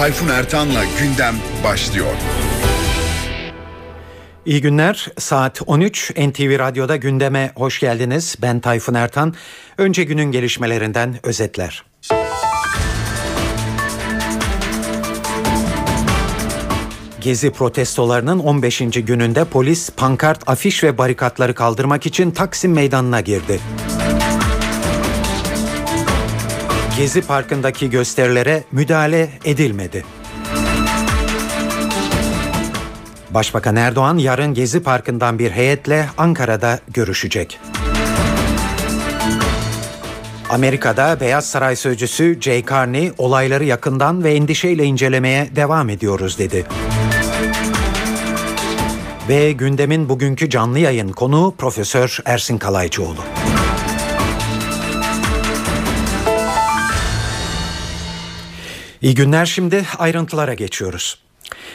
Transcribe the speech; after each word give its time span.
Tayfun 0.00 0.28
Ertan'la 0.28 0.84
gündem 1.00 1.34
başlıyor. 1.64 2.06
İyi 4.46 4.60
günler. 4.60 5.08
Saat 5.18 5.62
13 5.66 6.10
NTV 6.10 6.58
Radyo'da 6.58 6.96
gündeme 6.96 7.52
hoş 7.56 7.80
geldiniz. 7.80 8.36
Ben 8.42 8.60
Tayfun 8.60 8.94
Ertan. 8.94 9.34
Önce 9.78 10.04
günün 10.04 10.32
gelişmelerinden 10.32 11.16
özetler. 11.22 11.84
Gezi 17.20 17.50
protestolarının 17.50 18.38
15. 18.38 18.78
gününde 18.78 19.44
polis 19.44 19.90
pankart, 19.90 20.48
afiş 20.48 20.84
ve 20.84 20.98
barikatları 20.98 21.54
kaldırmak 21.54 22.06
için 22.06 22.30
Taksim 22.30 22.72
Meydanı'na 22.72 23.20
girdi. 23.20 23.60
Gezi 27.00 27.22
Parkı'ndaki 27.22 27.90
gösterilere 27.90 28.64
müdahale 28.72 29.28
edilmedi. 29.44 30.04
Başbakan 33.30 33.76
Erdoğan 33.76 34.18
yarın 34.18 34.54
Gezi 34.54 34.82
Parkı'ndan 34.82 35.38
bir 35.38 35.50
heyetle 35.50 36.08
Ankara'da 36.18 36.78
görüşecek. 36.88 37.60
Amerika'da 40.50 41.20
Beyaz 41.20 41.50
Saray 41.50 41.76
Sözcüsü 41.76 42.38
Jay 42.40 42.64
Carney 42.70 43.12
olayları 43.18 43.64
yakından 43.64 44.24
ve 44.24 44.34
endişeyle 44.34 44.84
incelemeye 44.84 45.56
devam 45.56 45.90
ediyoruz 45.90 46.38
dedi. 46.38 46.66
Ve 49.28 49.52
gündemin 49.52 50.08
bugünkü 50.08 50.50
canlı 50.50 50.78
yayın 50.78 51.12
konuğu 51.12 51.54
Profesör 51.58 52.18
Ersin 52.24 52.58
Kalaycıoğlu. 52.58 53.20
İyi 59.02 59.14
günler 59.14 59.46
şimdi 59.46 59.86
ayrıntılara 59.98 60.54
geçiyoruz. 60.54 61.18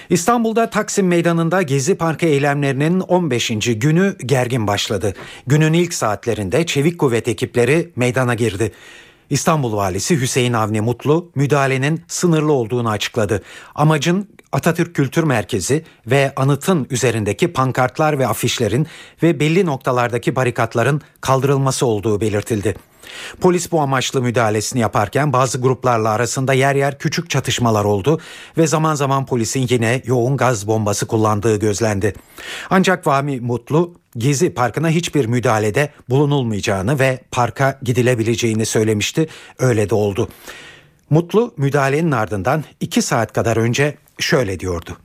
İstanbul'da 0.09 0.69
Taksim 0.69 1.07
Meydanı'nda 1.07 1.61
Gezi 1.61 1.95
Parkı 1.95 2.25
eylemlerinin 2.25 2.99
15. 2.99 3.51
günü 3.79 4.15
gergin 4.25 4.67
başladı. 4.67 5.13
Günün 5.47 5.73
ilk 5.73 5.93
saatlerinde 5.93 6.65
Çevik 6.65 6.99
Kuvvet 6.99 7.27
ekipleri 7.27 7.91
meydana 7.95 8.33
girdi. 8.33 8.71
İstanbul 9.29 9.73
Valisi 9.73 10.21
Hüseyin 10.21 10.53
Avni 10.53 10.81
Mutlu 10.81 11.31
müdahalenin 11.35 12.03
sınırlı 12.07 12.51
olduğunu 12.51 12.89
açıkladı. 12.89 13.43
Amacın 13.75 14.29
Atatürk 14.51 14.95
Kültür 14.95 15.23
Merkezi 15.23 15.83
ve 16.07 16.33
anıtın 16.35 16.87
üzerindeki 16.89 17.53
pankartlar 17.53 18.19
ve 18.19 18.27
afişlerin 18.27 18.87
ve 19.23 19.39
belli 19.39 19.65
noktalardaki 19.65 20.35
barikatların 20.35 21.01
kaldırılması 21.21 21.85
olduğu 21.85 22.21
belirtildi. 22.21 22.75
Polis 23.42 23.72
bu 23.72 23.81
amaçlı 23.81 24.22
müdahalesini 24.22 24.81
yaparken 24.81 25.34
bazı 25.34 25.61
gruplarla 25.61 26.09
arasında 26.09 26.53
yer 26.53 26.75
yer 26.75 26.98
küçük 26.98 27.30
çatışmalar 27.30 27.86
oldu 27.86 28.20
ve 28.58 28.67
zaman 28.67 28.95
zaman 28.95 29.25
polisin 29.25 29.67
yine 29.70 30.02
yoğun 30.06 30.38
gaz 30.38 30.67
bombası 30.67 31.08
kullandığı 31.08 31.59
gözlendi. 31.59 32.14
Ancak 32.70 33.08
Vami 33.08 33.39
Mutlu 33.39 33.94
Gezi 34.17 34.53
Parkı'na 34.53 34.89
hiçbir 34.89 35.26
müdahalede 35.26 35.89
bulunulmayacağını 36.09 37.00
ve 37.00 37.20
parka 37.31 37.80
gidilebileceğini 37.83 38.66
söylemişti. 38.66 39.28
Öyle 39.59 39.89
de 39.89 39.95
oldu. 39.95 40.30
Mutlu 41.09 41.53
müdahalenin 41.58 42.11
ardından 42.11 42.64
iki 42.80 43.02
saat 43.02 43.33
kadar 43.33 43.58
önce 43.58 43.95
şöyle 44.20 44.59
diyordu. 44.59 44.98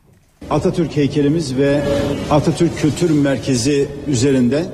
Atatürk 0.51 0.97
heykelimiz 0.97 1.57
ve 1.57 1.83
Atatürk 2.31 2.79
Kültür 2.79 3.11
Merkezi 3.11 3.89
üzerinde 4.07 4.67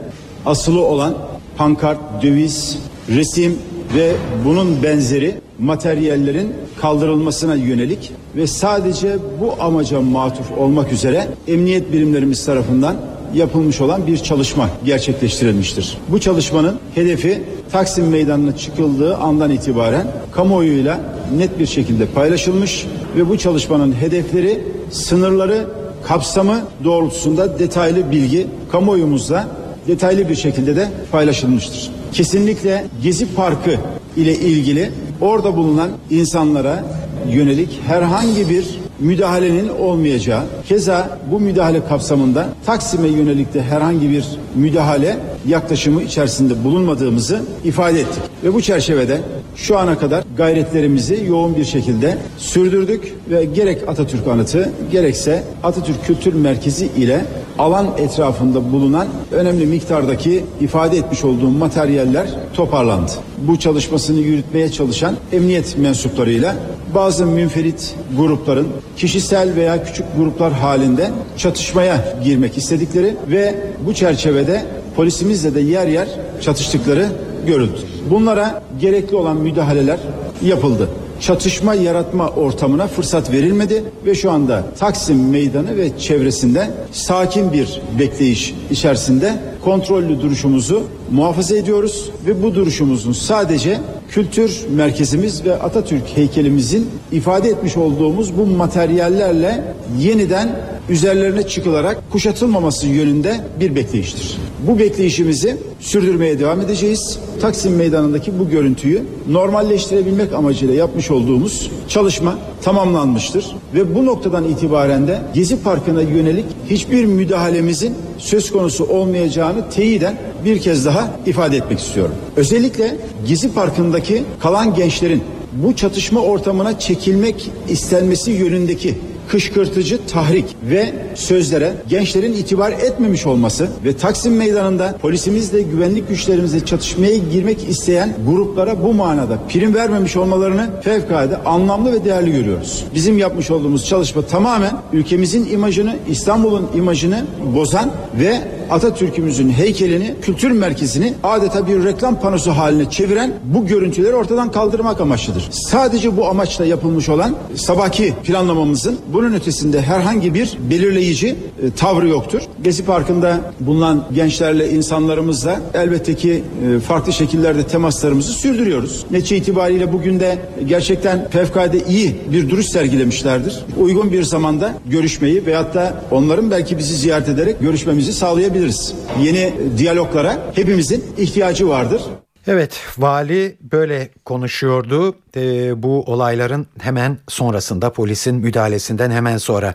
asılı 0.46 0.80
olan 0.80 1.18
pankart, 1.56 2.22
döviz, 2.22 2.78
resim 3.08 3.58
ve 3.94 4.12
bunun 4.44 4.82
benzeri 4.82 5.34
materyallerin 5.58 6.52
kaldırılmasına 6.80 7.54
yönelik 7.54 8.12
ve 8.36 8.46
sadece 8.46 9.16
bu 9.40 9.62
amaca 9.62 10.00
matuf 10.00 10.52
olmak 10.58 10.92
üzere 10.92 11.28
emniyet 11.48 11.92
birimlerimiz 11.92 12.46
tarafından 12.46 12.96
yapılmış 13.34 13.80
olan 13.80 14.06
bir 14.06 14.18
çalışma 14.18 14.68
gerçekleştirilmiştir. 14.84 15.98
Bu 16.08 16.20
çalışmanın 16.20 16.78
hedefi 16.94 17.42
Taksim 17.72 18.08
Meydanı'na 18.08 18.56
çıkıldığı 18.56 19.16
andan 19.16 19.50
itibaren 19.50 20.06
kamuoyuyla 20.32 21.00
net 21.36 21.58
bir 21.58 21.66
şekilde 21.66 22.06
paylaşılmış 22.06 22.86
ve 23.16 23.28
bu 23.28 23.38
çalışmanın 23.38 23.92
hedefleri, 23.92 24.64
sınırları, 24.90 25.66
kapsamı 26.04 26.60
doğrultusunda 26.84 27.58
detaylı 27.58 28.10
bilgi 28.10 28.46
kamuoyumuzla 28.72 29.48
detaylı 29.88 30.28
bir 30.28 30.36
şekilde 30.36 30.76
de 30.76 30.88
paylaşılmıştır. 31.12 31.90
Kesinlikle 32.16 32.84
Gezi 33.02 33.34
Parkı 33.34 33.76
ile 34.16 34.34
ilgili 34.34 34.90
orada 35.20 35.56
bulunan 35.56 35.90
insanlara 36.10 36.84
yönelik 37.30 37.80
herhangi 37.86 38.48
bir 38.48 38.78
müdahalenin 39.00 39.68
olmayacağı, 39.68 40.42
keza 40.68 41.18
bu 41.32 41.40
müdahale 41.40 41.86
kapsamında 41.86 42.48
Taksim'e 42.66 43.08
yönelik 43.08 43.54
de 43.54 43.62
herhangi 43.62 44.10
bir 44.10 44.24
müdahale 44.54 45.16
yaklaşımı 45.48 46.02
içerisinde 46.02 46.64
bulunmadığımızı 46.64 47.42
ifade 47.64 48.00
ettik. 48.00 48.22
Ve 48.44 48.54
bu 48.54 48.62
çerçevede 48.62 49.20
şu 49.56 49.78
ana 49.78 49.98
kadar 49.98 50.24
gayretlerimizi 50.36 51.24
yoğun 51.28 51.56
bir 51.56 51.64
şekilde 51.64 52.18
sürdürdük 52.38 53.14
ve 53.30 53.44
gerek 53.44 53.88
Atatürk 53.88 54.28
Anıtı 54.28 54.70
gerekse 54.92 55.44
Atatürk 55.62 56.04
Kültür 56.06 56.34
Merkezi 56.34 56.86
ile 56.86 57.24
alan 57.58 57.86
etrafında 57.98 58.72
bulunan 58.72 59.06
önemli 59.32 59.66
miktardaki 59.66 60.44
ifade 60.60 60.96
etmiş 60.96 61.24
olduğum 61.24 61.50
materyaller 61.50 62.26
toparlandı. 62.54 63.12
Bu 63.38 63.58
çalışmasını 63.58 64.18
yürütmeye 64.18 64.72
çalışan 64.72 65.16
emniyet 65.32 65.78
mensuplarıyla 65.78 66.56
bazı 66.94 67.26
münferit 67.26 67.94
grupların 68.16 68.68
kişisel 68.96 69.56
veya 69.56 69.84
küçük 69.84 70.06
gruplar 70.16 70.52
halinde 70.52 71.10
çatışmaya 71.36 72.18
girmek 72.24 72.58
istedikleri 72.58 73.16
ve 73.30 73.54
bu 73.86 73.94
çerçevede 73.94 74.64
polisimizle 74.96 75.54
de 75.54 75.60
yer 75.60 75.86
yer 75.86 76.08
çatıştıkları 76.40 77.08
görüldü. 77.46 77.78
Bunlara 78.10 78.62
gerekli 78.80 79.16
olan 79.16 79.36
müdahaleler 79.36 79.98
yapıldı 80.42 80.88
çatışma 81.20 81.74
yaratma 81.74 82.28
ortamına 82.28 82.86
fırsat 82.86 83.32
verilmedi 83.32 83.84
ve 84.06 84.14
şu 84.14 84.30
anda 84.30 84.64
Taksim 84.78 85.28
Meydanı 85.30 85.76
ve 85.76 85.98
çevresinde 85.98 86.70
sakin 86.92 87.52
bir 87.52 87.80
bekleyiş 87.98 88.54
içerisinde 88.70 89.34
kontrollü 89.66 90.20
duruşumuzu 90.20 90.82
muhafaza 91.10 91.56
ediyoruz 91.56 92.10
ve 92.26 92.42
bu 92.42 92.54
duruşumuzun 92.54 93.12
sadece 93.12 93.80
kültür 94.10 94.60
merkezimiz 94.70 95.44
ve 95.44 95.54
Atatürk 95.54 96.16
heykelimizin 96.16 96.88
ifade 97.12 97.48
etmiş 97.48 97.76
olduğumuz 97.76 98.38
bu 98.38 98.46
materyallerle 98.46 99.64
yeniden 100.00 100.60
üzerlerine 100.88 101.42
çıkılarak 101.42 102.10
kuşatılmaması 102.10 102.86
yönünde 102.86 103.40
bir 103.60 103.74
bekleyiştir. 103.74 104.38
Bu 104.66 104.78
bekleyişimizi 104.78 105.56
sürdürmeye 105.80 106.38
devam 106.38 106.60
edeceğiz. 106.60 107.18
Taksim 107.40 107.76
Meydanı'ndaki 107.76 108.38
bu 108.38 108.48
görüntüyü 108.48 109.02
normalleştirebilmek 109.30 110.32
amacıyla 110.32 110.74
yapmış 110.74 111.10
olduğumuz 111.10 111.70
çalışma 111.88 112.38
tamamlanmıştır 112.62 113.56
ve 113.74 113.94
bu 113.94 114.06
noktadan 114.06 114.44
itibaren 114.44 115.08
de 115.08 115.20
Gezi 115.34 115.62
Parkı'na 115.62 116.02
yönelik 116.02 116.44
hiçbir 116.70 117.04
müdahalemizin 117.04 117.94
söz 118.18 118.52
konusu 118.52 118.84
olmayacağını 118.84 119.70
teyiden 119.70 120.18
bir 120.44 120.60
kez 120.60 120.86
daha 120.86 121.10
ifade 121.26 121.56
etmek 121.56 121.78
istiyorum. 121.78 122.14
Özellikle 122.36 122.96
Gezi 123.28 123.52
Parkı'ndaki 123.52 124.24
kalan 124.40 124.74
gençlerin 124.74 125.22
bu 125.52 125.76
çatışma 125.76 126.20
ortamına 126.20 126.78
çekilmek 126.78 127.50
istenmesi 127.68 128.30
yönündeki 128.30 128.94
kışkırtıcı 129.28 130.06
tahrik 130.06 130.44
ve 130.70 130.92
sözlere 131.14 131.74
gençlerin 131.88 132.32
itibar 132.32 132.72
etmemiş 132.72 133.26
olması 133.26 133.68
ve 133.84 133.96
Taksim 133.96 134.36
Meydanı'nda 134.36 134.96
polisimizle 135.02 135.62
güvenlik 135.62 136.08
güçlerimizle 136.08 136.64
çatışmaya 136.64 137.16
girmek 137.16 137.68
isteyen 137.68 138.14
gruplara 138.26 138.82
bu 138.82 138.94
manada 138.94 139.38
prim 139.48 139.74
vermemiş 139.74 140.16
olmalarını 140.16 140.70
fevkalade 140.82 141.36
anlamlı 141.36 141.92
ve 141.92 142.04
değerli 142.04 142.32
görüyoruz. 142.32 142.84
Bizim 142.94 143.18
yapmış 143.18 143.50
olduğumuz 143.50 143.86
çalışma 143.86 144.22
tamamen 144.22 144.72
ülkemizin 144.92 145.52
imajını, 145.52 145.96
İstanbul'un 146.10 146.68
imajını 146.76 147.24
bozan 147.54 147.90
ve 148.20 148.55
Atatürk'ümüzün 148.70 149.50
heykelini, 149.50 150.14
kültür 150.22 150.50
merkezini 150.50 151.14
adeta 151.22 151.66
bir 151.66 151.84
reklam 151.84 152.20
panosu 152.20 152.50
haline 152.50 152.90
çeviren 152.90 153.32
bu 153.44 153.66
görüntüleri 153.66 154.14
ortadan 154.14 154.52
kaldırmak 154.52 155.00
amaçlıdır. 155.00 155.48
Sadece 155.50 156.16
bu 156.16 156.28
amaçla 156.28 156.66
yapılmış 156.66 157.08
olan 157.08 157.36
sabahki 157.54 158.14
planlamamızın 158.24 158.98
bunun 159.12 159.32
ötesinde 159.34 159.82
herhangi 159.82 160.34
bir 160.34 160.58
belirleyici 160.70 161.28
e, 161.28 161.70
tavrı 161.70 162.08
yoktur. 162.08 162.42
Gezi 162.66 162.84
Parkı'nda 162.84 163.40
bulunan 163.60 164.06
gençlerle, 164.14 164.70
insanlarımızla 164.70 165.60
elbette 165.74 166.14
ki 166.14 166.44
e, 166.76 166.80
farklı 166.80 167.12
şekillerde 167.12 167.66
temaslarımızı 167.66 168.32
sürdürüyoruz. 168.32 169.06
Netice 169.10 169.36
itibariyle 169.36 169.92
bugün 169.92 170.20
de 170.20 170.38
gerçekten 170.66 171.30
fevkalade 171.30 171.78
iyi 171.84 172.16
bir 172.32 172.50
duruş 172.50 172.66
sergilemişlerdir. 172.66 173.64
Uygun 173.78 174.12
bir 174.12 174.22
zamanda 174.22 174.74
görüşmeyi 174.86 175.46
veyahut 175.46 175.74
da 175.74 176.02
onların 176.10 176.50
belki 176.50 176.78
bizi 176.78 176.96
ziyaret 176.96 177.28
ederek 177.28 177.60
görüşmemizi 177.60 178.12
sağlayabiliriz. 178.12 178.94
Yeni 179.22 179.52
diyaloglara 179.78 180.38
hepimizin 180.54 181.04
ihtiyacı 181.18 181.68
vardır. 181.68 182.02
Evet, 182.46 182.80
vali 182.98 183.56
böyle 183.72 184.08
konuşuyordu. 184.24 185.14
E, 185.36 185.82
bu 185.82 186.02
olayların 186.02 186.66
hemen 186.80 187.18
sonrasında 187.28 187.92
polisin 187.92 188.34
müdahalesinden 188.34 189.10
hemen 189.10 189.36
sonra 189.36 189.74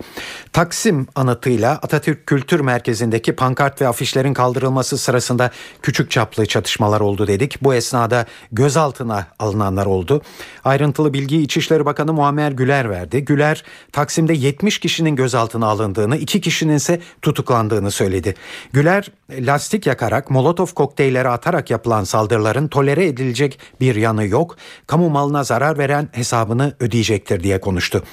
Taksim 0.54 1.08
anıtıyla 1.16 1.72
Atatürk 1.72 2.28
Kültür 2.28 2.60
Merkezi'ndeki 2.60 3.34
pankart 3.34 3.82
ve 3.82 3.88
afişlerin 3.88 4.34
kaldırılması 4.34 4.98
sırasında 4.98 5.52
küçük 5.82 6.12
çaplı 6.12 6.46
çatışmalar 6.46 7.02
oldu 7.02 7.28
dedik. 7.28 7.64
Bu 7.64 7.74
esnada 7.74 8.26
gözaltına 8.52 9.28
alınanlar 9.40 9.86
oldu. 9.86 10.22
Ayrıntılı 10.64 11.14
bilgiyi 11.14 11.42
İçişleri 11.42 11.86
Bakanı 11.86 12.14
Muammer 12.14 12.52
Güler 12.52 12.90
verdi. 12.90 13.26
Güler 13.26 13.64
Taksim'de 13.92 14.34
70 14.34 14.80
kişinin 14.80 15.16
gözaltına 15.16 15.66
alındığını, 15.68 16.18
2 16.18 16.42
kişinin 16.42 16.76
ise 16.76 17.02
tutuklandığını 17.22 17.92
söyledi. 17.92 18.36
Güler 18.74 19.12
lastik 19.32 19.86
yakarak, 19.86 20.30
molotof 20.30 20.74
kokteylleri 20.74 21.30
atarak 21.30 21.70
yapılan 21.70 22.04
saldırıların 22.04 22.68
tolere 22.68 23.08
edilecek 23.08 23.60
bir 23.82 23.96
yanı 23.96 24.28
yok. 24.28 24.58
Kamu 24.88 25.10
malına 25.10 25.44
zarar 25.52 25.78
veren 25.78 26.10
hesabını 26.12 26.74
ödeyecektir 26.80 27.44
diye 27.44 27.62
konuştu. 27.62 28.04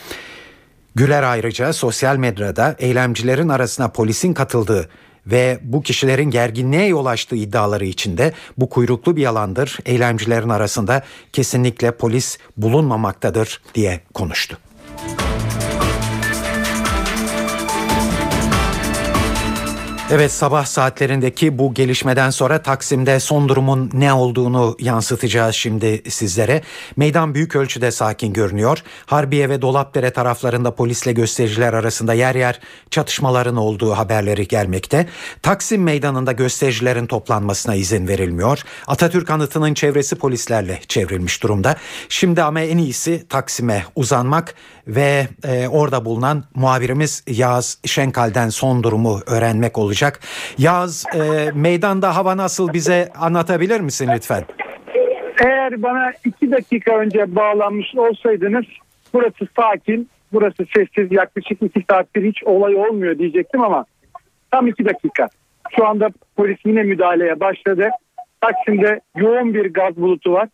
Güler 0.95 1.23
ayrıca 1.23 1.73
sosyal 1.73 2.17
medyada 2.17 2.77
eylemcilerin 2.79 3.49
arasına 3.49 3.89
polisin 3.89 4.35
katıldığı 4.35 4.89
ve 5.27 5.59
bu 5.63 5.83
kişilerin 5.83 6.31
gerginliğe 6.31 6.87
yol 6.87 7.07
açtığı 7.07 7.37
iddiaları 7.37 7.85
içinde 7.85 8.33
bu 8.57 8.69
kuyruklu 8.69 9.17
bir 9.17 9.23
yalandır. 9.23 9.79
Eylemcilerin 9.87 10.49
arasında 10.49 11.03
kesinlikle 11.33 11.91
polis 11.91 12.39
bulunmamaktadır 12.57 13.63
diye 13.75 14.01
konuştu. 14.15 14.59
Evet 20.11 20.33
sabah 20.33 20.65
saatlerindeki 20.65 21.59
bu 21.59 21.75
gelişmeden 21.75 22.31
sonra 22.31 22.63
Taksim'de 22.63 23.21
son 23.21 23.49
durumun 23.49 23.91
ne 23.93 24.13
olduğunu 24.13 24.77
yansıtacağız 24.81 25.55
şimdi 25.55 26.03
sizlere. 26.11 26.63
Meydan 26.97 27.35
büyük 27.35 27.57
ölçüde 27.57 27.91
sakin 27.91 28.33
görünüyor. 28.33 28.83
Harbiye 29.07 29.49
ve 29.49 29.63
Dolapdere 29.63 30.11
taraflarında 30.11 30.75
polisle 30.75 31.13
göstericiler 31.13 31.73
arasında 31.73 32.15
yer 32.15 32.35
yer 32.35 32.61
çatışmaların 32.91 33.57
olduğu 33.57 33.93
haberleri 33.93 34.49
gelmekte. 34.49 35.07
Taksim 35.43 35.83
meydanında 35.83 36.33
göstericilerin 36.33 37.07
toplanmasına 37.07 37.75
izin 37.75 38.09
verilmiyor. 38.09 38.63
Atatürk 38.87 39.31
anıtının 39.31 39.75
çevresi 39.75 40.17
polislerle 40.17 40.81
çevrilmiş 40.89 41.43
durumda. 41.43 41.77
Şimdi 42.09 42.43
ama 42.43 42.61
en 42.61 42.79
iyisi 42.79 43.29
Taksim'e 43.29 43.85
uzanmak 43.97 44.55
ve 44.87 45.29
e, 45.45 45.69
orada 45.69 46.05
bulunan 46.05 46.45
muhabirimiz 46.55 47.23
Yağız 47.27 47.79
Şenkal'den 47.85 48.49
son 48.49 48.83
durumu 48.83 49.21
öğrenmek 49.27 49.79
olacak. 49.79 49.98
Yağız 50.59 51.05
e, 51.15 51.51
meydanda 51.55 52.17
hava 52.17 52.37
nasıl 52.37 52.73
bize 52.73 53.09
anlatabilir 53.19 53.81
misin 53.81 54.09
lütfen? 54.15 54.45
Eğer 55.45 55.83
bana 55.83 56.13
iki 56.25 56.51
dakika 56.51 56.99
önce 56.99 57.37
bağlanmış 57.37 57.95
olsaydınız 57.97 58.65
burası 59.15 59.49
sakin, 59.57 60.09
burası 60.33 60.67
sessiz 60.77 61.13
yaklaşık 61.13 61.63
iki 61.63 61.85
saattir 61.91 62.25
hiç 62.25 62.45
olay 62.45 62.77
olmuyor 62.77 63.19
diyecektim 63.19 63.63
ama 63.63 63.85
tam 64.51 64.67
iki 64.67 64.85
dakika. 64.85 65.29
Şu 65.77 65.87
anda 65.87 66.09
polis 66.37 66.59
yine 66.65 66.83
müdahaleye 66.83 67.41
başladı. 67.41 67.89
Taksim'de 68.41 69.01
yoğun 69.17 69.55
bir 69.55 69.73
gaz 69.73 69.97
bulutu 69.97 70.33
var. 70.33 70.49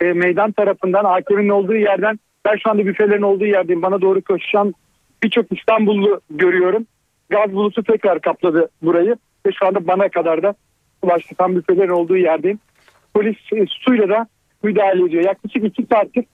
E, 0.00 0.04
meydan 0.04 0.52
tarafından 0.52 1.04
AKM'nin 1.04 1.48
olduğu 1.48 1.76
yerden 1.76 2.18
ben 2.44 2.56
şu 2.56 2.70
anda 2.70 2.86
büfelerin 2.86 3.22
olduğu 3.22 3.46
yerdeyim. 3.46 3.82
Bana 3.82 4.00
doğru 4.00 4.22
koşan 4.22 4.74
birçok 5.22 5.58
İstanbullu 5.58 6.20
görüyorum. 6.30 6.86
Gaz 7.30 7.52
bulutu 7.52 7.82
tekrar 7.82 8.20
kapladı 8.20 8.68
burayı 8.82 9.16
ve 9.46 9.50
şu 9.52 9.66
anda 9.66 9.86
bana 9.86 10.08
kadar 10.08 10.42
da 10.42 10.54
ulaştı. 11.02 11.34
Tam 11.34 11.56
büfelerin 11.56 11.88
olduğu 11.88 12.16
yerdeyim. 12.16 12.58
Polis 13.14 13.36
e, 13.52 13.66
suyla 13.66 14.08
da 14.08 14.26
müdahale 14.62 15.04
ediyor. 15.04 15.24
Yaklaşık 15.24 15.64
iki 15.64 15.86
saattir 15.92 16.24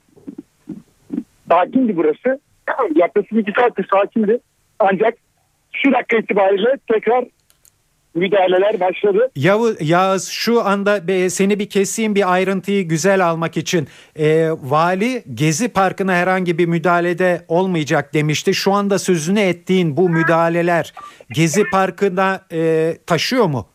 sakindi 1.49 1.97
burası. 1.97 2.41
Yaklaşık 2.95 3.33
iki 3.33 3.53
saattir 3.61 3.87
sakindi. 3.93 4.41
Ancak 4.79 5.15
şu 5.73 5.93
dakika 5.93 6.17
itibariyle 6.17 6.77
tekrar 6.93 7.25
müdahaleler 8.15 8.81
başladı. 8.81 9.31
Yavuz, 9.37 9.91
Yağız 9.91 10.29
şu 10.29 10.61
anda 10.65 11.01
seni 11.31 11.59
bir 11.59 11.69
keseyim 11.69 12.15
bir 12.15 12.33
ayrıntıyı 12.33 12.89
güzel 12.89 13.27
almak 13.27 13.57
için. 13.57 13.89
E, 14.17 14.49
vali 14.63 15.23
Gezi 15.35 15.73
Parkı'na 15.73 16.15
herhangi 16.15 16.59
bir 16.59 16.67
müdahalede 16.67 17.41
olmayacak 17.49 18.15
demişti. 18.15 18.55
Şu 18.55 18.73
anda 18.73 18.99
sözünü 18.99 19.41
ettiğin 19.41 19.97
bu 19.97 20.09
müdahaleler 20.09 20.93
Gezi 21.31 21.65
Parkı'na 21.73 22.41
e, 22.53 22.93
taşıyor 23.07 23.47
mu? 23.47 23.67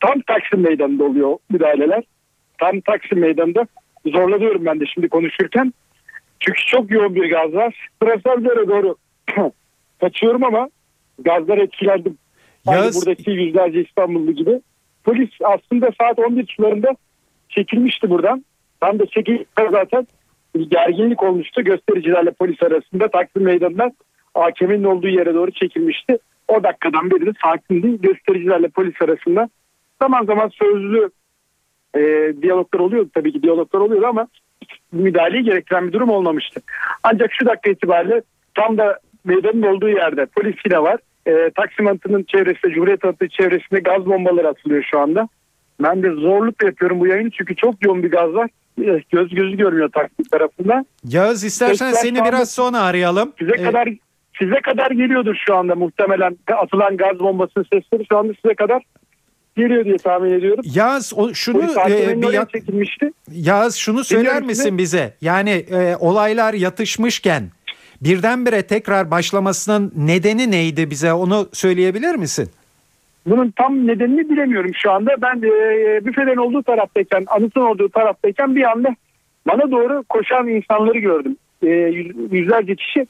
Tam 0.00 0.20
Taksim 0.20 0.60
Meydanı'nda 0.60 1.04
oluyor 1.04 1.38
müdahaleler. 1.50 2.04
Tam 2.58 2.80
Taksim 2.80 3.18
Meydanı'nda 3.18 3.66
zorlanıyorum 4.06 4.64
ben 4.64 4.80
de 4.80 4.84
şimdi 4.94 5.08
konuşurken. 5.08 5.72
Çünkü 6.40 6.66
çok 6.66 6.90
yoğun 6.90 7.14
bir 7.14 7.30
gaz 7.30 7.54
var. 7.54 7.88
Trasallara 8.02 8.68
doğru 8.68 8.96
kaçıyorum 10.00 10.44
ama 10.44 10.70
gazlar 11.18 11.58
etkilendim. 11.58 12.18
Aynı 12.66 12.94
buradaki 12.94 13.30
yüzlerce 13.30 13.82
İstanbullu 13.84 14.32
gibi. 14.32 14.60
Polis 15.04 15.30
aslında 15.44 15.90
saat 16.00 16.18
11 16.18 16.54
sularında 16.56 16.88
çekilmişti 17.48 18.10
buradan. 18.10 18.44
Tam 18.80 18.98
da 18.98 19.06
çekildi 19.06 19.46
zaten 19.70 20.06
bir 20.56 20.70
gerginlik 20.70 21.22
olmuştu. 21.22 21.64
Göstericilerle 21.64 22.30
polis 22.30 22.62
arasında 22.62 23.08
Taksim 23.08 23.42
Meydanı'ndan 23.42 23.92
AKM'nin 24.34 24.84
olduğu 24.84 25.08
yere 25.08 25.34
doğru 25.34 25.50
çekilmişti. 25.50 26.18
O 26.48 26.62
dakikadan 26.62 27.10
beri 27.10 27.26
de 27.26 27.32
sakindi. 27.42 28.00
Göstericilerle 28.00 28.68
polis 28.68 29.02
arasında 29.02 29.48
zaman 30.02 30.24
zaman 30.24 30.48
sözlü 30.48 31.10
e, 31.96 32.32
diyaloglar 32.42 32.80
oluyordu 32.80 33.10
tabii 33.14 33.32
ki 33.32 33.42
diyaloglar 33.42 33.80
oluyordu 33.80 34.06
ama 34.06 34.28
müdahaleyi 34.92 35.44
gerektiren 35.44 35.88
bir 35.88 35.92
durum 35.92 36.10
olmamıştı. 36.10 36.60
Ancak 37.02 37.30
şu 37.32 37.46
dakika 37.46 37.70
itibariyle 37.70 38.22
tam 38.54 38.78
da 38.78 38.98
meydanın 39.24 39.62
olduğu 39.62 39.88
yerde 39.88 40.26
polis 40.26 40.56
yine 40.66 40.82
var 40.82 40.98
e, 41.30 41.50
Taksim 41.56 41.86
Anıtı'nın 41.86 42.22
çevresinde, 42.22 42.74
Cumhuriyet 42.74 43.04
Anıtı 43.04 43.28
çevresinde 43.28 43.80
gaz 43.80 44.06
bombaları 44.06 44.48
atılıyor 44.48 44.84
şu 44.90 44.98
anda. 44.98 45.28
Ben 45.82 46.02
de 46.02 46.10
zorluk 46.10 46.62
yapıyorum 46.64 47.00
bu 47.00 47.06
yayını 47.06 47.30
çünkü 47.30 47.56
çok 47.56 47.84
yoğun 47.84 48.02
bir 48.02 48.10
gaz 48.10 48.34
var. 48.34 48.50
E, 48.80 49.02
göz 49.10 49.34
gözü 49.34 49.56
görmüyor 49.56 49.88
Taksim 49.88 50.24
tarafında. 50.24 50.84
Yağız 51.04 51.44
istersen 51.44 51.90
Sesler 51.90 52.00
seni 52.00 52.24
biraz 52.24 52.50
sonra 52.50 52.80
arayalım. 52.80 53.32
Size 53.38 53.52
ee... 53.58 53.62
kadar 53.62 53.88
size 54.38 54.60
kadar 54.60 54.90
geliyordur 54.90 55.34
şu 55.46 55.56
anda 55.56 55.74
muhtemelen 55.74 56.36
atılan 56.56 56.96
gaz 56.96 57.18
bombasının 57.18 57.64
sesleri 57.72 58.06
şu 58.08 58.18
anda 58.18 58.32
size 58.42 58.54
kadar 58.54 58.82
geliyor 59.56 59.84
diye 59.84 59.96
tahmin 59.96 60.32
ediyorum. 60.32 60.64
Yaz 60.74 61.12
o 61.16 61.34
şunu 61.34 61.62
e, 61.88 62.22
bir 62.22 62.32
yak... 62.32 62.50
çekilmişti. 62.50 63.10
Yaz 63.32 63.76
şunu 63.76 64.04
söyler 64.04 64.42
misin 64.42 64.78
bize? 64.78 65.14
Yani 65.20 65.50
e, 65.50 65.96
olaylar 66.00 66.54
yatışmışken 66.54 67.42
birdenbire 68.00 68.62
tekrar 68.62 69.10
başlamasının 69.10 69.92
nedeni 69.96 70.50
neydi 70.50 70.90
bize 70.90 71.12
onu 71.12 71.48
söyleyebilir 71.52 72.14
misin? 72.14 72.50
Bunun 73.26 73.50
tam 73.50 73.86
nedenini 73.86 74.30
bilemiyorum 74.30 74.70
şu 74.74 74.92
anda. 74.92 75.10
Ben 75.22 75.36
e, 75.36 76.04
büfelerin 76.04 76.36
olduğu 76.36 76.62
taraftayken, 76.62 77.24
anıtın 77.26 77.60
olduğu 77.60 77.88
taraftayken 77.88 78.56
bir 78.56 78.70
anda 78.70 78.96
bana 79.46 79.70
doğru 79.70 80.04
koşan 80.08 80.48
insanları 80.48 80.98
gördüm. 80.98 81.36
E, 81.62 81.68
yüzlerce 82.30 82.74
kişi 82.74 83.06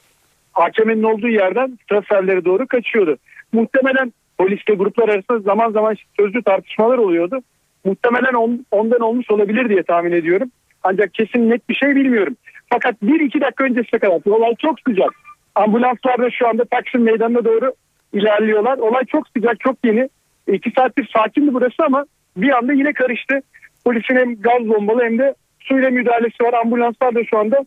AKM'nin 0.54 1.02
olduğu 1.02 1.28
yerden 1.28 1.78
traferlere 1.90 2.44
doğru 2.44 2.66
kaçıyordu. 2.66 3.16
Muhtemelen 3.52 4.12
polisle 4.38 4.74
gruplar 4.74 5.08
arasında 5.08 5.38
zaman 5.38 5.72
zaman 5.72 5.96
sözlü 6.20 6.42
tartışmalar 6.42 6.98
oluyordu. 6.98 7.40
Muhtemelen 7.84 8.34
on, 8.34 8.66
ondan 8.70 9.00
olmuş 9.00 9.30
olabilir 9.30 9.68
diye 9.68 9.82
tahmin 9.82 10.12
ediyorum. 10.12 10.50
Ancak 10.82 11.14
kesin 11.14 11.50
net 11.50 11.68
bir 11.68 11.74
şey 11.74 11.96
bilmiyorum. 11.96 12.36
Fakat 12.70 13.02
bir 13.02 13.20
iki 13.20 13.40
dakika 13.40 13.64
öncesine 13.64 14.00
kadar 14.00 14.20
olay 14.30 14.54
çok 14.58 14.80
sıcak. 14.88 15.10
Ambulanslar 15.54 16.18
da 16.18 16.30
şu 16.30 16.48
anda 16.48 16.64
Taksim 16.64 17.02
Meydanı'na 17.02 17.44
doğru 17.44 17.72
ilerliyorlar. 18.12 18.78
Olay 18.78 19.04
çok 19.04 19.28
sıcak, 19.28 19.60
çok 19.60 19.76
yeni. 19.84 20.08
İki 20.48 20.70
saattir 20.78 21.10
sakindi 21.16 21.54
burası 21.54 21.84
ama 21.86 22.04
bir 22.36 22.50
anda 22.50 22.72
yine 22.72 22.92
karıştı. 22.92 23.40
Polisin 23.84 24.16
hem 24.16 24.40
gaz 24.40 24.68
bombalı 24.68 25.04
hem 25.04 25.18
de 25.18 25.34
suyla 25.60 25.90
müdahalesi 25.90 26.44
var. 26.44 26.52
Ambulanslar 26.52 27.14
da 27.14 27.24
şu 27.24 27.38
anda 27.38 27.64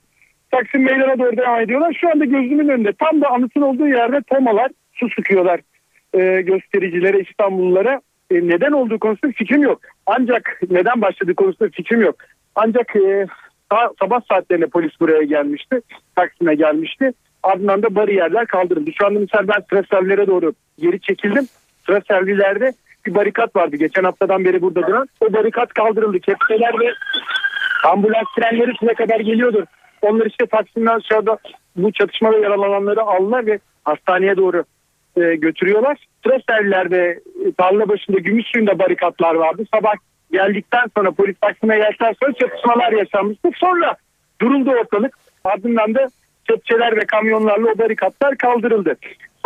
Taksim 0.51 0.83
Meydanı'na 0.83 1.19
doğru 1.19 1.37
devam 1.37 1.61
ediyorlar. 1.61 1.97
Şu 2.01 2.09
anda 2.09 2.25
gözümün 2.25 2.69
önünde 2.69 2.93
tam 2.93 3.21
da 3.21 3.29
anıtın 3.29 3.61
olduğu 3.61 3.87
yerde 3.87 4.21
tomalar 4.21 4.71
su 4.93 5.09
sıkıyorlar 5.09 5.59
e, 6.13 6.41
göstericilere, 6.41 7.19
İstanbullulara. 7.19 8.01
E, 8.31 8.35
neden 8.35 8.71
olduğu 8.71 8.99
konusunda 8.99 9.33
fikrim 9.35 9.63
yok. 9.63 9.81
Ancak 10.05 10.61
neden 10.69 11.01
başladığı 11.01 11.35
konusunda 11.35 11.69
fikrim 11.69 12.01
yok. 12.01 12.15
Ancak 12.55 12.95
e, 12.95 13.27
sabah 13.99 14.21
saatlerinde 14.29 14.67
polis 14.67 14.99
buraya 14.99 15.23
gelmişti. 15.23 15.81
Taksim'e 16.15 16.55
gelmişti. 16.55 17.13
Ardından 17.43 17.83
da 17.83 17.95
bariyerler 17.95 18.47
kaldırıldı. 18.47 18.91
Şu 18.99 19.05
anda 19.05 19.19
mesela 19.19 19.47
ben 19.47 19.63
traserlere 19.71 20.27
doğru 20.27 20.53
geri 20.79 21.01
çekildim. 21.01 21.47
Traserlilerde 21.87 22.73
bir 23.05 23.15
barikat 23.15 23.55
vardı. 23.55 23.75
Geçen 23.75 24.03
haftadan 24.03 24.45
beri 24.45 24.61
burada 24.61 24.87
duran. 24.87 25.07
O 25.21 25.33
barikat 25.33 25.73
kaldırıldı. 25.73 26.19
Kepçeler 26.19 26.79
ve 26.79 26.93
ambulans 27.83 28.27
trenleri 28.35 28.71
size 28.79 28.93
kadar 28.93 29.19
geliyordur. 29.19 29.63
Onlar 30.01 30.25
işte 30.25 30.45
Taksim'den 30.45 30.95
aşağıda 30.95 31.37
bu 31.75 31.91
çatışmada 31.91 32.37
yaralananları 32.37 33.01
aldılar 33.01 33.45
ve 33.45 33.59
hastaneye 33.83 34.37
doğru 34.37 34.63
e, 35.17 35.35
götürüyorlar. 35.35 35.97
Traserlilerde 36.25 37.19
e, 37.45 37.51
tarla 37.57 37.89
başında 37.89 38.19
gümüş 38.19 38.45
suyunda 38.47 38.79
barikatlar 38.79 39.35
vardı. 39.35 39.63
Sabah 39.73 39.93
geldikten 40.33 40.85
sonra 40.97 41.11
polis 41.11 41.35
Taksim'e 41.41 41.77
geldikten 41.77 42.13
sonra 42.23 42.33
çatışmalar 42.33 42.91
yaşanmıştı. 42.91 43.49
Sonra 43.55 43.95
Duruldu 44.41 44.71
ortalık. 44.71 45.17
Ardından 45.43 45.95
da 45.95 46.07
kepçeler 46.47 46.97
ve 46.97 47.05
kamyonlarla 47.05 47.67
o 47.67 47.77
barikatlar 47.77 48.37
kaldırıldı. 48.37 48.95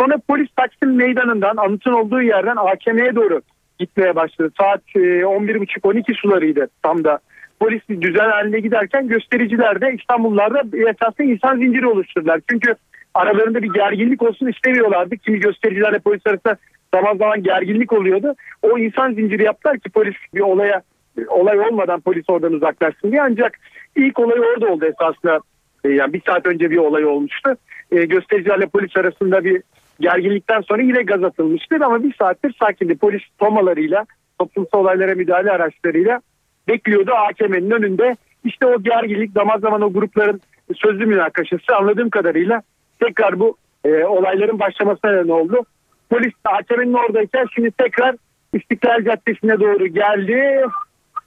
Sonra 0.00 0.18
polis 0.28 0.48
Taksim 0.56 0.96
meydanından 0.96 1.56
anıtın 1.56 1.92
olduğu 1.92 2.22
yerden 2.22 2.56
AKM'ye 2.56 3.16
doğru 3.16 3.40
gitmeye 3.78 4.16
başladı. 4.16 4.52
Saat 4.60 4.82
11.30-12 4.94 6.14
sularıydı 6.14 6.68
tam 6.82 7.04
da. 7.04 7.18
Polis 7.60 7.82
düzen 7.88 8.30
haline 8.30 8.60
giderken 8.60 9.08
göstericiler 9.08 9.80
de 9.80 9.96
İstanbullarda 10.00 10.62
esasında 10.90 11.22
insan 11.22 11.56
zinciri 11.56 11.86
oluşturdular. 11.86 12.40
Çünkü 12.50 12.74
aralarında 13.14 13.62
bir 13.62 13.72
gerginlik 13.72 14.22
olsun 14.22 14.46
istemiyorlardı. 14.46 15.16
Kimi 15.16 15.40
göstericilerle 15.40 15.98
polis 15.98 16.26
arasında 16.26 16.56
zaman 16.94 17.16
zaman 17.16 17.42
gerginlik 17.42 17.92
oluyordu. 17.92 18.34
O 18.62 18.78
insan 18.78 19.12
zinciri 19.12 19.42
yaptılar 19.42 19.78
ki 19.78 19.90
polis 19.90 20.14
bir 20.34 20.40
olaya 20.40 20.82
olay 21.28 21.60
olmadan 21.60 22.00
polis 22.00 22.24
oradan 22.28 22.52
uzaklaşsın 22.52 23.12
diye. 23.12 23.22
Ancak 23.22 23.58
ilk 23.96 24.18
olay 24.18 24.40
orada 24.40 24.66
oldu 24.66 24.84
esasında. 24.84 25.40
E, 25.84 25.88
yani 25.88 26.12
bir 26.12 26.22
saat 26.26 26.46
önce 26.46 26.70
bir 26.70 26.76
olay 26.76 27.04
olmuştu. 27.04 27.56
E, 27.92 28.04
göstericilerle 28.04 28.66
polis 28.66 28.96
arasında 28.96 29.44
bir 29.44 29.62
gerginlikten 30.00 30.60
sonra 30.60 30.82
yine 30.82 31.02
gaz 31.02 31.24
atılmıştı 31.24 31.78
ama 31.84 32.02
bir 32.02 32.14
saattir 32.14 32.56
sakindi. 32.60 32.96
Polis 32.96 33.22
tomalarıyla 33.38 34.06
toplumsal 34.38 34.80
olaylara 34.80 35.14
müdahale 35.14 35.50
araçlarıyla 35.50 36.20
bekliyordu 36.68 37.12
AKM'nin 37.12 37.70
önünde. 37.70 38.16
İşte 38.44 38.66
o 38.66 38.82
gerginlik 38.82 39.32
zaman 39.32 39.58
zaman 39.58 39.82
o 39.82 39.92
grupların 39.92 40.40
sözlü 40.76 41.06
münakaşası 41.06 41.76
anladığım 41.76 42.10
kadarıyla 42.10 42.62
tekrar 43.00 43.40
bu 43.40 43.56
e, 43.84 44.04
olayların 44.04 44.58
başlamasına 44.58 45.10
neden 45.10 45.28
oldu. 45.28 45.64
Polis 46.10 46.32
AKM'nin 46.44 46.94
oradayken 46.94 47.46
şimdi 47.54 47.70
tekrar 47.70 48.16
İstiklal 48.54 49.04
Caddesi'ne 49.04 49.60
doğru 49.60 49.86
geldi 49.86 50.62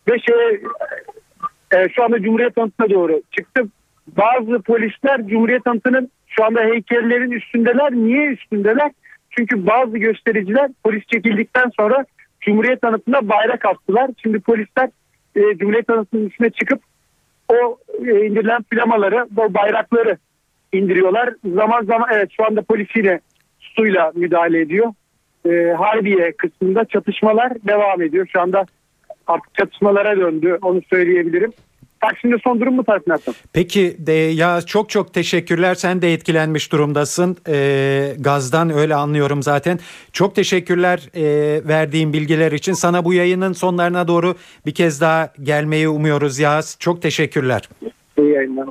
ve 0.07 0.19
şey 0.19 0.61
e, 1.73 1.89
şu 1.89 2.03
anda 2.03 2.21
Cumhuriyet 2.21 2.57
Anıtı'na 2.57 2.89
doğru 2.89 3.21
çıktı. 3.31 3.63
Bazı 4.07 4.61
polisler 4.61 5.27
Cumhuriyet 5.27 5.67
Anıtı'nın 5.67 6.11
şu 6.27 6.45
anda 6.45 6.61
heykellerin 6.61 7.31
üstündeler. 7.31 7.91
Niye 7.91 8.27
üstündeler? 8.27 8.91
Çünkü 9.29 9.67
bazı 9.67 9.97
göstericiler 9.97 10.71
polis 10.83 11.03
çekildikten 11.07 11.71
sonra 11.79 12.05
Cumhuriyet 12.41 12.83
Anıtı'nda 12.83 13.29
bayrak 13.29 13.65
astılar. 13.65 14.09
Şimdi 14.23 14.39
polisler 14.39 14.89
e, 15.35 15.57
Cumhuriyet 15.57 15.89
Anıtı'nın 15.89 16.29
üstüne 16.29 16.50
çıkıp 16.50 16.81
o 17.50 17.77
e, 18.05 18.25
indirilen 18.25 18.63
plamaları, 18.63 19.27
o 19.38 19.53
bayrakları 19.53 20.17
indiriyorlar. 20.73 21.33
Zaman 21.55 21.83
zaman 21.83 22.09
evet 22.13 22.29
şu 22.38 22.45
anda 22.45 22.61
polis 22.61 22.88
yine 22.95 23.19
suyla 23.75 24.11
müdahale 24.15 24.61
ediyor. 24.61 24.93
E, 25.45 25.73
Harbiye 25.73 26.31
kısmında 26.31 26.85
çatışmalar 26.85 27.51
devam 27.67 28.01
ediyor. 28.01 28.27
Şu 28.33 28.41
anda 28.41 28.65
artık 29.27 29.55
çatışmalara 29.55 30.17
döndü 30.17 30.57
onu 30.61 30.81
söyleyebilirim. 30.89 31.53
Taksim'de 32.01 32.35
son 32.43 32.61
durum 32.61 32.75
mu 32.75 32.83
Tarık 32.83 33.05
Peki 33.53 33.95
de, 33.99 34.11
ya 34.11 34.61
çok 34.61 34.89
çok 34.89 35.13
teşekkürler. 35.13 35.75
Sen 35.75 36.01
de 36.01 36.13
etkilenmiş 36.13 36.71
durumdasın. 36.71 37.37
E, 37.47 38.15
gazdan 38.19 38.69
öyle 38.69 38.95
anlıyorum 38.95 39.43
zaten. 39.43 39.79
Çok 40.13 40.35
teşekkürler 40.35 41.09
e, 41.15 41.23
verdiğin 41.67 42.13
bilgiler 42.13 42.51
için. 42.51 42.73
Sana 42.73 43.05
bu 43.05 43.13
yayının 43.13 43.53
sonlarına 43.53 44.07
doğru 44.07 44.35
bir 44.65 44.73
kez 44.73 45.01
daha 45.01 45.33
gelmeyi 45.43 45.89
umuyoruz 45.89 46.39
Yaz. 46.39 46.77
Çok 46.79 47.01
teşekkürler. 47.01 47.69
İyi 48.17 48.31
yayınlar. 48.31 48.67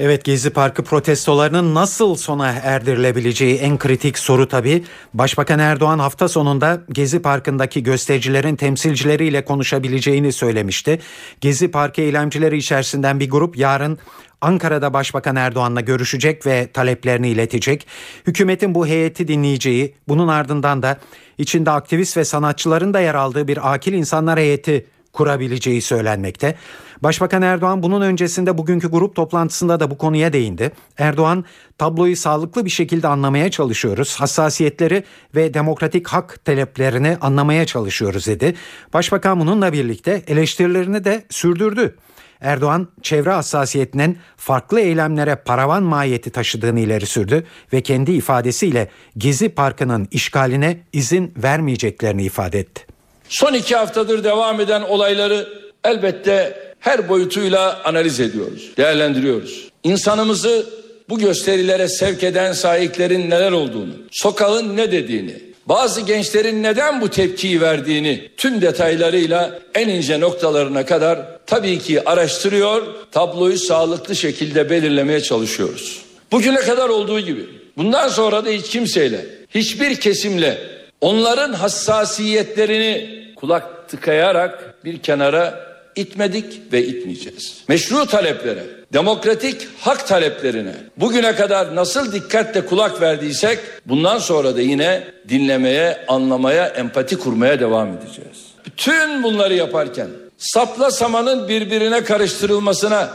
Evet 0.00 0.24
Gezi 0.24 0.50
Parkı 0.50 0.84
protestolarının 0.84 1.74
nasıl 1.74 2.14
sona 2.14 2.48
erdirilebileceği 2.48 3.58
en 3.58 3.78
kritik 3.78 4.18
soru 4.18 4.48
tabii. 4.48 4.84
Başbakan 5.14 5.58
Erdoğan 5.58 5.98
hafta 5.98 6.28
sonunda 6.28 6.80
Gezi 6.92 7.22
Parkı'ndaki 7.22 7.82
göstericilerin 7.82 8.56
temsilcileriyle 8.56 9.44
konuşabileceğini 9.44 10.32
söylemişti. 10.32 10.98
Gezi 11.40 11.70
Parkı 11.70 12.00
eylemcileri 12.00 12.56
içerisinden 12.56 13.20
bir 13.20 13.30
grup 13.30 13.56
yarın 13.56 13.98
Ankara'da 14.40 14.92
Başbakan 14.92 15.36
Erdoğan'la 15.36 15.80
görüşecek 15.80 16.46
ve 16.46 16.68
taleplerini 16.72 17.28
iletecek. 17.28 17.86
Hükümetin 18.26 18.74
bu 18.74 18.86
heyeti 18.86 19.28
dinleyeceği, 19.28 19.94
bunun 20.08 20.28
ardından 20.28 20.82
da 20.82 20.98
içinde 21.38 21.70
aktivist 21.70 22.16
ve 22.16 22.24
sanatçıların 22.24 22.94
da 22.94 23.00
yer 23.00 23.14
aldığı 23.14 23.48
bir 23.48 23.74
akil 23.74 23.92
insanlar 23.92 24.38
heyeti 24.38 24.86
kurabileceği 25.12 25.82
söylenmekte. 25.82 26.54
Başbakan 27.02 27.42
Erdoğan 27.42 27.82
bunun 27.82 28.00
öncesinde 28.00 28.58
bugünkü 28.58 28.90
grup 28.90 29.16
toplantısında 29.16 29.80
da 29.80 29.90
bu 29.90 29.98
konuya 29.98 30.32
değindi. 30.32 30.72
Erdoğan 30.98 31.44
tabloyu 31.78 32.16
sağlıklı 32.16 32.64
bir 32.64 32.70
şekilde 32.70 33.08
anlamaya 33.08 33.50
çalışıyoruz. 33.50 34.16
Hassasiyetleri 34.16 35.04
ve 35.34 35.54
demokratik 35.54 36.08
hak 36.08 36.44
taleplerini 36.44 37.16
anlamaya 37.20 37.66
çalışıyoruz 37.66 38.26
dedi. 38.26 38.54
Başbakan 38.94 39.40
bununla 39.40 39.72
birlikte 39.72 40.22
eleştirilerini 40.26 41.04
de 41.04 41.24
sürdürdü. 41.30 41.96
Erdoğan 42.40 42.88
çevre 43.02 43.30
hassasiyetinin 43.30 44.18
farklı 44.36 44.80
eylemlere 44.80 45.36
paravan 45.36 45.82
mahiyeti 45.82 46.30
taşıdığını 46.30 46.80
ileri 46.80 47.06
sürdü 47.06 47.46
ve 47.72 47.80
kendi 47.80 48.12
ifadesiyle 48.12 48.88
Gezi 49.18 49.48
Parkı'nın 49.48 50.08
işgaline 50.10 50.80
izin 50.92 51.34
vermeyeceklerini 51.36 52.24
ifade 52.24 52.58
etti. 52.58 52.86
Son 53.28 53.54
iki 53.54 53.76
haftadır 53.76 54.24
devam 54.24 54.60
eden 54.60 54.82
olayları 54.82 55.48
elbette 55.84 56.66
her 56.86 57.08
boyutuyla 57.08 57.82
analiz 57.84 58.20
ediyoruz, 58.20 58.70
değerlendiriyoruz. 58.76 59.68
İnsanımızı 59.84 60.66
bu 61.08 61.18
gösterilere 61.18 61.88
sevk 61.88 62.22
eden 62.22 62.52
sahiplerin 62.52 63.30
neler 63.30 63.52
olduğunu, 63.52 63.92
sokağın 64.10 64.76
ne 64.76 64.92
dediğini, 64.92 65.34
bazı 65.66 66.00
gençlerin 66.00 66.62
neden 66.62 67.00
bu 67.00 67.08
tepkiyi 67.08 67.60
verdiğini 67.60 68.28
tüm 68.36 68.62
detaylarıyla 68.62 69.58
en 69.74 69.88
ince 69.88 70.20
noktalarına 70.20 70.86
kadar 70.86 71.18
tabii 71.46 71.78
ki 71.78 72.08
araştırıyor, 72.08 72.82
tabloyu 73.12 73.58
sağlıklı 73.58 74.16
şekilde 74.16 74.70
belirlemeye 74.70 75.20
çalışıyoruz. 75.20 76.02
Bugüne 76.32 76.60
kadar 76.60 76.88
olduğu 76.88 77.20
gibi 77.20 77.46
bundan 77.76 78.08
sonra 78.08 78.44
da 78.44 78.50
hiç 78.50 78.68
kimseyle, 78.68 79.26
hiçbir 79.50 79.96
kesimle 80.00 80.58
onların 81.00 81.52
hassasiyetlerini 81.52 83.10
kulak 83.36 83.88
tıkayarak 83.88 84.84
bir 84.84 84.98
kenara 84.98 85.65
itmedik 85.96 86.72
ve 86.72 86.86
itmeyeceğiz. 86.86 87.64
Meşru 87.68 88.06
taleplere, 88.06 88.64
demokratik 88.92 89.68
hak 89.80 90.08
taleplerine 90.08 90.74
bugüne 90.96 91.34
kadar 91.34 91.76
nasıl 91.76 92.12
dikkatle 92.12 92.66
kulak 92.66 93.00
verdiysek 93.00 93.58
bundan 93.86 94.18
sonra 94.18 94.56
da 94.56 94.60
yine 94.60 95.04
dinlemeye, 95.28 96.04
anlamaya, 96.08 96.66
empati 96.66 97.18
kurmaya 97.18 97.60
devam 97.60 97.88
edeceğiz. 97.88 98.46
Bütün 98.66 99.22
bunları 99.22 99.54
yaparken 99.54 100.08
sapla 100.38 100.90
samanın 100.90 101.48
birbirine 101.48 102.04
karıştırılmasına, 102.04 103.10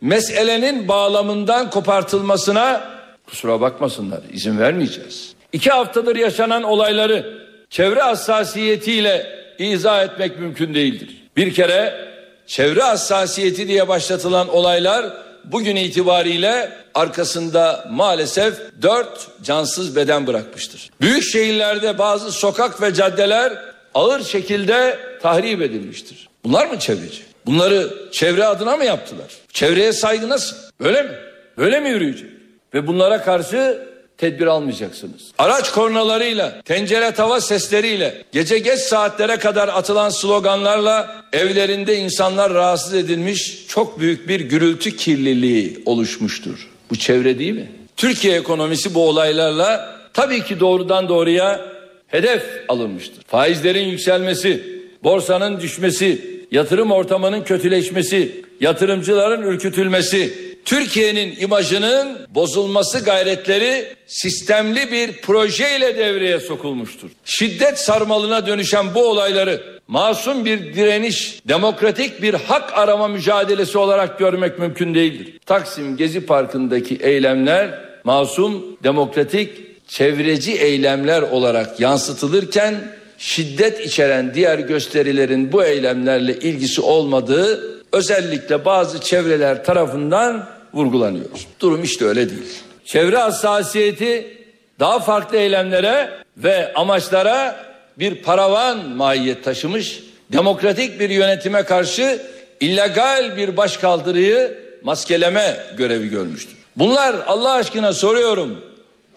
meselenin 0.00 0.88
bağlamından 0.88 1.70
kopartılmasına 1.70 2.96
kusura 3.26 3.60
bakmasınlar 3.60 4.20
izin 4.32 4.58
vermeyeceğiz. 4.58 5.34
İki 5.52 5.70
haftadır 5.70 6.16
yaşanan 6.16 6.62
olayları 6.62 7.46
çevre 7.70 8.00
hassasiyetiyle 8.00 9.26
izah 9.58 10.04
etmek 10.04 10.38
mümkün 10.38 10.74
değildir. 10.74 11.22
Bir 11.36 11.54
kere 11.54 12.06
çevre 12.46 12.82
hassasiyeti 12.82 13.68
diye 13.68 13.88
başlatılan 13.88 14.48
olaylar 14.48 15.12
bugün 15.44 15.76
itibariyle 15.76 16.72
arkasında 16.94 17.86
maalesef 17.90 18.54
dört 18.82 19.28
cansız 19.42 19.96
beden 19.96 20.26
bırakmıştır. 20.26 20.90
Büyük 21.00 21.22
şehirlerde 21.22 21.98
bazı 21.98 22.32
sokak 22.32 22.82
ve 22.82 22.94
caddeler 22.94 23.52
ağır 23.94 24.24
şekilde 24.24 24.98
tahrip 25.22 25.62
edilmiştir. 25.62 26.28
Bunlar 26.44 26.66
mı 26.66 26.78
çevreci? 26.78 27.22
Bunları 27.46 27.94
çevre 28.12 28.44
adına 28.44 28.76
mı 28.76 28.84
yaptılar? 28.84 29.26
Çevreye 29.52 29.92
saygı 29.92 30.28
nasıl? 30.28 30.56
Böyle 30.80 31.02
mi? 31.02 31.10
Böyle 31.58 31.80
mi 31.80 31.88
yürüyecek? 31.88 32.30
Ve 32.74 32.86
bunlara 32.86 33.22
karşı 33.22 33.85
tedbir 34.18 34.46
almayacaksınız. 34.46 35.22
Araç 35.38 35.72
kornalarıyla, 35.72 36.62
tencere 36.62 37.10
tava 37.10 37.40
sesleriyle, 37.40 38.22
gece 38.32 38.58
geç 38.58 38.78
saatlere 38.78 39.36
kadar 39.36 39.68
atılan 39.68 40.08
sloganlarla 40.08 41.24
evlerinde 41.32 41.96
insanlar 41.96 42.54
rahatsız 42.54 42.94
edilmiş 42.94 43.66
çok 43.68 44.00
büyük 44.00 44.28
bir 44.28 44.40
gürültü 44.40 44.96
kirliliği 44.96 45.82
oluşmuştur. 45.86 46.68
Bu 46.90 46.96
çevre 46.96 47.38
değil 47.38 47.52
mi? 47.52 47.68
Türkiye 47.96 48.36
ekonomisi 48.36 48.94
bu 48.94 49.08
olaylarla 49.08 49.98
tabii 50.14 50.44
ki 50.44 50.60
doğrudan 50.60 51.08
doğruya 51.08 51.60
hedef 52.06 52.42
alınmıştır. 52.68 53.24
Faizlerin 53.26 53.88
yükselmesi, 53.88 54.82
borsanın 55.04 55.60
düşmesi, 55.60 56.36
yatırım 56.52 56.92
ortamının 56.92 57.44
kötüleşmesi, 57.44 58.44
yatırımcıların 58.60 59.42
ürkütülmesi, 59.42 60.45
Türkiye'nin 60.66 61.36
imajının 61.40 62.18
bozulması 62.28 63.04
gayretleri 63.04 63.96
sistemli 64.06 64.92
bir 64.92 65.12
projeyle 65.12 65.96
devreye 65.98 66.40
sokulmuştur. 66.40 67.10
Şiddet 67.24 67.78
sarmalına 67.78 68.46
dönüşen 68.46 68.94
bu 68.94 69.08
olayları 69.08 69.62
masum 69.88 70.44
bir 70.44 70.74
direniş, 70.74 71.40
demokratik 71.48 72.22
bir 72.22 72.34
hak 72.34 72.78
arama 72.78 73.08
mücadelesi 73.08 73.78
olarak 73.78 74.18
görmek 74.18 74.58
mümkün 74.58 74.94
değildir. 74.94 75.38
Taksim 75.46 75.96
Gezi 75.96 76.26
Parkı'ndaki 76.26 76.96
eylemler 76.96 77.80
masum, 78.04 78.64
demokratik, 78.84 79.50
çevreci 79.88 80.52
eylemler 80.52 81.22
olarak 81.22 81.80
yansıtılırken 81.80 82.74
şiddet 83.18 83.80
içeren 83.80 84.34
diğer 84.34 84.58
gösterilerin 84.58 85.52
bu 85.52 85.64
eylemlerle 85.64 86.38
ilgisi 86.38 86.80
olmadığı 86.80 87.76
özellikle 87.92 88.64
bazı 88.64 89.00
çevreler 89.00 89.64
tarafından 89.64 90.55
vurgulanıyor. 90.76 91.26
Durum 91.60 91.84
işte 91.84 92.04
öyle 92.04 92.30
değil. 92.30 92.52
Çevre 92.84 93.16
hassasiyeti 93.16 94.36
daha 94.80 95.00
farklı 95.00 95.36
eylemlere 95.36 96.10
ve 96.36 96.74
amaçlara 96.74 97.66
bir 97.98 98.22
paravan 98.22 98.88
mahiyet 98.88 99.44
taşımış, 99.44 100.02
demokratik 100.32 101.00
bir 101.00 101.10
yönetime 101.10 101.62
karşı 101.62 102.22
illegal 102.60 103.36
bir 103.36 103.56
başkaldırıyı 103.56 104.58
maskeleme 104.82 105.56
görevi 105.76 106.08
görmüştür. 106.08 106.56
Bunlar 106.76 107.16
Allah 107.26 107.52
aşkına 107.52 107.92
soruyorum, 107.92 108.60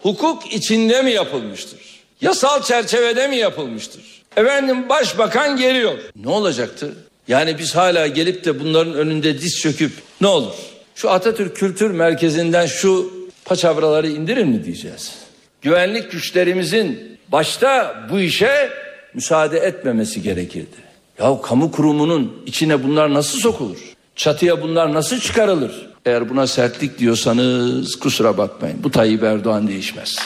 hukuk 0.02 0.52
içinde 0.52 1.02
mi 1.02 1.10
yapılmıştır? 1.10 1.80
Yasal 2.20 2.62
çerçevede 2.62 3.28
mi 3.28 3.36
yapılmıştır? 3.36 4.02
Efendim 4.36 4.88
başbakan 4.88 5.56
geliyor. 5.56 5.98
Ne 6.16 6.30
olacaktı? 6.30 6.94
Yani 7.28 7.58
biz 7.58 7.76
hala 7.76 8.06
gelip 8.06 8.44
de 8.44 8.60
bunların 8.60 8.94
önünde 8.94 9.40
diz 9.40 9.60
çöküp 9.60 9.92
ne 10.20 10.26
olur? 10.26 10.54
Şu 11.00 11.10
Atatürk 11.10 11.56
Kültür 11.56 11.90
Merkezi'nden 11.90 12.66
şu 12.66 13.12
paçavraları 13.44 14.08
indirin 14.08 14.48
mi 14.48 14.64
diyeceğiz? 14.64 15.14
Güvenlik 15.62 16.12
güçlerimizin 16.12 17.18
başta 17.28 17.96
bu 18.10 18.20
işe 18.20 18.70
müsaade 19.14 19.58
etmemesi 19.58 20.22
gerekirdi. 20.22 20.76
Ya 21.18 21.40
kamu 21.42 21.70
kurumunun 21.70 22.42
içine 22.46 22.84
bunlar 22.84 23.14
nasıl 23.14 23.38
sokulur? 23.38 23.78
Çatıya 24.16 24.62
bunlar 24.62 24.94
nasıl 24.94 25.20
çıkarılır? 25.20 25.88
Eğer 26.06 26.28
buna 26.28 26.46
sertlik 26.46 26.98
diyorsanız 26.98 27.98
kusura 27.98 28.38
bakmayın. 28.38 28.84
Bu 28.84 28.90
Tayyip 28.90 29.22
Erdoğan 29.22 29.68
değişmez. 29.68 30.16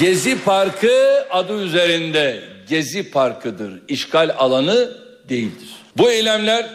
Gezi 0.00 0.42
Parkı 0.44 1.24
adı 1.30 1.62
üzerinde 1.62 2.42
Gezi 2.68 3.10
Parkı'dır. 3.10 3.72
İşgal 3.88 4.34
alanı 4.38 4.90
değildir. 5.28 5.68
Bu 5.96 6.10
eylemler 6.10 6.66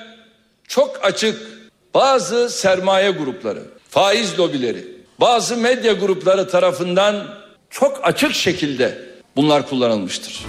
çok 0.67 1.05
açık 1.05 1.50
bazı 1.93 2.50
sermaye 2.50 3.12
grupları, 3.12 3.63
faiz 3.89 4.39
lobileri, 4.39 4.88
bazı 5.19 5.57
medya 5.57 5.93
grupları 5.93 6.50
tarafından 6.50 7.27
çok 7.69 8.00
açık 8.03 8.33
şekilde 8.33 8.98
bunlar 9.36 9.69
kullanılmıştır. 9.69 10.45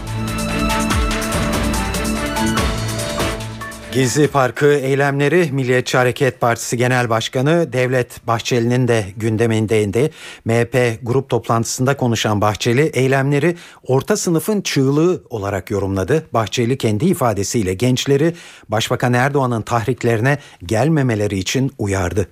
Gezi 3.93 4.29
Parkı 4.29 4.67
eylemleri 4.67 5.49
Milliyetçi 5.53 5.97
Hareket 5.97 6.41
Partisi 6.41 6.77
Genel 6.77 7.11
Başkanı 7.11 7.73
Devlet 7.73 8.27
Bahçeli'nin 8.27 8.89
de 8.89 9.05
gündemindeydi. 9.17 10.11
MHP 10.45 10.99
grup 11.03 11.29
toplantısında 11.29 11.97
konuşan 11.97 12.41
Bahçeli 12.41 12.83
eylemleri 12.83 13.57
orta 13.87 14.17
sınıfın 14.17 14.61
çığlığı 14.61 15.25
olarak 15.31 15.71
yorumladı. 15.71 16.27
Bahçeli 16.33 16.79
kendi 16.79 17.05
ifadesiyle 17.05 17.75
gençleri 17.75 18.35
Başbakan 18.69 19.13
Erdoğan'ın 19.13 19.63
tahriklerine 19.63 20.39
gelmemeleri 20.67 21.39
için 21.39 21.73
uyardı. 21.79 22.29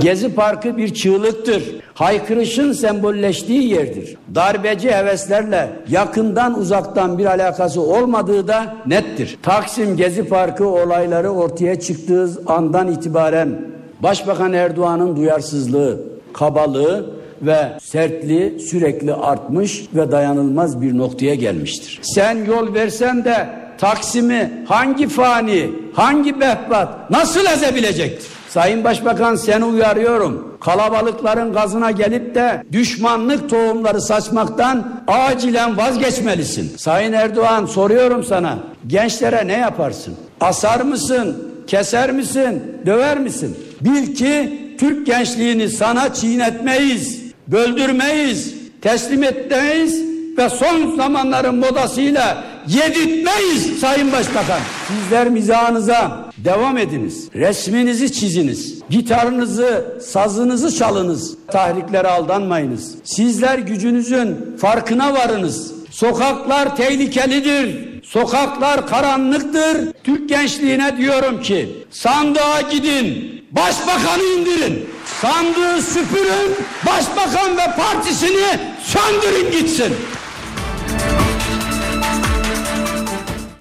Gezi 0.00 0.34
Parkı 0.34 0.76
bir 0.76 0.94
çığlıktır. 0.94 1.62
Haykırışın 1.94 2.72
sembolleştiği 2.72 3.68
yerdir. 3.68 4.16
Darbeci 4.34 4.90
heveslerle 4.90 5.70
yakından 5.88 6.58
uzaktan 6.58 7.18
bir 7.18 7.26
alakası 7.26 7.80
olmadığı 7.80 8.48
da 8.48 8.76
nettir. 8.86 9.38
Taksim 9.42 9.96
Gezi 9.96 10.28
Parkı 10.28 10.68
olayları 10.68 11.30
ortaya 11.30 11.80
çıktığı 11.80 12.30
andan 12.46 12.88
itibaren 12.88 13.60
Başbakan 14.00 14.52
Erdoğan'ın 14.52 15.16
duyarsızlığı, 15.16 16.02
kabalığı 16.32 17.10
ve 17.42 17.58
sertliği 17.82 18.60
sürekli 18.60 19.14
artmış 19.14 19.84
ve 19.94 20.10
dayanılmaz 20.10 20.82
bir 20.82 20.98
noktaya 20.98 21.34
gelmiştir. 21.34 22.00
Sen 22.02 22.44
yol 22.44 22.74
versen 22.74 23.24
de 23.24 23.48
Taksim'i 23.78 24.52
hangi 24.68 25.08
fani, 25.08 25.70
hangi 25.92 26.40
behbat 26.40 27.10
nasıl 27.10 27.46
ezebilecektir? 27.46 28.28
Sayın 28.54 28.84
Başbakan 28.84 29.36
seni 29.36 29.64
uyarıyorum. 29.64 30.58
Kalabalıkların 30.60 31.52
gazına 31.52 31.90
gelip 31.90 32.34
de 32.34 32.64
düşmanlık 32.72 33.50
tohumları 33.50 34.00
saçmaktan 34.00 35.02
acilen 35.08 35.76
vazgeçmelisin. 35.76 36.76
Sayın 36.76 37.12
Erdoğan 37.12 37.66
soruyorum 37.66 38.24
sana. 38.24 38.58
Gençlere 38.86 39.46
ne 39.46 39.52
yaparsın? 39.52 40.14
Asar 40.40 40.80
mısın? 40.80 41.52
Keser 41.66 42.12
misin? 42.12 42.62
Döver 42.86 43.18
misin? 43.18 43.56
Bil 43.80 44.14
ki 44.14 44.60
Türk 44.80 45.06
gençliğini 45.06 45.68
sana 45.68 46.14
çiğnetmeyiz, 46.14 47.22
böldürmeyiz, 47.48 48.54
teslim 48.82 49.22
etmeyiz 49.22 50.02
ve 50.38 50.48
son 50.48 50.96
zamanların 50.96 51.54
modasıyla 51.54 52.44
yedirtmeyiz 52.68 53.80
Sayın 53.80 54.12
Başbakan. 54.12 54.60
Sizler 54.88 55.28
mizahınıza 55.28 56.24
devam 56.38 56.78
ediniz. 56.78 57.28
Resminizi 57.34 58.12
çiziniz. 58.12 58.74
Gitarınızı, 58.90 59.98
sazınızı 60.02 60.78
çalınız. 60.78 61.36
Tahriklere 61.52 62.08
aldanmayınız. 62.08 62.94
Sizler 63.04 63.58
gücünüzün 63.58 64.56
farkına 64.60 65.14
varınız. 65.14 65.72
Sokaklar 65.90 66.76
tehlikelidir. 66.76 67.94
Sokaklar 68.04 68.86
karanlıktır. 68.86 69.92
Türk 70.04 70.28
gençliğine 70.28 70.96
diyorum 70.96 71.42
ki 71.42 71.86
sandığa 71.90 72.60
gidin. 72.60 73.34
Başbakanı 73.50 74.22
indirin. 74.22 74.88
Sandığı 75.22 75.82
süpürün. 75.82 76.54
Başbakan 76.86 77.56
ve 77.56 77.76
partisini 77.76 78.58
söndürün 78.82 79.50
gitsin. 79.52 79.94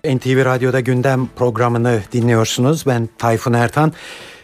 NTV 0.05 0.45
Radyo'da 0.45 0.79
gündem 0.79 1.27
programını 1.35 2.01
dinliyorsunuz. 2.11 2.85
Ben 2.87 3.09
Tayfun 3.17 3.53
Ertan. 3.53 3.93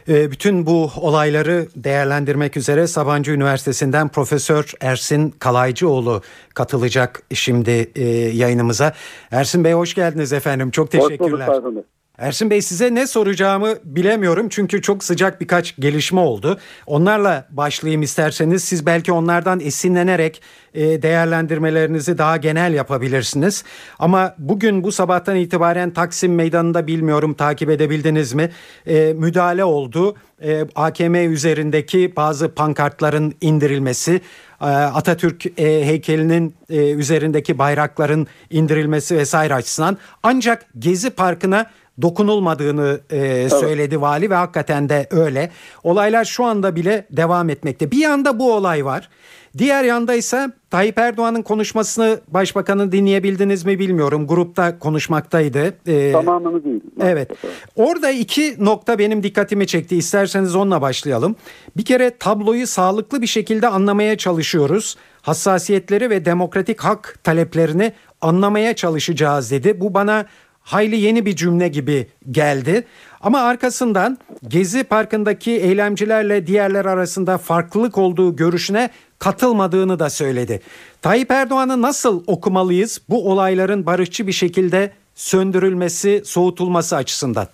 Ee, 0.08 0.32
bütün 0.32 0.66
bu 0.66 0.92
olayları 0.96 1.68
değerlendirmek 1.76 2.58
üzere 2.58 2.88
Sabancı 2.88 3.32
Üniversitesi'nden 3.32 4.10
Profesör 4.10 4.74
Ersin 4.82 5.32
Kalaycıoğlu 5.32 6.22
katılacak 6.54 7.24
şimdi 7.34 7.92
e, 7.96 8.04
yayınımıza. 8.14 8.94
Ersin 9.32 9.64
Bey 9.64 9.74
hoş 9.74 9.94
geldiniz 9.94 10.34
efendim. 10.34 10.72
Çok 10.72 10.92
teşekkürler. 10.92 11.48
Hoş 11.48 11.64
bulduk 11.64 11.86
Ersin 12.20 12.50
Bey 12.50 12.62
size 12.62 12.96
ne 12.96 13.08
soracağımı 13.08 13.76
bilemiyorum 13.84 14.50
çünkü 14.50 14.82
çok 14.82 15.04
sıcak 15.04 15.42
birkaç 15.42 15.76
gelişme 15.76 16.20
oldu. 16.20 16.60
Onlarla 16.86 17.48
başlayayım 17.50 18.02
isterseniz 18.02 18.64
siz 18.64 18.86
belki 18.86 19.12
onlardan 19.12 19.60
esinlenerek 19.60 20.42
e, 20.74 21.02
değerlendirmelerinizi 21.02 22.18
daha 22.18 22.38
genel 22.38 22.74
yapabilirsiniz. 22.74 23.64
Ama 24.00 24.36
bugün 24.38 24.84
bu 24.84 24.92
sabahtan 24.92 25.36
itibaren 25.36 25.92
Taksim 25.92 26.36
Meydanı'nda 26.36 26.88
bilmiyorum 26.88 27.34
takip 27.34 27.70
edebildiniz 27.70 28.34
mi? 28.34 28.50
E, 28.88 29.14
müdahale 29.14 29.64
oldu. 29.64 30.16
E, 30.42 30.66
AKM 30.76 31.16
üzerindeki 31.16 32.14
bazı 32.16 32.54
pankartların 32.54 33.34
indirilmesi, 33.42 34.22
Atatürk 34.60 35.60
heykelinin 35.60 36.56
üzerindeki 36.70 37.58
bayrakların 37.58 38.28
indirilmesi 38.50 39.18
vesaire 39.18 39.54
açısından 39.54 39.98
ancak 40.24 40.66
Gezi 40.80 41.10
Parkı'na 41.10 41.66
dokunulmadığını 42.02 43.00
e, 43.10 43.50
söyledi 43.50 43.96
evet. 43.96 44.02
vali 44.02 44.30
ve 44.30 44.36
hakikaten 44.36 44.90
de 44.90 45.08
öyle. 45.12 45.52
Olaylar 45.84 46.26
şu 46.26 46.46
anda 46.46 46.76
bile 46.76 47.06
devam 47.12 47.50
etmekte. 47.50 47.92
Bir 47.92 47.98
yanda 47.98 48.40
bu 48.40 48.54
olay 48.54 48.86
var. 48.86 49.10
Diğer 49.58 49.84
yanda 49.84 50.14
ise 50.14 50.52
Tayyip 50.70 50.98
Erdoğan'ın 50.98 51.42
konuşmasını 51.42 52.20
başbakanı 52.28 52.92
dinleyebildiniz 52.92 53.66
mi 53.66 53.80
bilmiyorum. 53.80 54.28
Grupta 54.28 54.80
konuşmaktaydı. 54.80 55.74
Ee, 55.88 56.12
Tamamını 56.12 56.64
değil. 56.64 56.82
Evet. 57.02 57.32
Orada 57.76 58.12
iki 58.12 58.66
nokta 58.66 59.00
benim 59.00 59.24
dikkatimi 59.24 59.68
çekti. 59.68 59.96
İsterseniz 59.96 60.56
onunla 60.56 60.82
başlayalım. 60.82 61.36
Bir 61.78 61.86
kere 61.86 62.18
tabloyu 62.18 62.68
sağlıklı 62.68 63.22
bir 63.22 63.28
şekilde 63.28 63.68
anlamaya 63.68 64.18
çalışıyoruz. 64.18 64.98
Hassasiyetleri 65.22 66.10
ve 66.10 66.26
demokratik 66.26 66.82
hak 66.82 67.20
taleplerini 67.24 67.94
anlamaya 68.22 68.76
çalışacağız 68.76 69.52
dedi. 69.52 69.82
Bu 69.82 69.94
bana 69.94 70.26
hayli 70.70 70.96
yeni 70.96 71.26
bir 71.26 71.36
cümle 71.36 71.68
gibi 71.68 72.08
geldi. 72.32 72.86
Ama 73.22 73.40
arkasından 73.40 74.18
Gezi 74.48 74.84
Parkı'ndaki 74.84 75.52
eylemcilerle 75.52 76.48
diğerler 76.48 76.86
arasında 76.86 77.38
farklılık 77.38 77.98
olduğu 77.98 78.36
görüşüne 78.36 78.90
katılmadığını 79.20 80.00
da 80.00 80.10
söyledi. 80.10 80.62
Tayyip 81.02 81.32
Erdoğan'ı 81.32 81.82
nasıl 81.82 82.24
okumalıyız 82.28 83.02
bu 83.10 83.32
olayların 83.32 83.86
barışçı 83.86 84.28
bir 84.28 84.32
şekilde 84.32 84.92
söndürülmesi, 85.16 86.22
soğutulması 86.26 86.96
açısından? 86.96 87.48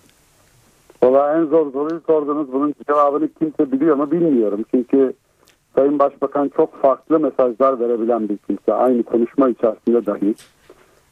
Valla 1.02 1.38
en 1.38 1.44
zor 1.44 1.72
soruyu 1.72 2.00
sordunuz. 2.06 2.52
Bunun 2.52 2.74
cevabını 2.88 3.28
kimse 3.38 3.72
biliyor 3.72 3.96
mu 3.96 4.10
bilmiyorum. 4.10 4.64
Çünkü 4.74 5.12
Sayın 5.74 5.98
Başbakan 5.98 6.50
çok 6.56 6.82
farklı 6.82 7.20
mesajlar 7.20 7.80
verebilen 7.80 8.28
bir 8.28 8.36
kimse. 8.36 8.72
Aynı 8.72 9.02
konuşma 9.02 9.48
içerisinde 9.48 10.06
dahi. 10.06 10.34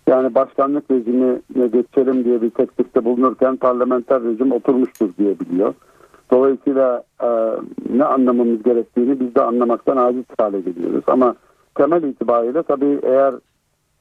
Yani 0.07 0.35
başkanlık 0.35 0.91
rejimine 0.91 1.39
geçelim 1.67 2.25
diye 2.25 2.43
bir 2.43 2.51
teklifte 2.51 3.05
bulunurken 3.05 3.57
parlamenter 3.57 4.23
rejim 4.23 4.53
oturmuştur 4.53 5.09
diye 5.19 5.41
biliyor. 5.41 5.75
Dolayısıyla 6.31 7.03
e, 7.23 7.29
ne 7.97 8.05
anlamamız 8.05 8.63
gerektiğini 8.63 9.21
biz 9.21 9.35
de 9.35 9.43
anlamaktan 9.43 9.97
aciz 9.97 10.25
hale 10.39 10.61
geliyoruz. 10.61 11.05
Ama 11.07 11.35
temel 11.75 12.03
itibariyle 12.03 12.63
tabii 12.63 13.01
eğer 13.03 13.35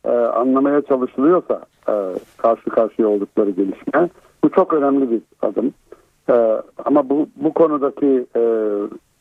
e, 0.06 0.12
anlamaya 0.12 0.82
çalışılıyorsa 0.82 1.62
e, 1.90 1.94
karşı 2.38 2.70
karşıya 2.70 3.08
oldukları 3.08 3.50
gelişme 3.50 4.10
bu 4.44 4.50
çok 4.50 4.74
önemli 4.74 5.12
bir 5.12 5.22
adım. 5.42 5.74
E, 6.30 6.62
ama 6.86 7.10
bu 7.10 7.28
bu 7.36 7.54
konudaki 7.54 8.26
e, 8.36 8.42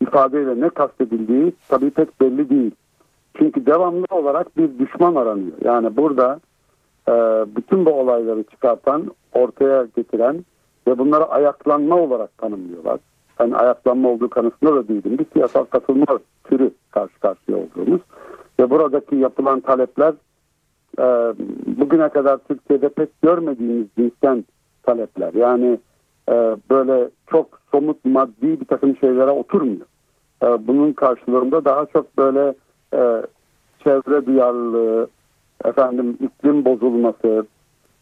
ifadeyle 0.01 0.61
ne 0.61 0.69
kastedildiği 0.69 1.53
tabii 1.69 1.91
pek 1.91 2.21
belli 2.21 2.51
değil. 2.51 2.71
Çünkü 3.39 3.67
devamlı 3.67 4.05
olarak 4.11 4.57
bir 4.57 4.79
düşman 4.79 5.15
aranıyor. 5.15 5.57
Yani 5.65 5.97
burada 5.97 6.41
e, 7.09 7.13
bütün 7.57 7.87
bu 7.87 7.91
olayları 7.91 8.43
çıkartan, 8.43 9.11
ortaya 9.33 9.87
getiren 9.97 10.45
ve 10.87 10.99
bunları 10.99 11.25
ayaklanma 11.25 11.97
olarak 11.97 12.39
tanımlıyorlar. 12.39 13.01
Yani 13.41 13.57
ayaklanma 13.57 14.09
olduğu 14.09 14.31
kanısında 14.31 14.75
da 14.75 14.89
değilim. 14.89 15.19
Bir 15.19 15.27
siyasal 15.33 15.65
katılma 15.65 16.07
türü 16.45 16.71
karşı 16.91 17.21
karşıya 17.21 17.59
olduğumuz. 17.59 18.01
Ve 18.61 18.71
buradaki 18.71 19.17
yapılan 19.17 19.61
talepler 19.61 20.15
e, 20.99 21.05
bugüne 21.81 22.09
kadar 22.09 22.39
Türkiye'de 22.39 22.89
pek 22.89 23.23
görmediğimiz 23.23 23.87
cinsten 23.99 24.45
talepler. 24.83 25.35
Yani 25.35 25.79
e, 26.29 26.57
böyle 26.71 27.09
çok 27.31 27.61
somut 27.73 28.05
maddi 28.05 28.61
bir 28.61 28.67
takım 28.67 28.97
şeylere 28.97 29.31
oturmuyor. 29.31 29.87
Bunun 30.43 30.93
karşılığında 30.93 31.65
daha 31.65 31.87
çok 31.87 32.19
böyle 32.19 32.55
çevre 33.85 34.27
duyarlılığı, 34.27 35.09
efendim 35.65 36.19
iklim 36.21 36.65
bozulması, 36.65 37.47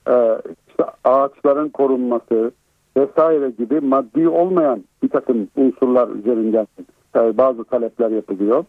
e, 0.08 0.38
işte 0.68 0.84
ağaçların 1.04 1.68
korunması 1.68 2.50
vesaire 2.96 3.50
gibi 3.50 3.80
maddi 3.80 4.28
olmayan 4.28 4.84
bir 5.02 5.08
takım 5.08 5.48
unsurlar 5.56 6.08
üzerinden 6.08 6.66
e, 7.16 7.38
bazı 7.38 7.64
talepler 7.64 8.10
yapılıyor. 8.10 8.64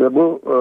Ve 0.00 0.14
bu 0.14 0.40
e, 0.46 0.54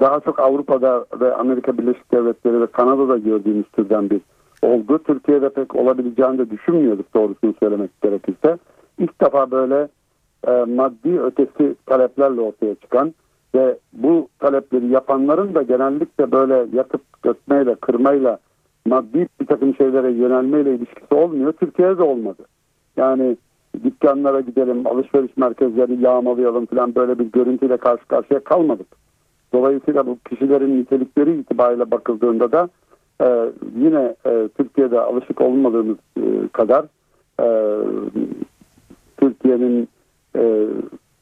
daha 0.00 0.20
çok 0.20 0.40
Avrupa'da 0.40 1.06
ve 1.20 1.34
Amerika 1.34 1.78
Birleşik 1.78 2.12
Devletleri 2.12 2.60
ve 2.60 2.66
Kanada'da 2.66 3.18
gördüğümüz 3.18 3.66
türden 3.72 4.10
bir 4.10 4.20
olgu. 4.62 5.02
Türkiye'de 5.02 5.48
pek 5.48 5.76
olabileceğini 5.76 6.38
de 6.38 6.50
düşünmüyorduk 6.50 7.14
doğrusunu 7.14 7.54
söylemek 7.60 8.02
gerekirse. 8.02 8.58
İlk 8.98 9.20
defa 9.20 9.50
böyle 9.50 9.88
maddi 10.66 11.20
ötesi 11.20 11.74
taleplerle 11.86 12.40
ortaya 12.40 12.74
çıkan 12.74 13.14
ve 13.54 13.78
bu 13.92 14.28
talepleri 14.38 14.86
yapanların 14.86 15.54
da 15.54 15.62
genellikle 15.62 16.32
böyle 16.32 16.76
yakıp 16.76 17.24
dökmeyle, 17.24 17.74
kırmayla, 17.74 18.38
maddi 18.86 19.28
bir 19.40 19.46
takım 19.46 19.74
şeylere 19.74 20.10
yönelmeyle 20.10 20.74
ilişkisi 20.74 21.14
olmuyor. 21.14 21.52
Türkiye'de 21.52 22.02
olmadı. 22.02 22.42
Yani 22.96 23.36
dükkanlara 23.84 24.40
gidelim, 24.40 24.86
alışveriş 24.86 25.36
merkezlerini 25.36 26.02
yağmalayalım 26.02 26.66
falan 26.66 26.94
böyle 26.94 27.18
bir 27.18 27.24
görüntüyle 27.24 27.76
karşı 27.76 28.06
karşıya 28.06 28.40
kalmadık. 28.40 28.86
Dolayısıyla 29.52 30.06
bu 30.06 30.18
kişilerin 30.30 30.80
nitelikleri 30.80 31.40
itibariyle 31.40 31.90
bakıldığında 31.90 32.52
da 32.52 32.68
e, 33.22 33.52
yine 33.76 34.14
e, 34.26 34.48
Türkiye'de 34.56 35.00
alışık 35.00 35.40
olmadığımız 35.40 35.96
e, 36.16 36.48
kadar 36.52 36.84
e, 37.40 37.46
Türkiye'nin 39.16 39.88
e, 40.36 40.66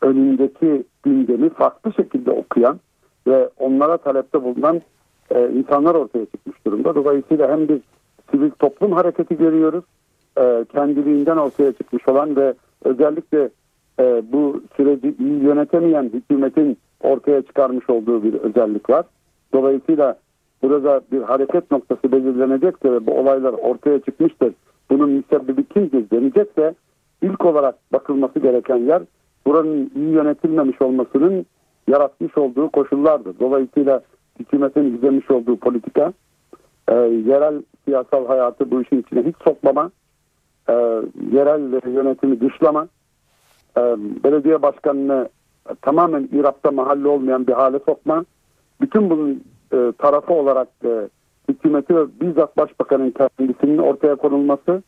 önündeki 0.02 0.84
gündemi 1.02 1.48
farklı 1.48 1.92
şekilde 1.92 2.30
okuyan 2.30 2.80
ve 3.26 3.48
onlara 3.58 3.96
talepte 3.96 4.42
bulunan 4.42 4.80
e, 5.30 5.50
insanlar 5.50 5.94
ortaya 5.94 6.26
çıkmış 6.26 6.66
durumda. 6.66 6.94
Dolayısıyla 6.94 7.50
hem 7.50 7.68
bir 7.68 7.80
sivil 8.30 8.50
toplum 8.50 8.92
hareketi 8.92 9.36
görüyoruz, 9.36 9.84
e, 10.38 10.64
kendiliğinden 10.72 11.36
ortaya 11.36 11.72
çıkmış 11.72 12.08
olan 12.08 12.36
ve 12.36 12.54
özellikle 12.84 13.50
e, 14.00 14.22
bu 14.32 14.62
süreci 14.76 15.14
iyi 15.18 15.42
yönetemeyen 15.42 16.10
hükümetin 16.14 16.78
ortaya 17.00 17.42
çıkarmış 17.42 17.90
olduğu 17.90 18.22
bir 18.22 18.34
özellik 18.34 18.90
var. 18.90 19.04
Dolayısıyla 19.52 20.18
burada 20.62 21.00
bir 21.12 21.22
hareket 21.22 21.70
noktası 21.70 22.12
belirlenecekse 22.12 22.92
ve 22.92 23.06
bu 23.06 23.12
olaylar 23.18 23.52
ortaya 23.52 24.00
çıkmıştır. 24.00 24.54
Bunun 24.90 25.10
müsebbibi 25.10 25.64
kimdir 25.64 26.10
denecekse 26.10 26.74
ilk 27.22 27.44
olarak 27.44 27.74
bakılması 27.92 28.38
gereken 28.38 28.76
yer 28.76 29.02
buranın 29.46 29.90
iyi 29.96 30.10
yönetilmemiş 30.10 30.82
olmasının 30.82 31.46
yaratmış 31.88 32.38
olduğu 32.38 32.70
koşullardır. 32.70 33.38
Dolayısıyla 33.40 34.02
hükümetin 34.40 34.96
izlemiş 34.96 35.30
olduğu 35.30 35.56
politika 35.56 36.12
e, 36.88 36.94
yerel 36.94 37.62
siyasal 37.84 38.26
hayatı 38.26 38.70
bu 38.70 38.82
işin 38.82 39.00
içine 39.00 39.22
hiç 39.22 39.36
sokmama, 39.44 39.90
e, 40.68 40.72
yerel 41.32 41.92
yönetimi 41.94 42.40
dışlama, 42.40 42.88
e, 43.76 43.80
belediye 44.24 44.62
başkanını 44.62 45.28
tamamen 45.82 46.28
İrab'da 46.32 46.70
mahalle 46.70 47.08
olmayan 47.08 47.46
bir 47.46 47.52
hale 47.52 47.78
sokma, 47.78 48.24
bütün 48.80 49.10
bunun 49.10 49.44
e, 49.72 49.92
tarafı 49.98 50.32
olarak 50.32 50.68
e, 50.84 51.08
hükümeti 51.48 51.96
ve 51.96 52.06
bizzat 52.20 52.56
başbakanın 52.56 53.10
kendisinin 53.10 53.78
ortaya 53.78 54.14
konulması, 54.14 54.82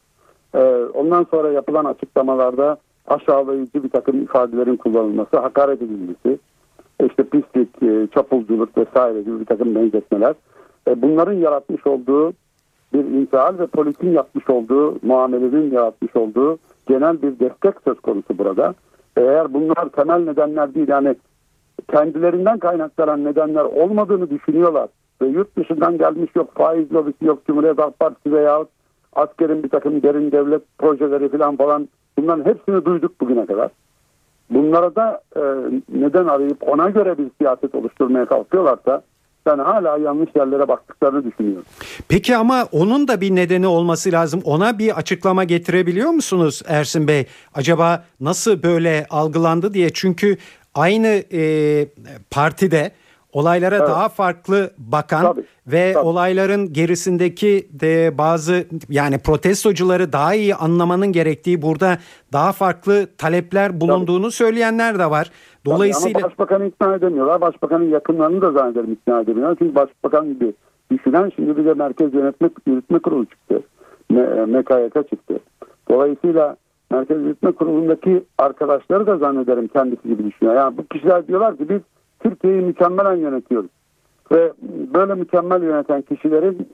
e, 0.55 0.59
ondan 0.95 1.27
sonra 1.31 1.53
yapılan 1.53 1.85
açıklamalarda 1.85 2.77
aşağılayıcı 3.13 3.83
bir 3.83 3.89
takım 3.89 4.23
ifadelerin 4.23 4.77
kullanılması, 4.77 5.39
hakaret 5.39 5.83
edilmesi, 5.83 6.39
işte 7.07 7.23
pislik, 7.23 7.83
e, 7.83 8.09
çapulculuk 8.15 8.79
vesaire 8.79 9.23
gibi 9.23 9.41
bir 9.41 9.45
takım 9.45 9.75
benzetmeler. 9.75 10.35
E, 10.89 11.03
bunların 11.03 11.33
yaratmış 11.33 11.87
olduğu 11.87 12.33
bir 12.95 13.05
infial 13.05 13.59
ve 13.59 13.67
polisin 13.67 14.11
yapmış 14.11 14.51
olduğu, 14.51 14.99
muamelenin 15.03 15.71
yaratmış 15.71 16.17
olduğu 16.17 16.59
genel 16.87 17.23
bir 17.23 17.39
destek 17.39 17.75
söz 17.85 18.01
konusu 18.01 18.39
burada. 18.39 18.75
Eğer 19.17 19.55
bunlar 19.55 19.89
temel 19.89 20.25
nedenler 20.25 20.75
değil 20.75 20.89
yani 20.89 21.15
kendilerinden 21.91 22.59
kaynaklanan 22.59 23.25
nedenler 23.25 23.65
olmadığını 23.65 24.31
düşünüyorlar 24.31 24.89
ve 25.23 25.27
yurt 25.27 25.57
dışından 25.57 25.99
gelmiş 25.99 26.31
yok 26.37 26.55
faiz 26.55 26.93
lobisi 26.93 27.25
yok 27.25 27.47
Cumhuriyet 27.47 27.79
Halk 27.79 27.99
Partisi 27.99 28.33
veya 28.33 28.65
askerin 29.13 29.63
bir 29.63 29.69
takım 29.69 30.03
derin 30.03 30.33
devlet 30.33 30.63
projeleri 30.79 31.29
falan 31.29 31.57
falan 31.57 31.89
bunların 32.19 32.45
hepsini 32.45 32.85
duyduk 32.85 33.21
bugüne 33.21 33.47
kadar. 33.47 33.71
Bunlara 34.51 34.95
da 34.95 35.23
e, 35.37 35.41
neden 35.89 36.27
arayıp 36.27 36.69
ona 36.69 36.91
göre 36.91 37.19
bir 37.19 37.27
siyaset 37.39 37.75
oluşturmaya 37.75 38.27
kalkıyorlarsa 38.27 39.03
ben 39.47 39.59
hala 39.59 39.99
yanlış 39.99 40.29
yerlere 40.37 40.69
baktıklarını 40.69 41.25
düşünüyorum. 41.25 41.65
Peki 42.09 42.37
ama 42.37 42.69
onun 42.73 43.09
da 43.09 43.21
bir 43.21 43.35
nedeni 43.35 43.67
olması 43.67 44.13
lazım. 44.13 44.41
Ona 44.45 44.79
bir 44.79 44.97
açıklama 44.99 45.45
getirebiliyor 45.45 46.11
musunuz 46.11 46.63
Ersin 46.69 47.09
Bey? 47.09 47.27
Acaba 47.55 48.05
nasıl 48.21 48.63
böyle 48.63 49.07
algılandı 49.11 49.75
diye. 49.75 49.91
Çünkü 49.91 50.37
aynı 50.75 51.23
e, 51.33 51.87
partide 52.31 52.93
olaylara 53.33 53.77
evet. 53.77 53.89
daha 53.89 54.09
farklı 54.09 54.71
bakan 54.79 55.23
tabii, 55.23 55.45
ve 55.67 55.93
tabii. 55.93 56.07
olayların 56.07 56.73
gerisindeki 56.73 57.69
de 57.73 58.19
bazı 58.19 58.65
yani 58.89 59.19
protestocuları 59.19 60.13
daha 60.13 60.35
iyi 60.35 60.55
anlamanın 60.55 61.13
gerektiği 61.13 61.63
burada 61.63 61.99
daha 62.33 62.53
farklı 62.53 63.07
talepler 63.19 63.81
bulunduğunu 63.81 64.23
tabii. 64.23 64.33
söyleyenler 64.33 64.99
de 64.99 65.11
var. 65.11 65.31
Dolayısıyla 65.67 66.13
tabii 66.13 66.25
ama 66.25 66.31
başbakanı 66.31 66.67
ikna 66.67 66.95
edemiyorlar. 66.95 67.41
Başbakanın 67.41 67.91
yakınlarını 67.91 68.43
da 68.43 68.53
zannederim 68.53 68.93
ikna 68.93 69.21
edemiyorlar. 69.21 69.57
Çünkü 69.59 69.75
başbakan 69.75 70.27
gibi 70.29 70.55
düşünen 70.91 71.33
şimdi 71.37 71.57
bir 71.57 71.65
de 71.65 71.75
Merkez 71.75 72.15
Yönetme 72.15 72.51
Yürütme 72.67 72.99
Kurulu 72.99 73.27
çıktı. 73.27 73.63
MKYK 74.47 75.11
çıktı. 75.11 75.39
Dolayısıyla 75.91 76.57
Merkez 76.91 77.19
Yürütme 77.19 77.53
Kurulu'ndaki 77.53 78.23
arkadaşları 78.39 79.07
da 79.07 79.17
zannederim 79.17 79.69
kendisi 79.69 80.09
gibi 80.09 80.25
düşünüyor. 80.25 80.57
Yani 80.57 80.77
bu 80.77 80.87
kişiler 80.87 81.27
diyorlar 81.27 81.57
ki 81.57 81.69
biz 81.69 81.81
Türkiye'yi 82.23 82.63
mükemmelen 82.63 83.17
yönetiyoruz. 83.17 83.71
Ve 84.33 84.53
böyle 84.95 85.15
mükemmel 85.15 85.63
yöneten 85.63 86.03
kişilerin 86.03 86.69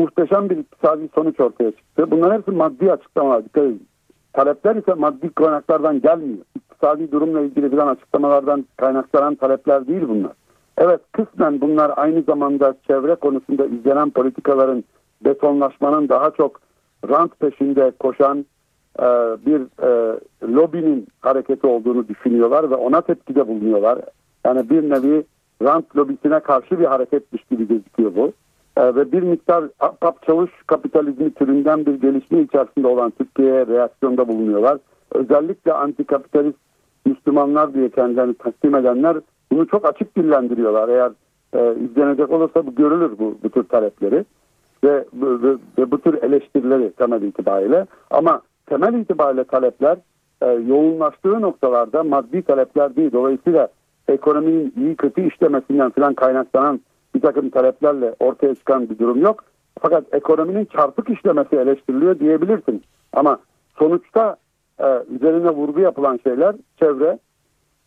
muhteşem 0.00 0.50
bir 0.50 0.56
iktisadi 0.56 1.08
sonuç 1.14 1.40
ortaya 1.40 1.70
çıktı. 1.70 2.10
Bunların 2.10 2.38
hepsi 2.38 2.50
maddi 2.50 2.92
açıklamalar. 2.92 3.44
Dikkat 3.44 3.64
edin. 3.64 3.86
Talepler 4.32 4.76
ise 4.76 4.94
maddi 4.94 5.30
kaynaklardan 5.30 6.00
gelmiyor. 6.00 6.44
İktisadi 6.56 7.12
durumla 7.12 7.40
ilgili 7.40 7.72
bilen 7.72 7.86
açıklamalardan 7.86 8.66
kaynaklanan 8.76 9.34
talepler 9.34 9.86
değil 9.86 10.08
bunlar. 10.08 10.32
Evet 10.78 11.00
kısmen 11.12 11.60
bunlar 11.60 11.92
aynı 11.96 12.22
zamanda 12.22 12.74
çevre 12.86 13.14
konusunda 13.14 13.66
izlenen 13.66 14.10
politikaların 14.10 14.84
betonlaşmanın 15.24 16.08
daha 16.08 16.30
çok 16.30 16.60
rant 17.08 17.40
peşinde 17.40 17.92
koşan 17.98 18.46
e, 18.98 19.04
bir 19.46 19.60
e, 19.60 20.18
lobinin 20.54 21.06
hareketi 21.20 21.66
olduğunu 21.66 22.08
düşünüyorlar 22.08 22.70
ve 22.70 22.74
ona 22.74 23.00
tepkide 23.00 23.48
bulunuyorlar. 23.48 23.98
Yani 24.44 24.70
bir 24.70 24.90
nevi 24.90 25.24
rant 25.62 25.96
lobisine 25.96 26.40
karşı 26.40 26.80
bir 26.80 26.84
hareketmiş 26.84 27.44
gibi 27.44 27.68
gözüküyor 27.68 28.16
bu. 28.16 28.32
E, 28.76 28.94
ve 28.94 29.12
bir 29.12 29.22
miktar 29.22 29.64
kap 30.00 30.22
çavuş 30.26 30.50
kapitalizmi 30.66 31.34
türünden 31.34 31.86
bir 31.86 31.94
gelişme 31.94 32.40
içerisinde 32.40 32.86
olan 32.86 33.10
Türkiye'ye 33.10 33.66
reaksiyonda 33.66 34.28
bulunuyorlar. 34.28 34.78
Özellikle 35.14 35.72
antikapitalist 35.72 36.58
Müslümanlar 37.06 37.74
diye 37.74 37.88
kendilerini 37.88 38.34
takdim 38.34 38.76
edenler 38.76 39.16
bunu 39.52 39.66
çok 39.66 39.88
açık 39.88 40.16
dillendiriyorlar. 40.16 40.88
Eğer 40.88 41.12
e, 41.54 41.74
izlenecek 41.84 42.30
olursa 42.30 42.66
bu 42.66 42.74
görülür 42.74 43.18
bu, 43.18 43.38
bu 43.44 43.50
tür 43.50 43.64
talepleri 43.64 44.24
ve, 44.84 45.04
ve, 45.14 45.56
ve 45.78 45.90
bu 45.90 46.00
tür 46.00 46.22
eleştirileri 46.22 46.92
temel 46.92 47.22
itibariyle. 47.22 47.86
Ama 48.10 48.42
temel 48.66 48.94
itibariyle 48.94 49.44
talepler 49.44 49.98
e, 50.42 50.46
yoğunlaştığı 50.46 51.40
noktalarda 51.40 52.02
maddi 52.02 52.42
talepler 52.42 52.96
değil. 52.96 53.12
Dolayısıyla 53.12 53.68
ekonominin 54.08 54.72
iyi 54.76 54.96
kötü 54.96 55.28
işlemesinden 55.28 55.90
falan 55.90 56.14
kaynaklanan 56.14 56.80
bir 57.14 57.20
takım 57.20 57.50
taleplerle 57.50 58.14
ortaya 58.20 58.54
çıkan 58.54 58.90
bir 58.90 58.98
durum 58.98 59.22
yok. 59.22 59.44
Fakat 59.80 60.14
ekonominin 60.14 60.64
çarpık 60.64 61.10
işlemesi 61.10 61.56
eleştiriliyor 61.56 62.18
diyebilirsin. 62.18 62.82
Ama 63.12 63.38
sonuçta 63.78 64.36
e, 64.78 65.02
üzerine 65.14 65.50
vurgu 65.50 65.80
yapılan 65.80 66.20
şeyler 66.24 66.56
çevre, 66.78 67.18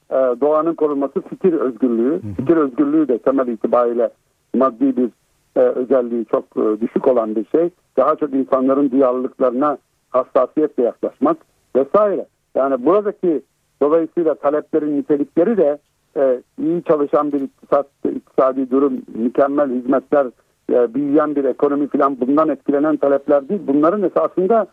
e, 0.10 0.16
doğanın 0.16 0.74
korunması, 0.76 1.22
fikir 1.22 1.54
özgürlüğü. 1.54 2.22
Fikir 2.38 2.58
özgürlüğü 2.58 3.08
de 3.08 3.18
temel 3.18 3.48
itibariyle 3.48 4.10
maddi 4.56 4.98
bir 4.98 5.10
e, 5.56 5.60
özelliği 5.60 6.26
çok 6.26 6.44
e, 6.58 6.82
düşük 6.82 7.08
olan 7.08 7.36
bir 7.36 7.46
şey. 7.46 7.70
Daha 7.98 8.16
çok 8.16 8.34
insanların 8.34 8.92
duyarlılıklarına 8.92 9.78
hassasiyetle 10.10 10.84
yaklaşmak 10.84 11.38
vesaire. 11.76 12.26
Yani 12.56 12.86
buradaki 12.86 13.42
dolayısıyla 13.82 14.36
taleplerin 14.36 14.98
nitelikleri 14.98 15.58
de 15.58 15.78
e, 16.18 16.42
iyi 16.60 16.84
çalışan 16.84 17.32
bir 17.32 17.42
iktisat, 17.42 17.88
iktisadi 18.16 18.72
durum, 18.72 19.02
mükemmel 19.16 19.70
hizmetler, 19.70 20.28
e, 20.72 20.94
büyüyen 20.94 21.36
bir 21.36 21.44
ekonomi 21.44 21.88
falan 21.88 22.20
bundan 22.20 22.50
etkilenen 22.50 22.98
talepler 22.98 23.50
değil. 23.50 23.62
Bunların 23.68 24.04
esasında 24.04 24.68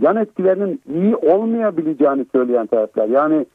yan 0.00 0.16
etkilerinin 0.16 0.80
iyi 0.94 1.16
olmayabileceğini 1.16 2.26
söyleyen 2.32 2.66
talepler. 2.66 3.08
Yani 3.08 3.46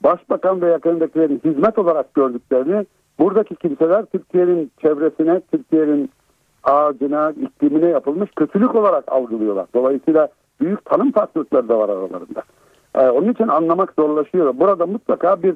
başbakan 0.00 0.60
ve 0.60 0.66
yakındakilerin 0.66 1.40
hizmet 1.44 1.78
olarak 1.78 2.14
gördüklerini 2.14 2.86
buradaki 3.18 3.56
kimseler 3.56 4.04
Türkiye'nin 4.04 4.70
çevresine, 4.82 5.40
Türkiye'nin 5.52 6.10
ağacına, 6.64 7.30
iklimine 7.30 7.88
yapılmış 7.88 8.30
kötülük 8.36 8.74
olarak 8.74 9.12
algılıyorlar. 9.12 9.66
Dolayısıyla 9.74 10.28
büyük 10.60 10.84
tanım 10.84 11.12
farklılıkları 11.12 11.68
da 11.68 11.78
var 11.78 11.88
aralarında. 11.88 12.42
Ee, 12.94 13.08
onun 13.08 13.32
için 13.32 13.48
anlamak 13.48 13.92
zorlaşıyor. 13.98 14.54
Burada 14.58 14.86
mutlaka 14.86 15.42
bir 15.42 15.54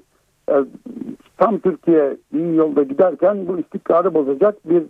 tam 1.39 1.59
Türkiye 1.59 2.17
iyi 2.35 2.57
yolda 2.57 2.83
giderken 2.83 3.49
bu 3.49 3.59
istikrarı 3.59 4.15
bozacak 4.15 4.69
bir 4.69 4.83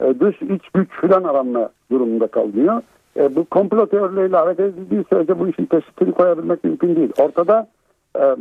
e, 0.00 0.20
dış 0.20 0.42
iç 0.42 0.68
güç 0.74 0.90
filan 1.00 1.24
aranma 1.24 1.70
durumunda 1.90 2.26
kalıyor. 2.26 2.82
E, 3.16 3.36
bu 3.36 3.44
komplo 3.44 3.86
teorileriyle 3.86 4.36
hareket 4.36 4.66
edildiği 4.66 5.04
sürece 5.10 5.38
bu 5.38 5.48
işin 5.48 5.66
teşhisini 5.66 6.12
koyabilmek 6.12 6.64
mümkün 6.64 6.96
değil. 6.96 7.12
Ortada 7.18 7.68
e, 8.18 8.36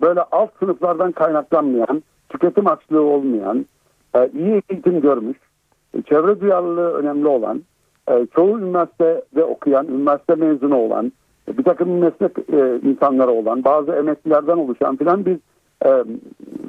böyle 0.00 0.20
alt 0.20 0.50
sınıflardan 0.58 1.12
kaynaklanmayan, 1.12 2.02
tüketim 2.28 2.66
açlığı 2.66 3.02
olmayan, 3.02 3.66
e, 4.14 4.30
iyi 4.34 4.62
eğitim 4.70 5.00
görmüş, 5.00 5.36
e, 5.94 6.02
çevre 6.02 6.40
duyarlılığı 6.40 6.92
önemli 6.92 7.28
olan, 7.28 7.62
e, 8.10 8.26
çoğu 8.36 8.58
üniversitede 8.58 9.44
okuyan, 9.44 9.86
üniversite 9.86 10.34
mezunu 10.34 10.76
olan, 10.76 11.12
e, 11.48 11.58
bir 11.58 11.64
takım 11.64 11.98
meslek 11.98 12.38
e, 12.52 12.88
insanları 12.88 13.30
olan, 13.30 13.64
bazı 13.64 13.92
emeklilerden 13.92 14.56
oluşan 14.56 14.96
filan 14.96 15.26
bir 15.26 15.38
e, 15.84 16.04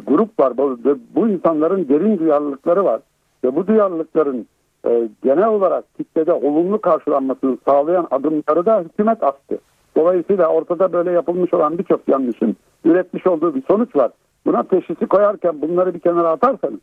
grup 0.08 0.40
var. 0.40 0.58
Bu, 0.58 0.80
bu 1.16 1.28
insanların 1.28 1.90
derin 1.90 2.20
duyarlılıkları 2.20 2.86
var. 2.86 3.02
Ve 3.44 3.56
bu 3.56 3.68
duyarlılıkların 3.68 4.48
e, 4.88 5.10
genel 5.24 5.48
olarak 5.48 5.96
kitlede 5.98 6.34
olumlu 6.34 6.82
karşılanmasını 6.82 7.58
sağlayan 7.68 8.08
adımları 8.12 8.66
da 8.66 8.80
hükümet 8.80 9.24
attı. 9.24 9.58
Dolayısıyla 9.96 10.48
ortada 10.48 10.94
böyle 10.94 11.12
yapılmış 11.12 11.54
olan 11.54 11.78
birçok 11.78 12.08
yanlışın 12.08 12.56
üretmiş 12.86 13.28
olduğu 13.28 13.56
bir 13.56 13.64
sonuç 13.68 13.96
var. 13.96 14.12
Buna 14.46 14.64
teşhisi 14.64 15.06
koyarken 15.06 15.62
bunları 15.62 15.94
bir 15.94 16.00
kenara 16.00 16.30
atarsanız 16.30 16.80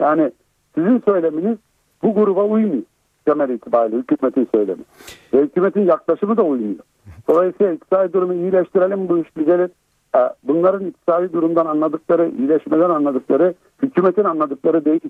yani 0.00 0.32
sizin 0.74 1.02
söyleminiz 1.06 1.58
bu 2.02 2.14
gruba 2.14 2.44
uymuyor 2.44 2.82
temel 3.28 3.50
itibariyle 3.50 3.96
hükümetin 3.96 4.48
söylemi. 4.54 4.82
Ve 5.34 5.42
hükümetin 5.42 5.86
yaklaşımı 5.86 6.36
da 6.36 6.42
uymuyor. 6.42 6.84
Dolayısıyla 7.28 7.72
iktisadi 7.72 8.12
durumu 8.12 8.34
iyileştirelim 8.34 9.08
bu 9.08 9.18
iş 9.18 9.36
düzelir. 9.36 9.70
Bunların 10.42 10.86
iktisadi 10.86 11.32
durumdan 11.32 11.66
anladıkları, 11.66 12.30
iyileşmeden 12.38 12.90
anladıkları, 12.90 13.54
hükümetin 13.82 14.24
anladıkları 14.24 14.84
değil. 14.84 15.00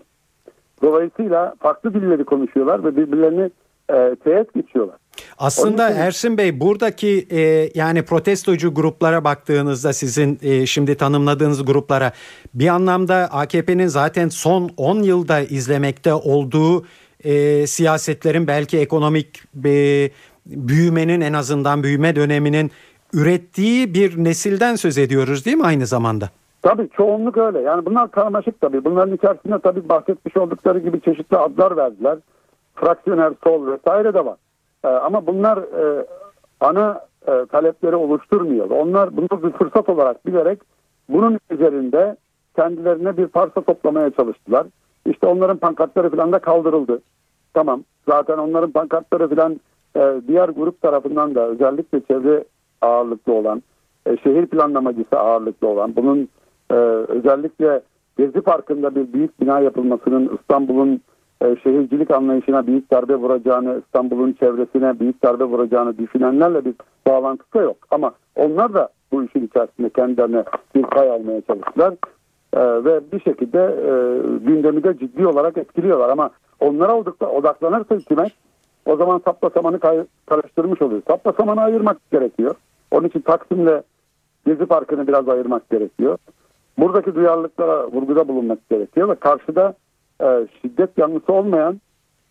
Dolayısıyla 0.82 1.54
farklı 1.60 1.94
dilleri 1.94 2.24
konuşuyorlar 2.24 2.84
ve 2.84 2.96
birbirlerini 2.96 3.50
e, 3.90 4.16
teğet 4.24 4.54
geçiyorlar. 4.54 4.96
Aslında 5.38 5.90
için... 5.90 6.00
Ersin 6.00 6.38
Bey 6.38 6.60
buradaki 6.60 7.26
e, 7.30 7.70
yani 7.74 8.02
protestocu 8.02 8.74
gruplara 8.74 9.24
baktığınızda 9.24 9.92
sizin 9.92 10.38
e, 10.42 10.66
şimdi 10.66 10.94
tanımladığınız 10.94 11.64
gruplara 11.64 12.12
bir 12.54 12.68
anlamda 12.68 13.14
AKP'nin 13.14 13.86
zaten 13.86 14.28
son 14.28 14.70
10 14.76 15.02
yılda 15.02 15.40
izlemekte 15.40 16.14
olduğu 16.14 16.84
e, 17.24 17.66
siyasetlerin 17.66 18.46
belki 18.46 18.78
ekonomik 18.78 19.42
e, 19.64 20.10
büyümenin 20.46 21.20
en 21.20 21.32
azından 21.32 21.82
büyüme 21.82 22.16
döneminin 22.16 22.70
ürettiği 23.14 23.94
bir 23.94 24.24
nesilden 24.24 24.74
söz 24.74 24.98
ediyoruz 24.98 25.46
değil 25.46 25.56
mi 25.56 25.64
aynı 25.64 25.86
zamanda? 25.86 26.28
Tabii 26.62 26.88
çoğunluk 26.96 27.36
öyle. 27.38 27.60
Yani 27.60 27.86
bunlar 27.86 28.10
karmaşık 28.10 28.60
tabii. 28.60 28.84
Bunların 28.84 29.14
içerisinde 29.14 29.58
tabii 29.58 29.88
bahsetmiş 29.88 30.36
oldukları 30.36 30.78
gibi 30.78 31.00
çeşitli 31.00 31.36
adlar 31.36 31.76
verdiler. 31.76 32.18
Fraksiyoner 32.74 33.32
sol 33.44 33.66
vesaire 33.66 34.14
de 34.14 34.24
var. 34.24 34.36
Ee, 34.84 34.88
ama 34.88 35.26
bunlar 35.26 35.58
e, 35.58 36.06
ana 36.60 37.00
e, 37.26 37.46
talepleri 37.46 37.96
oluşturmuyor. 37.96 38.70
Onlar 38.70 39.16
bunu 39.16 39.42
bir 39.42 39.50
fırsat 39.50 39.88
olarak 39.88 40.26
bilerek 40.26 40.58
bunun 41.08 41.38
üzerinde 41.50 42.16
kendilerine 42.56 43.16
bir 43.16 43.26
parça 43.26 43.60
toplamaya 43.60 44.10
çalıştılar. 44.10 44.66
İşte 45.06 45.26
onların 45.26 45.56
pankartları 45.56 46.10
falan 46.10 46.32
da 46.32 46.38
kaldırıldı. 46.38 47.02
Tamam. 47.54 47.84
Zaten 48.08 48.38
onların 48.38 48.70
pankartları 48.70 49.28
falan 49.28 49.60
e, 49.96 50.20
diğer 50.28 50.48
grup 50.48 50.82
tarafından 50.82 51.34
da 51.34 51.46
özellikle 51.48 52.00
çevre 52.00 52.44
ağırlıklı 52.82 53.32
olan, 53.32 53.62
e, 54.06 54.16
şehir 54.16 54.46
planlamacısı 54.46 55.18
ağırlıklı 55.18 55.68
olan, 55.68 55.96
bunun 55.96 56.28
e, 56.70 56.74
özellikle 57.08 57.80
Gezi 58.18 58.40
Parkı'nda 58.40 58.94
bir 58.94 59.12
büyük 59.12 59.40
bina 59.40 59.60
yapılmasının 59.60 60.38
İstanbul'un 60.40 61.00
e, 61.42 61.56
şehircilik 61.62 62.10
anlayışına 62.10 62.66
büyük 62.66 62.90
darbe 62.90 63.16
vuracağını, 63.16 63.82
İstanbul'un 63.86 64.32
çevresine 64.32 65.00
büyük 65.00 65.22
darbe 65.22 65.44
vuracağını 65.44 65.98
düşünenlerle 65.98 66.64
bir 66.64 66.74
bağlantısı 67.06 67.58
yok. 67.58 67.76
Ama 67.90 68.12
onlar 68.36 68.74
da 68.74 68.88
bu 69.12 69.24
işin 69.24 69.46
içerisinde 69.46 69.90
kendilerine 69.90 70.44
bir 70.74 70.82
pay 70.82 71.10
almaya 71.10 71.40
çalıştılar. 71.40 71.94
E, 72.52 72.84
ve 72.84 73.00
bir 73.12 73.20
şekilde 73.20 73.58
e, 73.58 73.92
gündemi 74.46 74.84
de 74.84 74.98
ciddi 74.98 75.26
olarak 75.26 75.58
etkiliyorlar. 75.58 76.08
Ama 76.08 76.30
onlara 76.60 76.96
odaklanırsa 77.26 77.94
hükümet 77.94 78.32
o 78.86 78.96
zaman 78.96 79.20
sapla 79.24 79.50
samanı 79.50 80.06
karıştırmış 80.26 80.82
oluyor. 80.82 81.02
Sapla 81.08 81.32
samanı 81.32 81.60
ayırmak 81.60 82.10
gerekiyor. 82.12 82.54
Onun 82.90 83.08
için 83.08 83.20
Taksim'le 83.20 83.82
Gezi 84.46 84.66
Parkı'nı 84.66 85.08
biraz 85.08 85.28
ayırmak 85.28 85.70
gerekiyor. 85.70 86.18
Buradaki 86.78 87.14
duyarlılıklara 87.14 87.86
vurguda 87.86 88.28
bulunmak 88.28 88.68
gerekiyor 88.70 89.08
ve 89.08 89.14
karşıda 89.14 89.74
e, 90.22 90.46
şiddet 90.62 90.98
yanlısı 90.98 91.32
olmayan, 91.32 91.80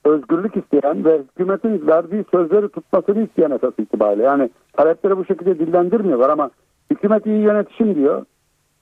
özgürlük 0.05 0.57
isteyen 0.57 1.05
ve 1.05 1.21
hükümetin 1.31 1.87
verdiği 1.87 2.25
sözleri 2.31 2.69
tutmasını 2.69 3.23
isteyen 3.23 3.51
esas 3.51 3.73
itibariyle. 3.79 4.23
Yani 4.23 4.49
talepleri 4.73 5.17
bu 5.17 5.25
şekilde 5.25 5.59
dillendirmiyorlar 5.59 6.29
ama 6.29 6.49
hükümet 6.91 7.25
iyi 7.25 7.41
yönetişim 7.41 7.95
diyor 7.95 8.25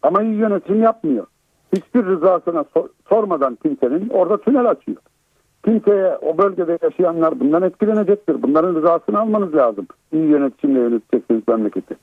ama 0.03 0.23
iyi 0.23 0.35
yönetim 0.35 0.83
yapmıyor. 0.83 1.25
Hiçbir 1.75 2.05
rızasına 2.05 2.65
sor, 2.73 2.89
sormadan 3.09 3.55
kimsenin 3.55 4.09
orada 4.09 4.37
tünel 4.37 4.69
açıyor. 4.69 4.97
Kimseye 5.65 6.17
o 6.21 6.37
bölgede 6.37 6.77
yaşayanlar 6.81 7.39
bundan 7.39 7.61
etkilenecektir. 7.61 8.43
Bunların 8.43 8.75
rızasını 8.75 9.19
almanız 9.19 9.55
lazım. 9.55 9.87
İyi 10.13 10.27
yönetimle 10.27 10.79
yöneteceksiniz 10.79 11.47
memleketi. 11.47 11.95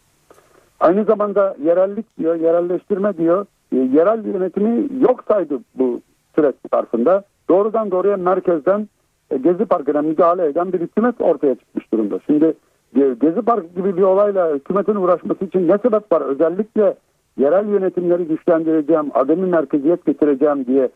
Aynı 0.80 1.04
zamanda 1.04 1.56
yerellik 1.64 2.18
diyor, 2.18 2.34
yerelleştirme 2.34 3.16
diyor. 3.16 3.46
E, 3.72 3.76
yerel 3.76 4.24
yönetimi 4.24 4.88
yok 5.00 5.24
saydı 5.28 5.58
bu 5.74 6.00
süreç 6.34 6.54
zarfında. 6.72 7.24
Doğrudan 7.48 7.90
doğruya 7.90 8.16
merkezden 8.16 8.88
e, 9.30 9.36
Gezi 9.36 9.64
Parkı'na 9.64 10.02
müdahale 10.02 10.46
eden 10.46 10.72
bir 10.72 10.80
hükümet 10.80 11.20
ortaya 11.20 11.54
çıkmış 11.54 11.92
durumda. 11.92 12.20
Şimdi 12.26 12.54
Gezi 12.94 13.42
Parkı 13.42 13.66
gibi 13.66 13.96
bir 13.96 14.02
olayla 14.02 14.54
hükümetin 14.54 14.94
uğraşması 14.94 15.44
için 15.44 15.68
ne 15.68 15.78
sebep 15.78 16.12
var? 16.12 16.20
Özellikle 16.20 16.94
yerel 17.38 17.68
yönetimleri 17.68 18.24
güçlendireceğim, 18.24 19.10
ademi 19.14 19.46
merkeziyet 19.46 20.06
getireceğim 20.06 20.66
diye 20.66 20.88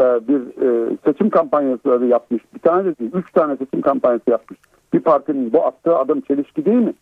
bir 0.00 0.40
e, 0.62 0.96
seçim 1.04 1.30
kampanyası 1.30 2.06
yapmış. 2.08 2.42
Bir 2.54 2.58
tane 2.58 2.84
de 2.84 2.98
değil, 2.98 3.10
üç 3.14 3.32
tane 3.32 3.56
seçim 3.56 3.80
kampanyası 3.80 4.30
yapmış. 4.30 4.58
Bir 4.92 5.00
partinin 5.00 5.52
bu 5.52 5.66
attığı 5.66 5.96
adım 5.96 6.20
çelişki 6.20 6.64
değil 6.64 6.76
mi? 6.76 6.94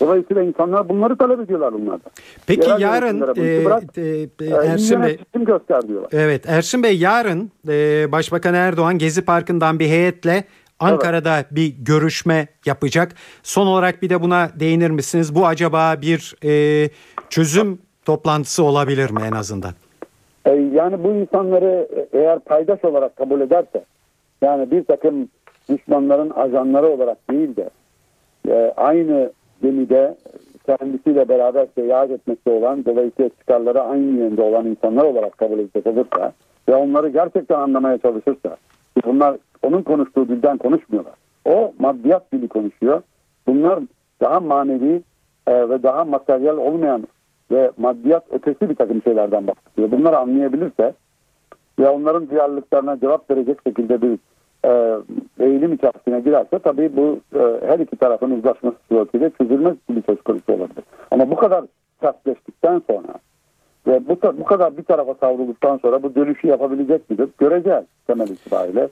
Dolayısıyla 0.00 0.42
insanlar 0.42 0.88
bunları 0.88 1.18
talep 1.18 1.40
ediyorlar 1.40 1.72
bunlardan. 1.72 2.12
Peki 2.46 2.68
Yerel 2.68 2.80
yarın 2.80 3.20
e, 3.20 3.64
bırak, 3.64 3.98
e, 3.98 4.02
e, 4.40 4.66
Ersin 4.66 5.02
Bey 5.02 5.18
göster 5.34 5.88
diyorlar. 5.88 6.08
Evet 6.12 6.48
Ersin 6.48 6.82
Bey 6.82 6.98
yarın 6.98 7.50
e, 7.68 8.12
Başbakan 8.12 8.54
Erdoğan 8.54 8.98
Gezi 8.98 9.24
Parkı'ndan 9.24 9.78
bir 9.78 9.86
heyetle 9.86 10.44
Ankara'da 10.80 11.36
evet. 11.36 11.46
bir 11.50 11.74
görüşme 11.78 12.48
yapacak. 12.66 13.12
Son 13.42 13.66
olarak 13.66 14.02
bir 14.02 14.10
de 14.10 14.22
buna 14.22 14.50
değinir 14.60 14.90
misiniz? 14.90 15.34
Bu 15.34 15.46
acaba 15.46 15.96
bir 16.02 16.34
e, 16.44 16.90
çözüm 17.30 17.78
toplantısı 18.04 18.62
olabilir 18.62 19.10
mi 19.10 19.20
en 19.26 19.32
azından? 19.32 19.72
E, 20.50 20.54
yani 20.54 21.04
bu 21.04 21.10
insanları 21.10 21.88
eğer 22.12 22.38
paydaş 22.38 22.84
olarak 22.84 23.16
kabul 23.16 23.40
ederse 23.40 23.84
yani 24.42 24.70
bir 24.70 24.84
takım 24.84 25.28
düşmanların 25.68 26.30
ajanları 26.30 26.86
olarak 26.86 27.30
değil 27.30 27.56
de 27.56 27.70
e, 28.48 28.72
aynı 28.76 29.32
gemide 29.62 30.14
kendisiyle 30.66 31.28
beraber 31.28 31.66
seyahat 31.74 32.10
etmekte 32.10 32.50
olan 32.50 32.84
dolayısıyla 32.84 33.28
çıkarları 33.28 33.82
aynı 33.82 34.18
yönde 34.18 34.42
olan 34.42 34.66
insanlar 34.66 35.04
olarak 35.04 35.38
kabul 35.38 35.58
edecek 35.58 35.86
olursa 35.86 36.32
ve 36.68 36.74
onları 36.74 37.08
gerçekten 37.08 37.60
anlamaya 37.60 37.98
çalışırsa 37.98 38.56
bunlar 39.06 39.36
onun 39.62 39.82
konuştuğu 39.82 40.28
dilden 40.28 40.58
konuşmuyorlar. 40.58 41.14
O 41.44 41.72
maddiyat 41.78 42.32
dili 42.32 42.48
konuşuyor. 42.48 43.02
Bunlar 43.46 43.80
daha 44.20 44.40
manevi 44.40 45.02
e, 45.46 45.68
ve 45.68 45.82
daha 45.82 46.04
materyal 46.04 46.56
olmayan 46.56 47.04
ve 47.50 47.70
maddiyat 47.76 48.24
ötesi 48.30 48.68
bir 48.70 48.74
takım 48.74 49.02
şeylerden 49.02 49.46
bahsediyor. 49.46 49.90
Bunları 49.90 50.18
anlayabilirse 50.18 50.94
ve 51.78 51.88
onların 51.88 52.30
duyarlılıklarına 52.30 53.00
cevap 53.00 53.30
verecek 53.30 53.58
şekilde 53.66 54.02
bir 54.02 54.18
e, 54.64 55.00
eğilim 55.40 55.72
içerisine 55.72 56.20
girerse 56.20 56.58
tabii 56.58 56.96
bu 56.96 57.20
e, 57.34 57.66
her 57.66 57.78
iki 57.78 57.96
tarafın 57.96 58.30
uzlaşması 58.30 58.76
suretiyle 58.88 59.30
çözülmez 59.30 59.76
bir 59.90 60.02
söz 60.02 60.22
konusu 60.22 60.52
olabilir. 60.52 60.84
Ama 61.10 61.30
bu 61.30 61.36
kadar 61.36 61.64
sertleştikten 62.00 62.82
sonra 62.90 63.14
ve 63.86 64.08
bu, 64.08 64.18
bu 64.38 64.44
kadar 64.44 64.76
bir 64.76 64.82
tarafa 64.82 65.14
savrulduktan 65.14 65.76
sonra 65.76 66.02
bu 66.02 66.14
dönüşü 66.14 66.46
yapabilecek 66.46 67.10
midir? 67.10 67.28
Göreceğiz 67.38 67.84
temel 68.06 68.28
itibariyle. 68.28 68.88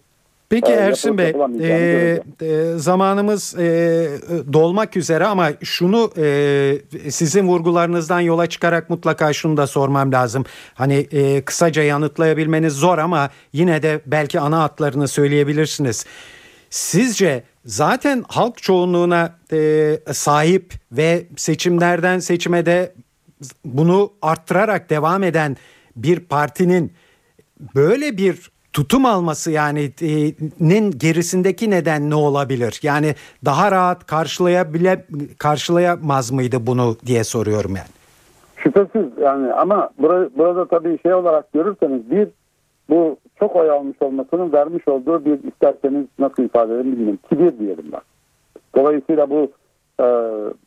Peki 0.51 0.73
Ersin 0.73 1.19
Bey, 1.19 1.35
e, 1.61 2.21
e, 2.43 2.79
zamanımız 2.79 3.55
e, 3.59 4.09
dolmak 4.53 4.97
üzere 4.97 5.27
ama 5.27 5.51
şunu 5.63 6.11
e, 6.17 7.11
sizin 7.11 7.49
vurgularınızdan 7.49 8.21
yola 8.21 8.47
çıkarak 8.47 8.91
mutlaka 8.91 9.33
şunu 9.33 9.57
da 9.57 9.67
sormam 9.67 10.13
lazım. 10.13 10.45
Hani 10.75 10.95
e, 10.95 11.41
kısaca 11.41 11.83
yanıtlayabilmeniz 11.83 12.73
zor 12.73 12.99
ama 12.99 13.31
yine 13.53 13.83
de 13.83 14.01
belki 14.07 14.41
ana 14.41 14.63
hatlarını 14.63 15.09
söyleyebilirsiniz. 15.09 16.07
Sizce 16.71 17.43
zaten 17.65 18.25
halk 18.29 18.63
çoğunluğuna 18.63 19.39
e, 19.53 19.99
sahip 20.13 20.75
ve 20.93 21.27
seçimlerden 21.37 22.19
seçime 22.19 22.67
de 22.67 22.93
bunu 23.65 24.13
arttırarak 24.23 24.91
devam 24.91 25.23
eden 25.23 25.57
bir 25.97 26.21
partinin 26.21 26.93
böyle 27.75 28.17
bir 28.17 28.51
tutum 28.79 29.07
alması 29.07 29.51
yani 29.51 29.81
e, 30.03 30.11
nin 30.61 30.91
gerisindeki 30.91 31.71
neden 31.71 32.11
ne 32.11 32.15
olabilir? 32.15 32.81
Yani 32.83 33.15
daha 33.45 33.73
rahat 33.73 34.07
karşılayabile 34.07 35.05
karşılayamaz 35.39 36.31
mıydı 36.31 36.57
bunu 36.67 36.97
diye 37.07 37.25
soruyorum 37.25 37.71
yani. 37.77 37.93
Şüphesiz 38.57 39.07
yani 39.23 39.53
ama 39.53 39.91
burada, 39.99 40.31
burada 40.39 40.69
tabii 40.69 40.99
şey 41.03 41.15
olarak 41.15 41.53
görürseniz 41.53 42.11
bir 42.11 42.29
bu 42.91 43.17
çok 43.39 43.57
oy 43.57 43.71
almış 43.71 43.97
olmasının 44.01 44.53
vermiş 44.53 44.89
olduğu 44.89 45.25
bir 45.25 45.53
isterseniz 45.53 46.07
nasıl 46.19 46.43
ifade 46.43 46.75
edelim 46.75 46.93
bilmiyorum 46.93 47.19
kibir 47.29 47.59
diyelim 47.59 47.87
ben. 47.93 48.01
Dolayısıyla 48.77 49.31
bu 49.31 49.51
e, 50.01 50.07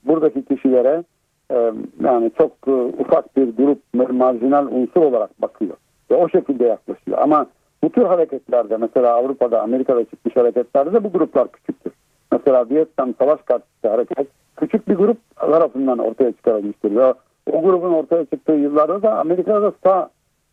buradaki 0.05 0.45
kişilere 0.45 1.03
e, 1.51 1.71
yani 2.03 2.31
çok 2.37 2.51
e, 2.67 2.71
ufak 2.71 3.37
bir 3.37 3.57
grup 3.57 3.79
marjinal 4.13 4.67
unsur 4.67 5.01
olarak 5.01 5.41
bakıyor 5.41 5.75
ve 6.11 6.15
o 6.15 6.29
şekilde 6.29 6.65
yaklaşıyor. 6.65 7.17
Ama 7.21 7.45
bu 7.83 7.89
tür 7.89 8.03
hareketlerde 8.03 8.77
mesela 8.77 9.13
Avrupa'da 9.13 9.61
Amerika'da 9.61 10.05
çıkmış 10.05 10.35
hareketlerde 10.35 10.93
de 10.93 11.03
bu 11.03 11.11
gruplar 11.11 11.51
küçüktür. 11.51 11.93
Mesela 12.31 12.69
Vietnam 12.69 13.13
Savaş 13.19 13.41
Karşıtı 13.41 13.89
hareket 13.89 14.27
küçük 14.57 14.87
bir 14.87 14.95
grup 14.95 15.17
tarafından 15.35 15.97
ortaya 15.97 16.31
çıkarılmıştır. 16.31 16.95
Ve 16.95 17.13
o 17.51 17.61
grubun 17.61 17.93
ortaya 17.93 18.25
çıktığı 18.25 18.51
yıllarda 18.51 19.01
da 19.01 19.19
Amerika'da 19.19 19.73
sağ 19.83 20.09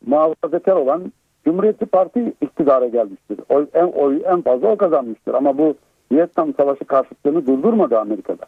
muhafazakar 0.07 0.77
olan 0.77 1.13
Cumhuriyetçi 1.45 1.87
Parti 1.87 2.33
iktidara 2.41 2.87
gelmiştir. 2.87 3.41
Oy, 3.49 3.67
en, 3.75 3.87
oy 3.87 4.23
en 4.27 4.43
fazla 4.43 4.69
o 4.69 4.77
kazanmıştır. 4.77 5.35
Ama 5.35 5.59
bu 5.59 5.75
Vietnam 6.13 6.55
Savaşı 6.55 6.85
karşıtlığını 6.85 7.47
durdurmadı 7.47 7.99
Amerika'da. 7.99 8.45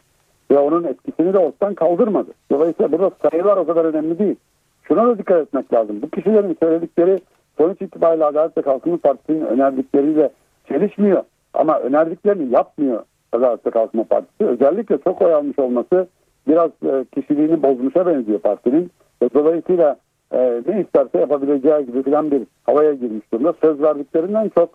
Ve 0.51 0.59
onun 0.59 0.83
etkisini 0.83 1.33
de 1.33 1.37
ortadan 1.37 1.73
kaldırmadı. 1.73 2.31
Dolayısıyla 2.51 2.91
burada 2.91 3.11
sayılar 3.29 3.57
o 3.57 3.65
kadar 3.65 3.85
önemli 3.85 4.19
değil. 4.19 4.35
Şuna 4.83 5.07
da 5.07 5.17
dikkat 5.17 5.41
etmek 5.41 5.73
lazım. 5.73 6.01
Bu 6.01 6.09
kişilerin 6.09 6.57
söyledikleri 6.63 7.19
sonuç 7.57 7.81
itibariyle 7.81 8.25
Adalet 8.25 8.57
ve 8.57 8.61
Kalkınma 8.61 8.97
Partisi'nin 8.97 9.45
önerdikleriyle 9.45 10.29
çelişmiyor. 10.67 11.23
Ama 11.53 11.79
önerdiklerini 11.79 12.53
yapmıyor 12.53 13.03
Adalet 13.31 13.65
ve 13.65 13.71
Kalkınma 13.71 14.03
Partisi. 14.03 14.45
Özellikle 14.45 14.97
çok 14.97 15.21
oy 15.21 15.33
almış 15.33 15.59
olması 15.59 16.07
biraz 16.47 16.71
e, 16.85 17.05
kişiliğini 17.15 17.63
bozmuşa 17.63 18.05
benziyor 18.05 18.39
partinin. 18.39 18.91
Dolayısıyla 19.33 19.95
e, 20.31 20.61
ne 20.67 20.81
isterse 20.81 21.19
yapabileceği 21.19 21.85
gibi 21.85 22.03
filan 22.03 22.31
bir 22.31 22.41
havaya 22.63 22.93
girmiş 22.93 23.33
durumda. 23.33 23.53
Söz 23.61 23.81
verdiklerinden 23.81 24.49
çok 24.49 24.69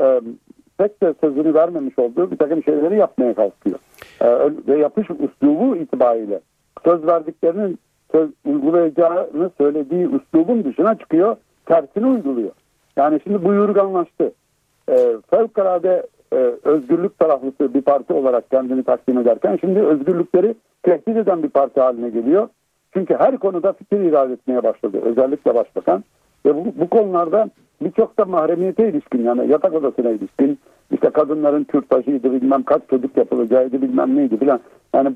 e, 0.00 0.20
pek 0.78 1.02
de 1.02 1.14
sözünü 1.20 1.54
vermemiş 1.54 1.98
olduğu 1.98 2.30
bir 2.30 2.36
takım 2.36 2.62
şeyleri 2.62 2.96
yapmaya 2.96 3.34
kalkıyor. 3.34 3.78
E, 4.20 4.26
ve 4.68 4.78
yapış 4.78 5.10
üslubu 5.10 5.76
itibariyle 5.76 6.40
söz 6.84 7.06
verdiklerinin 7.06 7.78
söz 8.12 8.30
uygulayacağını 8.44 9.50
söylediği 9.58 10.06
üslubun 10.06 10.64
dışına 10.64 10.98
çıkıyor, 10.98 11.36
tersini 11.70 12.06
uyguluyor. 12.06 12.50
Yani 12.96 13.20
şimdi 13.24 13.44
bu 13.44 13.52
yurganlaştı. 13.52 14.32
E, 14.88 15.16
fevkalade 15.30 16.06
e, 16.32 16.36
özgürlük 16.64 17.18
taraflısı 17.18 17.74
bir 17.74 17.82
parti 17.82 18.12
olarak 18.12 18.50
kendini 18.50 18.84
takdim 18.84 19.18
ederken 19.18 19.58
şimdi 19.60 19.80
özgürlükleri 19.80 20.54
tehdit 20.82 21.16
eden 21.16 21.42
bir 21.42 21.48
parti 21.48 21.80
haline 21.80 22.10
geliyor. 22.10 22.48
Çünkü 22.94 23.14
her 23.14 23.38
konuda 23.38 23.72
fikir 23.72 24.00
irade 24.00 24.32
etmeye 24.32 24.62
başladı. 24.62 25.00
Özellikle 25.04 25.54
başbakan. 25.54 26.04
Ve 26.46 26.54
bu, 26.56 26.64
bu 26.80 26.88
konularda 26.88 27.50
birçok 27.82 28.18
da 28.18 28.24
mahremiyete 28.24 28.88
ilişkin 28.88 29.24
yani 29.24 29.50
yatak 29.50 29.74
odasına 29.74 30.10
ilişkin 30.10 30.58
işte 30.92 31.10
kadınların 31.10 31.64
kürtajıydı 31.64 32.32
bilmem 32.32 32.62
kaç 32.62 32.82
çocuk 32.90 33.16
yapılacağıydı 33.16 33.82
bilmem 33.82 34.16
neydi 34.16 34.38
filan. 34.38 34.60
Yani 34.94 35.12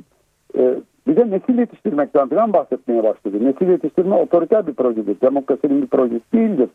e, 0.59 0.75
bir 1.07 1.17
de 1.17 1.31
nesil 1.31 1.59
yetiştirmekten 1.59 2.29
falan 2.29 2.53
bahsetmeye 2.53 3.05
başladı. 3.05 3.45
Nesil 3.45 3.69
yetiştirme 3.69 4.14
otoriter 4.14 4.67
bir 4.67 4.75
projedir. 4.75 5.21
Demokrasinin 5.21 5.83
bir 5.83 5.87
projesi 5.87 6.33
değildir. 6.33 6.69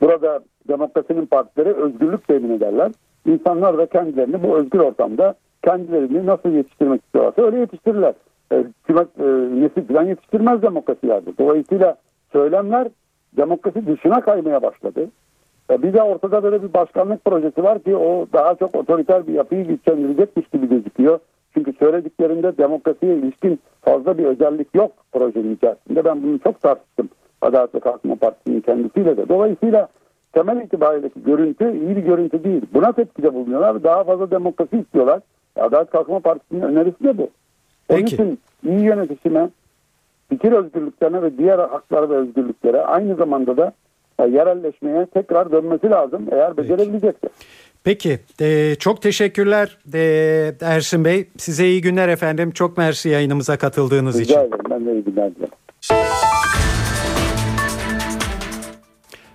Burada 0.00 0.40
demokrasinin 0.68 1.26
partileri 1.26 1.72
özgürlük 1.72 2.28
temin 2.28 2.50
ederler. 2.50 2.92
İnsanlar 3.26 3.78
da 3.78 3.86
kendilerini 3.86 4.42
bu 4.42 4.56
özgür 4.56 4.78
ortamda 4.78 5.34
kendilerini 5.64 6.26
nasıl 6.26 6.48
yetiştirmek 6.48 7.02
istiyorlarsa 7.02 7.42
öyle 7.42 7.58
yetiştirirler. 7.58 8.14
E, 8.52 8.56
hükümet 8.56 9.08
e, 9.20 9.24
nesil 9.60 9.88
falan 9.88 10.02
yetiştirmez 10.02 10.62
demokrasilerde. 10.62 11.30
Dolayısıyla 11.38 11.96
söylemler 12.32 12.88
demokrasi 13.36 13.86
dışına 13.86 14.20
kaymaya 14.20 14.62
başladı. 14.62 15.08
E, 15.70 15.82
bir 15.82 15.92
de 15.92 16.02
ortada 16.02 16.42
böyle 16.42 16.62
bir 16.62 16.74
başkanlık 16.74 17.24
projesi 17.24 17.64
var 17.64 17.78
ki 17.78 17.96
o 17.96 18.26
daha 18.32 18.54
çok 18.54 18.76
otoriter 18.76 19.26
bir 19.26 19.32
yapıyı 19.32 19.66
güçlendirecekmiş 19.66 20.48
gibi 20.48 20.68
gözüküyor. 20.68 21.18
Çünkü 21.54 21.72
söylediklerinde 21.72 22.58
demokrasiye 22.58 23.14
ilişkin 23.14 23.60
fazla 23.82 24.18
bir 24.18 24.24
özellik 24.24 24.74
yok 24.74 24.92
projenin 25.12 25.56
içerisinde. 25.56 26.04
Ben 26.04 26.22
bunu 26.22 26.38
çok 26.38 26.62
tartıştım 26.62 27.08
Adalet 27.40 27.74
ve 27.74 27.80
Kalkınma 27.80 28.16
Partisi'nin 28.16 28.60
kendisiyle 28.60 29.16
de. 29.16 29.28
Dolayısıyla 29.28 29.88
temel 30.32 30.60
itibariyle 30.60 31.10
görüntü 31.16 31.72
iyi 31.72 31.96
bir 31.96 32.02
görüntü 32.02 32.44
değil. 32.44 32.62
Buna 32.74 32.92
tepkide 32.92 33.34
bulunuyorlar. 33.34 33.84
Daha 33.84 34.04
fazla 34.04 34.30
demokrasi 34.30 34.78
istiyorlar. 34.78 35.20
Adalet 35.56 35.90
Kalkınma 35.90 36.20
Partisi'nin 36.20 36.62
önerisi 36.62 37.04
de 37.04 37.18
bu. 37.18 37.22
Onun 37.88 38.00
Peki. 38.00 38.14
için 38.14 38.38
iyi 38.66 38.80
yönetişime, 38.80 39.48
fikir 40.28 40.52
özgürlüklerine 40.52 41.22
ve 41.22 41.38
diğer 41.38 41.58
haklara 41.58 42.10
ve 42.10 42.14
özgürlüklere 42.14 42.80
aynı 42.80 43.14
zamanda 43.14 43.56
da 43.56 43.72
e, 44.18 44.26
yerelleşmeye 44.26 45.06
tekrar 45.06 45.52
dönmesi 45.52 45.90
lazım 45.90 46.26
eğer 46.30 46.56
becerebilecekse. 46.56 47.28
Peki 47.84 48.18
e, 48.40 48.74
çok 48.78 49.02
teşekkürler 49.02 49.78
e, 49.94 50.54
Ersin 50.60 51.04
Bey. 51.04 51.28
Size 51.36 51.66
iyi 51.68 51.80
günler 51.80 52.08
efendim. 52.08 52.50
Çok 52.50 52.78
mersi 52.78 53.08
yayınımıza 53.08 53.56
katıldığınız 53.56 54.20
için. 54.20 54.32
Rica 54.34 54.42
ederim. 54.42 54.64
Ben 54.70 54.86
de 54.86 54.92
iyi 54.92 55.04
günler 55.04 55.34
dilerim. 55.34 55.52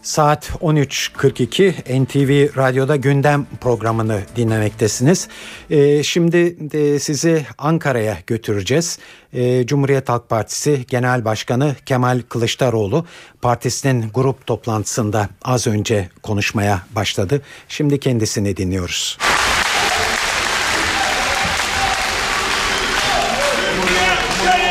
Saat 0.07 0.49
13.42 0.49 2.03
NTV 2.03 2.57
Radyo'da 2.57 2.95
gündem 2.95 3.47
programını 3.61 4.21
dinlemektesiniz. 4.35 5.27
Ee, 5.69 6.03
şimdi 6.03 6.71
de 6.71 6.99
sizi 6.99 7.45
Ankara'ya 7.57 8.17
götüreceğiz. 8.27 8.99
Ee, 9.33 9.65
Cumhuriyet 9.65 10.09
Halk 10.09 10.29
Partisi 10.29 10.85
Genel 10.87 11.25
Başkanı 11.25 11.75
Kemal 11.85 12.21
Kılıçdaroğlu 12.29 13.05
partisinin 13.41 14.09
grup 14.13 14.47
toplantısında 14.47 15.29
az 15.41 15.67
önce 15.67 16.09
konuşmaya 16.23 16.81
başladı. 16.95 17.41
Şimdi 17.69 17.99
kendisini 17.99 18.57
dinliyoruz. 18.57 19.17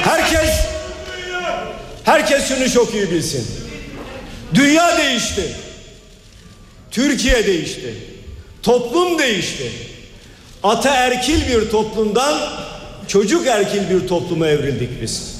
Herkes 0.02 0.50
herkes 2.04 2.48
şunu 2.48 2.70
çok 2.70 2.94
iyi 2.94 3.10
bilsin. 3.10 3.65
Dünya 4.54 4.98
değişti. 4.98 5.56
Türkiye 6.90 7.46
değişti. 7.46 7.94
Toplum 8.62 9.18
değişti. 9.18 9.72
Ataerkil 10.62 11.48
bir 11.48 11.70
toplumdan 11.70 12.52
çocuk 13.08 13.46
erkil 13.46 13.90
bir 13.90 14.08
topluma 14.08 14.48
evrildik 14.48 15.02
biz. 15.02 15.36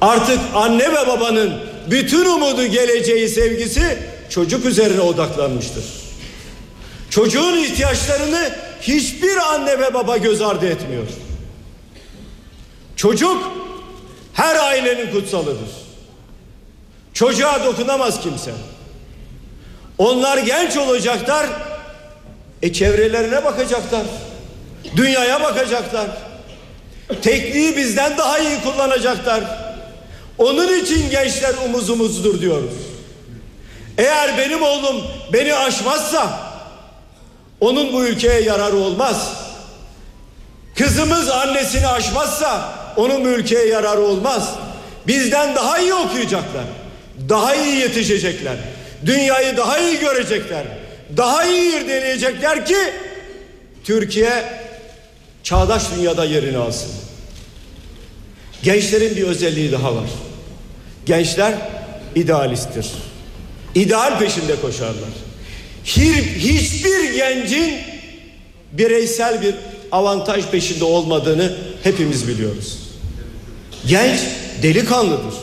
Artık 0.00 0.38
anne 0.54 0.92
ve 0.92 1.06
babanın 1.06 1.52
bütün 1.90 2.24
umudu, 2.24 2.66
geleceği, 2.66 3.28
sevgisi 3.28 3.98
çocuk 4.30 4.64
üzerine 4.64 5.00
odaklanmıştır. 5.00 5.84
Çocuğun 7.10 7.56
ihtiyaçlarını 7.56 8.54
hiçbir 8.82 9.36
anne 9.36 9.78
ve 9.78 9.94
baba 9.94 10.16
göz 10.16 10.42
ardı 10.42 10.66
etmiyor. 10.68 11.06
Çocuk 12.96 13.52
her 14.32 14.56
ailenin 14.56 15.10
kutsalıdır. 15.10 15.79
Çocuğa 17.14 17.64
dokunamaz 17.64 18.20
kimse. 18.20 18.50
Onlar 19.98 20.38
genç 20.38 20.76
olacaklar. 20.76 21.46
E 22.62 22.72
çevrelerine 22.72 23.44
bakacaklar. 23.44 24.02
Dünyaya 24.96 25.42
bakacaklar. 25.42 26.06
Tekniği 27.22 27.76
bizden 27.76 28.18
daha 28.18 28.38
iyi 28.38 28.60
kullanacaklar. 28.60 29.40
Onun 30.38 30.80
için 30.80 31.10
gençler 31.10 31.54
umuzumuzdur 31.64 32.40
diyoruz. 32.40 32.74
Eğer 33.98 34.38
benim 34.38 34.62
oğlum 34.62 35.04
beni 35.32 35.54
aşmazsa 35.54 36.38
onun 37.60 37.92
bu 37.92 38.04
ülkeye 38.04 38.40
yararı 38.40 38.76
olmaz. 38.76 39.32
Kızımız 40.78 41.30
annesini 41.30 41.86
aşmazsa 41.86 42.72
onun 42.96 43.24
bu 43.24 43.28
ülkeye 43.28 43.66
yararı 43.66 44.00
olmaz. 44.00 44.54
Bizden 45.06 45.54
daha 45.54 45.78
iyi 45.78 45.94
okuyacaklar. 45.94 46.64
Daha 47.28 47.54
iyi 47.54 47.76
yetişecekler. 47.76 48.56
Dünyayı 49.06 49.56
daha 49.56 49.78
iyi 49.78 49.98
görecekler. 49.98 50.64
Daha 51.16 51.44
iyi 51.44 51.76
irdeleyecekler 51.76 52.66
ki 52.66 52.76
Türkiye 53.84 54.44
çağdaş 55.42 55.82
dünyada 55.96 56.24
yerini 56.24 56.58
alsın. 56.58 56.90
Gençlerin 58.62 59.16
bir 59.16 59.22
özelliği 59.22 59.72
daha 59.72 59.94
var. 59.96 60.10
Gençler 61.06 61.54
idealisttir. 62.14 62.86
İdeal 63.74 64.18
peşinde 64.18 64.60
koşarlar. 64.60 65.10
Hiç, 65.84 66.16
hiçbir 66.36 67.14
gencin 67.14 67.74
bireysel 68.72 69.42
bir 69.42 69.54
avantaj 69.92 70.44
peşinde 70.44 70.84
olmadığını 70.84 71.56
hepimiz 71.82 72.28
biliyoruz. 72.28 72.78
Genç 73.86 74.20
delikanlıdır. 74.62 75.34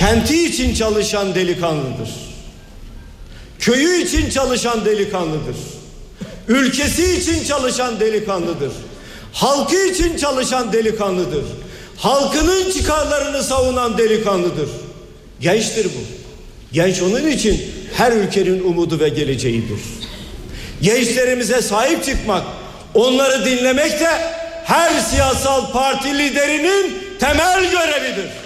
Kenti 0.00 0.46
için 0.46 0.74
çalışan 0.74 1.34
delikanlıdır. 1.34 2.08
Köyü 3.58 4.02
için 4.02 4.30
çalışan 4.30 4.84
delikanlıdır. 4.84 5.56
Ülkesi 6.48 7.14
için 7.16 7.44
çalışan 7.44 8.00
delikanlıdır. 8.00 8.72
Halkı 9.32 9.86
için 9.86 10.16
çalışan 10.16 10.72
delikanlıdır. 10.72 11.44
Halkının 11.96 12.72
çıkarlarını 12.72 13.42
savunan 13.42 13.98
delikanlıdır. 13.98 14.68
Gençtir 15.40 15.84
bu. 15.84 16.00
Genç 16.72 17.02
onun 17.02 17.28
için 17.28 17.72
her 17.94 18.12
ülkenin 18.12 18.60
umudu 18.60 19.00
ve 19.00 19.08
geleceğidir. 19.08 19.80
Gençlerimize 20.82 21.62
sahip 21.62 22.04
çıkmak, 22.04 22.42
onları 22.94 23.44
dinlemek 23.44 24.00
de 24.00 24.10
her 24.64 25.00
siyasal 25.00 25.72
parti 25.72 26.18
liderinin 26.18 26.94
temel 27.18 27.70
görevidir. 27.70 28.39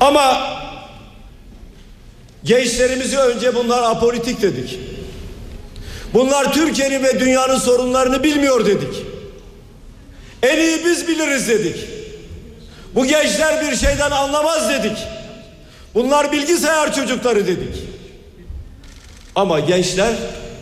Ama 0.00 0.56
gençlerimizi 2.44 3.18
önce 3.18 3.54
bunlar 3.54 3.82
apolitik 3.82 4.42
dedik. 4.42 4.78
Bunlar 6.14 6.52
Türkiye'nin 6.52 7.04
ve 7.04 7.20
dünyanın 7.20 7.58
sorunlarını 7.58 8.22
bilmiyor 8.22 8.66
dedik. 8.66 8.94
En 10.42 10.58
iyi 10.58 10.84
biz 10.84 11.08
biliriz 11.08 11.48
dedik. 11.48 11.76
Bu 12.94 13.06
gençler 13.06 13.66
bir 13.66 13.76
şeyden 13.76 14.10
anlamaz 14.10 14.68
dedik. 14.68 14.98
Bunlar 15.94 16.32
bilgisayar 16.32 16.94
çocukları 16.94 17.46
dedik. 17.46 17.74
Ama 19.34 19.60
gençler 19.60 20.12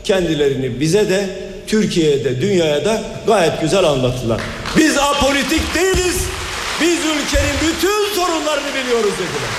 kendilerini 0.05 0.81
bize 0.81 1.11
de 1.11 1.27
Türkiye'ye 1.67 2.25
de 2.25 2.41
dünyaya 2.41 2.85
da 2.85 3.03
gayet 3.27 3.61
güzel 3.61 3.85
anlattılar. 3.85 4.41
Biz 4.77 4.99
apolitik 4.99 5.75
değiliz. 5.75 6.34
Biz 6.81 6.99
ülkenin 6.99 7.55
bütün 7.63 8.15
sorunlarını 8.15 8.75
biliyoruz 8.75 9.13
dediler. 9.13 9.51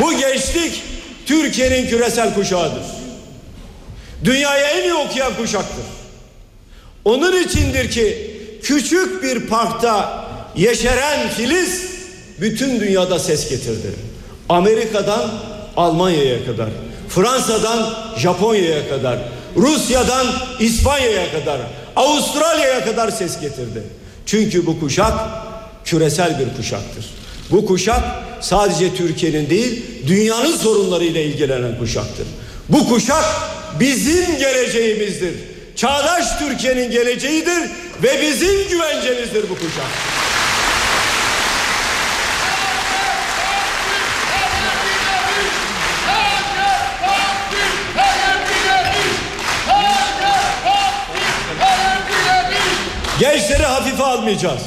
Bu 0.00 0.18
gençlik 0.18 0.82
Türkiye'nin 1.26 1.88
küresel 1.88 2.34
kuşağıdır. 2.34 2.82
Dünyaya 4.24 4.68
en 4.68 4.82
iyi 4.82 4.94
okuyan 4.94 5.36
kuşaktır. 5.36 5.84
Onun 7.04 7.42
içindir 7.42 7.90
ki 7.90 8.36
küçük 8.62 9.22
bir 9.22 9.46
parkta 9.46 10.24
yeşeren 10.56 11.28
filiz 11.28 11.90
bütün 12.40 12.80
dünyada 12.80 13.18
ses 13.18 13.48
getirdi. 13.50 13.94
Amerika'dan 14.48 15.30
Almanya'ya 15.76 16.46
kadar, 16.46 16.68
Fransa'dan 17.08 17.94
Japonya'ya 18.16 18.88
kadar, 18.88 19.18
Rusya'dan 19.56 20.26
İspanya'ya 20.58 21.32
kadar, 21.32 21.60
Avustralya'ya 22.00 22.84
kadar 22.84 23.10
ses 23.10 23.40
getirdi. 23.40 23.82
Çünkü 24.26 24.66
bu 24.66 24.80
kuşak 24.80 25.12
küresel 25.84 26.38
bir 26.38 26.56
kuşaktır. 26.56 27.04
Bu 27.50 27.66
kuşak 27.66 28.02
sadece 28.40 28.94
Türkiye'nin 28.94 29.50
değil, 29.50 29.82
dünyanın 30.06 30.56
sorunlarıyla 30.56 31.20
ilgilenen 31.20 31.78
kuşaktır. 31.78 32.26
Bu 32.68 32.88
kuşak 32.88 33.24
bizim 33.80 34.38
geleceğimizdir. 34.38 35.34
Çağdaş 35.76 36.38
Türkiye'nin 36.38 36.90
geleceğidir 36.90 37.70
ve 38.02 38.22
bizim 38.22 38.68
güvencemizdir 38.68 39.42
bu 39.50 39.54
kuşak. 39.54 40.19
Gençleri 53.20 53.62
hafife 53.62 54.02
almayacağız. 54.02 54.62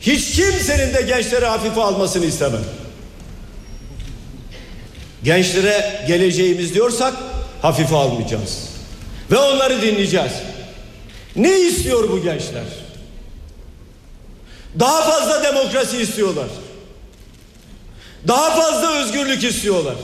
Hiç 0.00 0.30
kimsenin 0.36 0.94
de 0.94 1.02
gençleri 1.02 1.46
hafife 1.46 1.80
almasını 1.80 2.26
istemem. 2.26 2.64
Gençlere 5.22 6.04
geleceğimiz 6.08 6.74
diyorsak 6.74 7.14
hafife 7.62 7.96
almayacağız. 7.96 8.58
Ve 9.30 9.36
onları 9.38 9.82
dinleyeceğiz. 9.82 10.32
Ne 11.36 11.60
istiyor 11.60 12.10
bu 12.10 12.22
gençler? 12.22 12.64
Daha 14.80 15.02
fazla 15.10 15.42
demokrasi 15.42 16.02
istiyorlar. 16.02 16.48
Daha 18.28 18.50
fazla 18.50 18.92
özgürlük 18.92 19.44
istiyorlar. 19.44 19.94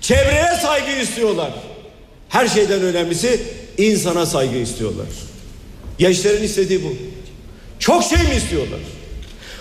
Çevreye 0.00 0.58
saygı 0.62 0.90
istiyorlar. 0.90 1.50
Her 2.28 2.48
şeyden 2.48 2.82
önemlisi 2.82 3.42
insana 3.78 4.26
saygı 4.26 4.56
istiyorlar. 4.56 5.06
Gençlerin 6.00 6.42
istediği 6.42 6.84
bu. 6.84 6.96
Çok 7.78 8.04
şey 8.04 8.18
mi 8.18 8.34
istiyorlar? 8.36 8.80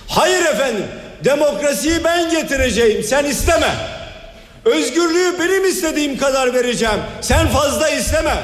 Hayır 0.08 0.46
efendim. 0.46 0.86
Demokrasiyi 1.24 2.04
ben 2.04 2.30
getireceğim. 2.30 3.04
Sen 3.04 3.26
isteme. 3.26 3.76
Özgürlüğü 4.66 5.40
benim 5.40 5.66
istediğim 5.66 6.18
kadar 6.18 6.54
vereceğim. 6.54 7.00
Sen 7.22 7.48
fazla 7.48 7.90
isteme. 7.90 8.36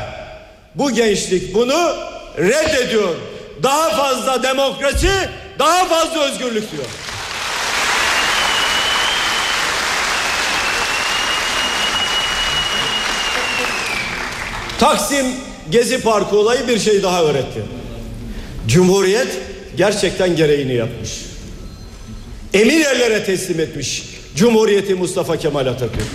Bu 0.76 0.92
gençlik 0.92 1.54
bunu 1.54 1.96
reddediyor. 2.38 3.16
Daha 3.64 3.90
fazla 3.90 4.44
demokrasi, 4.44 5.10
daha 5.60 5.86
fazla 5.86 6.24
özgürlük 6.24 6.72
diyor. 6.72 6.86
Taksim 14.80 15.26
Gezi 15.70 16.02
Parkı 16.02 16.38
olayı 16.38 16.68
bir 16.68 16.80
şey 16.80 17.04
daha 17.04 17.24
öğretti. 17.24 17.85
Cumhuriyet 18.68 19.28
gerçekten 19.78 20.36
gereğini 20.36 20.74
yapmış. 20.74 21.10
Emin 22.54 22.82
ellere 22.82 23.24
teslim 23.24 23.60
etmiş 23.60 24.04
Cumhuriyeti 24.36 24.96
Mustafa 24.96 25.38
Kemal 25.38 25.68
Atatürk. 25.68 26.06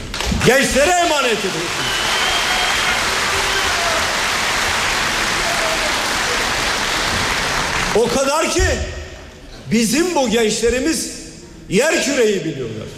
Gençlere 0.46 0.90
emanet 0.90 1.38
edilmiş. 1.38 1.90
O 7.96 8.09
kadar 8.09 8.53
ki 8.53 8.62
bizim 9.70 10.14
bu 10.14 10.30
gençlerimiz 10.30 11.11
yer 11.68 12.05
küreyi 12.05 12.44
biliyorlar. 12.44 12.88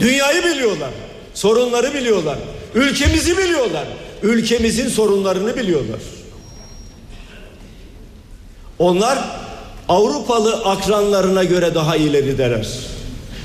Dünyayı 0.00 0.44
biliyorlar. 0.44 0.90
Sorunları 1.34 1.94
biliyorlar. 1.94 2.38
Ülkemizi 2.74 3.38
biliyorlar. 3.38 3.86
Ülkemizin 4.22 4.88
sorunlarını 4.88 5.56
biliyorlar. 5.56 6.00
Onlar 8.78 9.18
Avrupalı 9.88 10.54
akranlarına 10.54 11.44
göre 11.44 11.74
daha 11.74 11.96
ilerideler. 11.96 12.68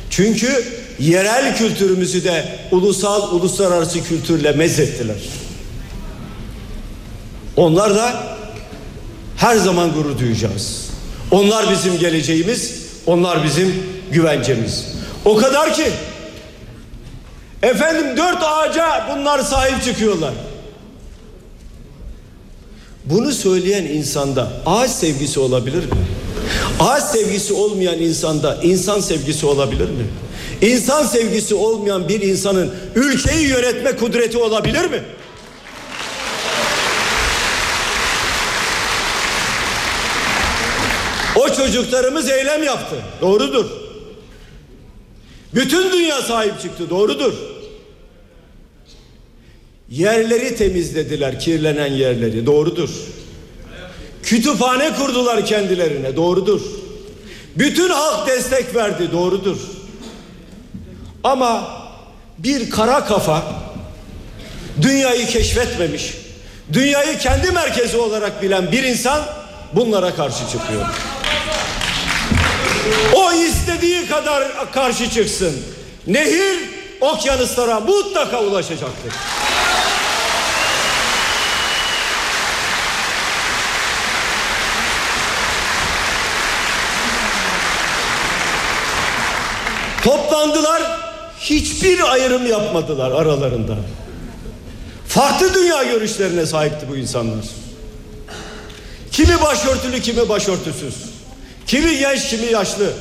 Çünkü 0.09 0.63
yerel 0.99 1.57
kültürümüzü 1.57 2.23
de 2.23 2.59
ulusal 2.71 3.31
uluslararası 3.31 4.03
kültürle 4.03 4.51
mezettiler. 4.51 5.15
Onlar 7.57 7.95
da 7.95 8.23
her 9.37 9.55
zaman 9.55 9.93
gurur 9.93 10.19
duyacağız. 10.19 10.89
Onlar 11.31 11.71
bizim 11.71 11.99
geleceğimiz, 11.99 12.83
onlar 13.05 13.43
bizim 13.43 13.83
güvencemiz. 14.11 14.85
O 15.25 15.35
kadar 15.35 15.73
ki 15.73 15.85
efendim 17.63 18.17
dört 18.17 18.43
ağaca 18.43 19.07
bunlar 19.11 19.39
sahip 19.39 19.83
çıkıyorlar. 19.83 20.33
Bunu 23.05 23.31
söyleyen 23.31 23.83
insanda 23.83 24.51
ağaç 24.65 24.91
sevgisi 24.91 25.39
olabilir 25.39 25.83
mi? 25.83 26.05
Ağaç 26.79 27.03
sevgisi 27.03 27.53
olmayan 27.53 27.99
insanda 27.99 28.59
insan 28.63 28.99
sevgisi 28.99 29.45
olabilir 29.45 29.89
mi? 29.89 30.05
İnsan 30.61 31.03
sevgisi 31.03 31.55
olmayan 31.55 32.09
bir 32.09 32.21
insanın 32.21 32.71
ülkeyi 32.95 33.47
yönetme 33.47 33.95
kudreti 33.95 34.37
olabilir 34.37 34.89
mi? 34.89 35.03
O 41.35 41.49
çocuklarımız 41.53 42.29
eylem 42.29 42.63
yaptı. 42.63 42.95
Doğrudur. 43.21 43.65
Bütün 45.55 45.91
dünya 45.91 46.21
sahip 46.21 46.61
çıktı. 46.61 46.89
Doğrudur. 46.89 47.33
Yerleri 49.93 50.55
temizlediler, 50.55 51.39
kirlenen 51.39 51.91
yerleri. 51.91 52.45
Doğrudur. 52.45 52.89
Kütüphane 54.23 54.93
kurdular 54.93 55.45
kendilerine. 55.45 56.15
Doğrudur. 56.15 56.61
Bütün 57.55 57.89
halk 57.89 58.27
destek 58.27 58.75
verdi. 58.75 59.11
Doğrudur. 59.11 59.57
Ama 61.23 61.67
bir 62.37 62.69
kara 62.69 63.05
kafa 63.05 63.43
dünyayı 64.81 65.27
keşfetmemiş, 65.27 66.13
dünyayı 66.73 67.17
kendi 67.17 67.51
merkezi 67.51 67.97
olarak 67.97 68.41
bilen 68.41 68.71
bir 68.71 68.83
insan 68.83 69.21
bunlara 69.73 70.15
karşı 70.15 70.49
çıkıyor. 70.51 70.85
O 73.15 73.33
istediği 73.33 74.07
kadar 74.07 74.71
karşı 74.71 75.09
çıksın. 75.09 75.53
Nehir 76.07 76.59
okyanuslara 77.01 77.79
mutlaka 77.79 78.43
ulaşacaktır. 78.43 79.13
Toplandılar, 90.03 90.83
hiçbir 91.39 92.11
ayrım 92.11 92.45
yapmadılar 92.45 93.11
aralarında. 93.11 93.75
Farklı 95.07 95.53
dünya 95.53 95.83
görüşlerine 95.83 96.45
sahipti 96.45 96.89
bu 96.89 96.97
insanlar. 96.97 97.45
Kimi 99.11 99.41
başörtülü, 99.41 100.01
kimi 100.01 100.29
başörtüsüz. 100.29 100.95
Kimi 101.67 101.97
genç, 101.97 102.29
kimi 102.29 102.45
yaşlı. 102.45 102.93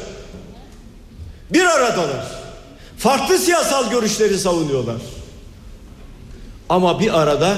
Bir 1.53 1.65
aradalar. 1.65 2.27
Farklı 2.99 3.39
siyasal 3.39 3.91
görüşleri 3.91 4.39
savunuyorlar. 4.39 4.97
Ama 6.69 7.01
bir 7.01 7.21
arada 7.21 7.57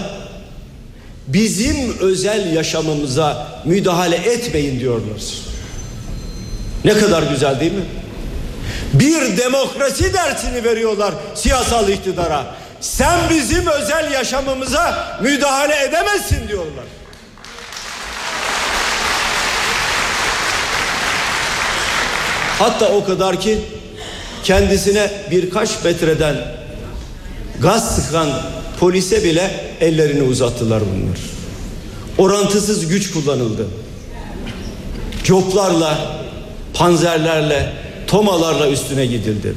bizim 1.26 1.98
özel 1.98 2.52
yaşamımıza 2.52 3.46
müdahale 3.64 4.16
etmeyin 4.16 4.80
diyorlar. 4.80 5.22
Ne 6.84 6.92
kadar 6.98 7.22
güzel 7.22 7.60
değil 7.60 7.72
mi? 7.72 7.84
Bir 8.94 9.36
demokrasi 9.36 10.12
dersini 10.12 10.64
veriyorlar 10.64 11.14
siyasal 11.34 11.88
iktidara. 11.88 12.46
Sen 12.80 13.20
bizim 13.30 13.66
özel 13.66 14.12
yaşamımıza 14.12 15.18
müdahale 15.22 15.84
edemezsin 15.84 16.48
diyorlar. 16.48 16.84
Hatta 22.58 22.88
o 22.88 23.04
kadar 23.04 23.40
ki 23.40 23.60
kendisine 24.44 25.10
birkaç 25.30 25.84
metreden 25.84 26.36
gaz 27.60 27.96
sıkan 27.96 28.28
polise 28.80 29.24
bile 29.24 29.50
ellerini 29.80 30.22
uzattılar 30.22 30.82
bunlar. 30.94 31.18
Orantısız 32.18 32.88
güç 32.88 33.12
kullanıldı. 33.12 33.66
Coplarla, 35.24 35.98
panzerlerle, 36.74 37.72
tomalarla 38.06 38.68
üstüne 38.70 39.06
gidildi. 39.06 39.54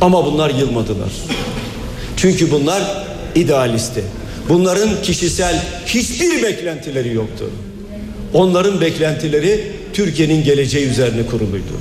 Ama 0.00 0.26
bunlar 0.26 0.50
yılmadılar. 0.50 1.10
Çünkü 2.16 2.50
bunlar 2.50 2.82
idealisti. 3.34 4.04
Bunların 4.48 5.02
kişisel 5.02 5.62
hiçbir 5.86 6.42
beklentileri 6.42 7.14
yoktu. 7.14 7.50
Onların 8.34 8.80
beklentileri 8.80 9.72
Türkiye'nin 9.92 10.44
geleceği 10.44 10.86
üzerine 10.86 11.26
kuruluydu. 11.26 11.72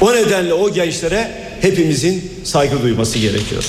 O 0.00 0.12
nedenle 0.12 0.54
o 0.54 0.72
gençlere 0.72 1.30
hepimizin 1.60 2.32
saygı 2.44 2.82
duyması 2.82 3.18
gerekiyor. 3.18 3.64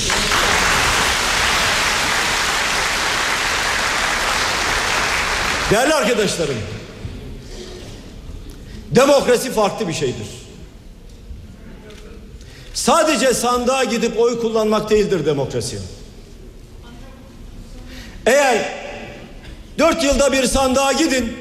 Değerli 5.71 5.93
arkadaşlarım, 5.93 6.55
demokrasi 8.91 9.51
farklı 9.51 9.87
bir 9.87 9.93
şeydir. 9.93 10.44
Sadece 12.75 13.33
sandığa 13.33 13.83
gidip 13.83 14.19
oy 14.19 14.39
kullanmak 14.39 14.89
değildir 14.89 15.25
demokrasi. 15.25 15.77
Eğer 18.25 18.57
dört 19.79 20.03
yılda 20.03 20.31
bir 20.31 20.43
sandığa 20.47 20.91
gidin, 20.91 21.33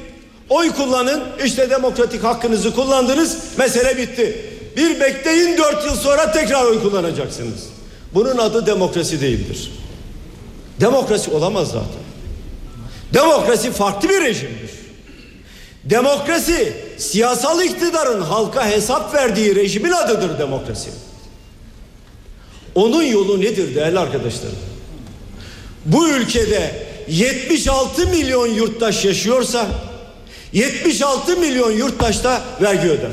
oy 0.48 0.72
kullanın, 0.72 1.22
işte 1.44 1.70
demokratik 1.70 2.24
hakkınızı 2.24 2.74
kullandınız, 2.74 3.38
mesele 3.58 3.96
bitti. 3.96 4.50
Bir 4.76 5.00
bekleyin 5.00 5.58
dört 5.58 5.84
yıl 5.86 5.94
sonra 5.94 6.32
tekrar 6.32 6.64
oy 6.64 6.82
kullanacaksınız. 6.82 7.68
Bunun 8.14 8.38
adı 8.38 8.66
demokrasi 8.66 9.20
değildir. 9.20 9.72
Demokrasi 10.80 11.30
olamaz 11.30 11.68
zaten. 11.68 12.04
Demokrasi 13.14 13.72
farklı 13.72 14.08
bir 14.08 14.20
rejimdir. 14.20 14.70
Demokrasi 15.84 16.72
siyasal 16.98 17.62
iktidarın 17.62 18.20
halka 18.20 18.66
hesap 18.66 19.14
verdiği 19.14 19.56
rejimin 19.56 19.90
adıdır 19.90 20.38
demokrasi. 20.38 20.90
Onun 22.74 23.02
yolu 23.02 23.40
nedir 23.40 23.74
değerli 23.74 23.98
arkadaşlarım? 23.98 24.58
Bu 25.84 26.08
ülkede 26.08 26.86
76 27.08 28.06
milyon 28.06 28.46
yurttaş 28.46 29.04
yaşıyorsa 29.04 29.68
76 30.52 31.36
milyon 31.36 31.70
yurttaş 31.70 32.24
da 32.24 32.42
vergi 32.62 32.88
öder. 32.88 33.12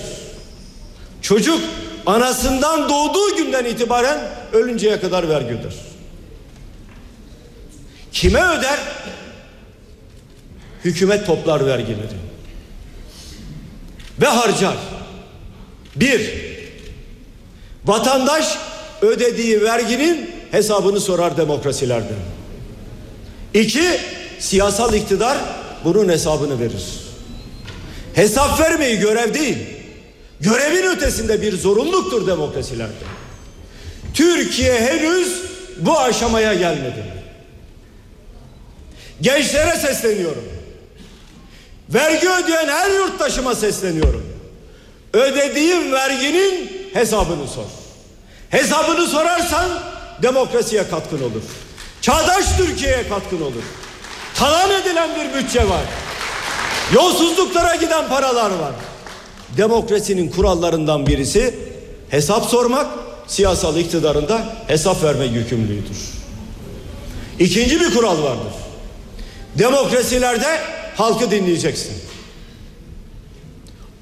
Çocuk 1.22 1.60
anasından 2.06 2.90
doğduğu 2.90 3.36
günden 3.38 3.66
itibaren 3.66 4.20
ölünceye 4.54 5.00
kadar 5.00 5.30
vergi 5.30 5.48
öder. 5.48 5.74
Kime 8.12 8.42
öder? 8.42 8.80
Hükümet 10.86 11.26
toplar 11.26 11.66
vergileri. 11.66 12.22
Ve 14.22 14.28
harcar. 14.28 14.76
Bir, 15.96 16.32
vatandaş 17.86 18.58
ödediği 19.02 19.62
verginin 19.62 20.32
hesabını 20.52 21.00
sorar 21.00 21.38
demokrasilerde. 21.38 22.14
İki, 23.54 24.00
siyasal 24.40 24.94
iktidar 24.94 25.38
bunun 25.84 26.10
hesabını 26.10 26.60
verir. 26.60 26.84
Hesap 28.14 28.60
vermeyi 28.60 29.00
görev 29.00 29.34
değil, 29.34 29.58
görevin 30.40 30.84
ötesinde 30.84 31.42
bir 31.42 31.58
zorunluluktur 31.58 32.28
demokrasilerde. 32.28 32.92
Türkiye 34.14 34.80
henüz 34.82 35.42
bu 35.78 36.00
aşamaya 36.00 36.54
gelmedi. 36.54 37.06
Gençlere 39.22 39.78
sesleniyorum. 39.78 40.44
Vergi 41.90 42.30
ödeyen 42.30 42.68
her 42.68 42.92
yurttaşıma 42.92 43.56
sesleniyorum. 43.56 44.26
Ödediğim 45.14 45.92
verginin 45.92 46.72
hesabını 46.94 47.48
sor. 47.48 47.81
Hesabını 48.52 49.08
sorarsan 49.08 49.70
demokrasiye 50.22 50.90
katkın 50.90 51.22
olur. 51.22 51.42
Çağdaş 52.02 52.46
Türkiye'ye 52.58 53.10
katkın 53.10 53.42
olur. 53.42 53.64
Talan 54.36 54.72
edilen 54.82 55.10
bir 55.16 55.40
bütçe 55.40 55.70
var. 55.70 55.84
Yolsuzluklara 56.94 57.76
giden 57.76 58.08
paralar 58.08 58.50
var. 58.50 58.74
Demokrasinin 59.58 60.30
kurallarından 60.30 61.08
birisi 61.08 61.56
hesap 62.10 62.46
sormak, 62.46 62.88
siyasal 63.28 63.78
iktidarında 63.78 64.56
hesap 64.68 65.04
verme 65.04 65.26
yükümlüdür. 65.26 65.98
İkinci 67.40 67.80
bir 67.80 67.94
kural 67.94 68.24
vardır. 68.24 68.54
Demokrasilerde 69.56 70.60
halkı 70.96 71.32
dinleyeceksin. 71.32 71.94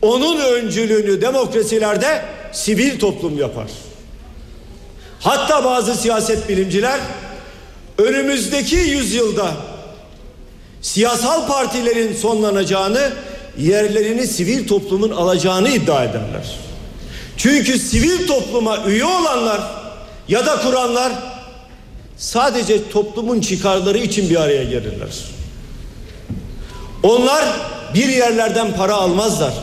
Onun 0.01 0.39
öncülüğünü 0.39 1.21
demokrasilerde 1.21 2.21
sivil 2.51 2.99
toplum 2.99 3.37
yapar. 3.37 3.67
Hatta 5.19 5.65
bazı 5.65 5.95
siyaset 5.95 6.49
bilimciler 6.49 6.99
önümüzdeki 7.97 8.75
yüzyılda 8.75 9.51
siyasal 10.81 11.47
partilerin 11.47 12.15
sonlanacağını, 12.15 13.11
yerlerini 13.57 14.27
sivil 14.27 14.67
toplumun 14.67 15.09
alacağını 15.09 15.69
iddia 15.69 16.03
ederler. 16.03 16.57
Çünkü 17.37 17.79
sivil 17.79 18.27
topluma 18.27 18.77
üye 18.85 19.05
olanlar 19.05 19.61
ya 20.27 20.45
da 20.45 20.61
kuranlar 20.61 21.11
sadece 22.17 22.89
toplumun 22.89 23.41
çıkarları 23.41 23.97
için 23.97 24.29
bir 24.29 24.35
araya 24.35 24.63
gelirler. 24.63 25.09
Onlar 27.03 27.45
bir 27.93 28.09
yerlerden 28.09 28.75
para 28.75 28.93
almazlar. 28.93 29.53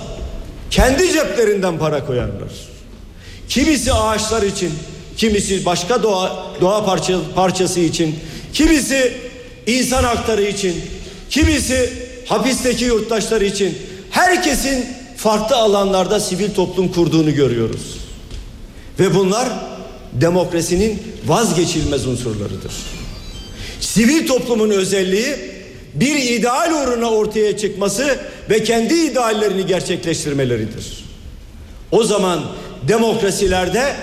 Kendi 0.70 1.12
ceplerinden 1.12 1.78
para 1.78 2.06
koyarlar. 2.06 2.52
Kimisi 3.48 3.92
ağaçlar 3.92 4.42
için, 4.42 4.72
kimisi 5.16 5.64
başka 5.64 6.02
doğa, 6.02 6.46
doğa 6.60 6.84
parça, 6.84 7.18
parçası 7.34 7.80
için, 7.80 8.14
kimisi 8.52 9.12
insan 9.66 10.04
hakları 10.04 10.42
için, 10.42 10.74
kimisi 11.30 11.92
hapisteki 12.26 12.84
yurttaşları 12.84 13.44
için 13.44 13.78
herkesin 14.10 14.86
farklı 15.16 15.56
alanlarda 15.56 16.20
sivil 16.20 16.54
toplum 16.54 16.92
kurduğunu 16.92 17.34
görüyoruz. 17.34 17.96
Ve 19.00 19.14
bunlar 19.14 19.48
demokrasinin 20.12 21.02
vazgeçilmez 21.26 22.06
unsurlarıdır. 22.06 22.72
Sivil 23.80 24.26
toplumun 24.26 24.70
özelliği 24.70 25.36
bir 25.94 26.16
ideal 26.16 26.72
uğruna 26.72 27.10
ortaya 27.10 27.56
çıkması 27.56 28.18
ve 28.50 28.64
kendi 28.64 28.94
ideallerini 28.94 29.66
gerçekleştirmeleridir. 29.66 31.04
O 31.90 32.04
zaman 32.04 32.42
demokrasilerde 32.88 33.94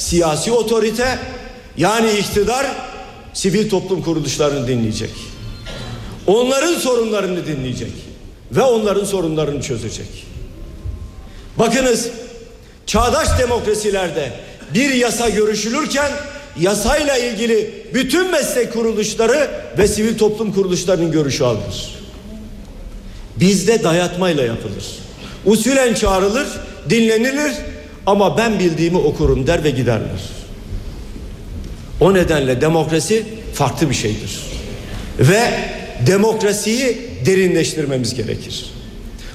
siyasi 0.00 0.52
otorite 0.52 1.18
yani 1.76 2.10
iktidar 2.12 2.66
sivil 3.32 3.70
toplum 3.70 4.02
kuruluşlarını 4.02 4.68
dinleyecek. 4.68 5.10
Onların 6.26 6.74
sorunlarını 6.74 7.46
dinleyecek 7.46 7.92
ve 8.52 8.62
onların 8.62 9.04
sorunlarını 9.04 9.62
çözecek. 9.62 10.26
Bakınız 11.58 12.08
çağdaş 12.86 13.38
demokrasilerde 13.38 14.32
bir 14.74 14.90
yasa 14.90 15.28
görüşülürken 15.28 16.12
yasayla 16.60 17.18
ilgili 17.18 17.86
bütün 17.94 18.30
meslek 18.30 18.72
kuruluşları 18.72 19.50
ve 19.78 19.88
sivil 19.88 20.18
toplum 20.18 20.52
kuruluşlarının 20.52 21.12
görüşü 21.12 21.44
alınır. 21.44 22.00
Bizde 23.36 23.82
dayatmayla 23.82 24.44
yapılır. 24.44 24.84
Usulen 25.46 25.94
çağrılır, 25.94 26.46
dinlenilir 26.90 27.52
ama 28.06 28.38
ben 28.38 28.58
bildiğimi 28.58 28.98
okurum 28.98 29.46
der 29.46 29.64
ve 29.64 29.70
giderler. 29.70 30.20
O 32.00 32.14
nedenle 32.14 32.60
demokrasi 32.60 33.24
farklı 33.54 33.90
bir 33.90 33.94
şeydir. 33.94 34.40
Ve 35.18 35.40
demokrasiyi 36.06 36.98
derinleştirmemiz 37.26 38.14
gerekir. 38.14 38.70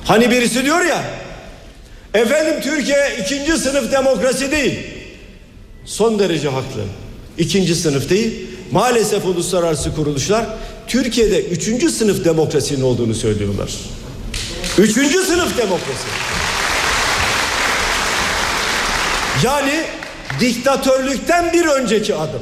Hani 0.06 0.32
birisi 0.32 0.66
diyor 0.66 0.86
ya 0.86 1.04
efendim 2.14 2.62
Türkiye 2.62 3.18
ikinci 3.22 3.58
sınıf 3.58 3.92
demokrasi 3.92 4.52
değil. 4.52 4.80
Son 5.86 6.20
derece 6.20 6.50
haklı. 6.50 6.82
İkinci 7.38 7.76
sınıf 7.76 8.10
değil. 8.10 8.34
Maalesef 8.72 9.26
uluslararası 9.26 9.96
kuruluşlar 9.96 10.46
Türkiye'de 10.88 11.44
üçüncü 11.46 11.90
sınıf 11.90 12.26
demokrasinin 12.26 12.82
olduğunu 12.82 13.14
söylüyorlar. 13.14 13.72
Üçüncü 14.78 15.24
sınıf 15.24 15.58
demokrasi. 15.58 16.35
Yani 19.44 19.84
diktatörlükten 20.40 21.54
bir 21.54 21.66
önceki 21.66 22.16
adım. 22.16 22.42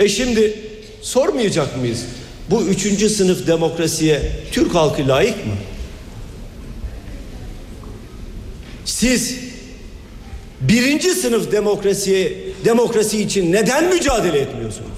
E 0.00 0.08
şimdi 0.08 0.58
sormayacak 1.02 1.76
mıyız? 1.76 2.04
Bu 2.50 2.62
üçüncü 2.62 3.08
sınıf 3.08 3.46
demokrasiye 3.46 4.22
Türk 4.52 4.74
halkı 4.74 5.08
layık 5.08 5.46
mı? 5.46 5.52
Siz 8.84 9.36
birinci 10.60 11.10
sınıf 11.10 11.52
demokrasiye, 11.52 12.38
demokrasi 12.64 13.22
için 13.22 13.52
neden 13.52 13.94
mücadele 13.94 14.38
etmiyorsunuz? 14.38 14.88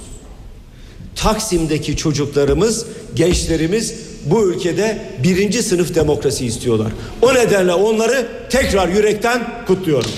Taksim'deki 1.16 1.97
çocuklarımız, 1.97 2.87
gençlerimiz 3.14 3.95
bu 4.26 4.52
ülkede 4.52 4.98
birinci 5.22 5.62
sınıf 5.62 5.94
demokrasi 5.94 6.46
istiyorlar. 6.46 6.92
O 7.22 7.34
nedenle 7.34 7.72
onları 7.72 8.26
tekrar 8.50 8.88
yürekten 8.88 9.64
kutluyorum. 9.66 10.10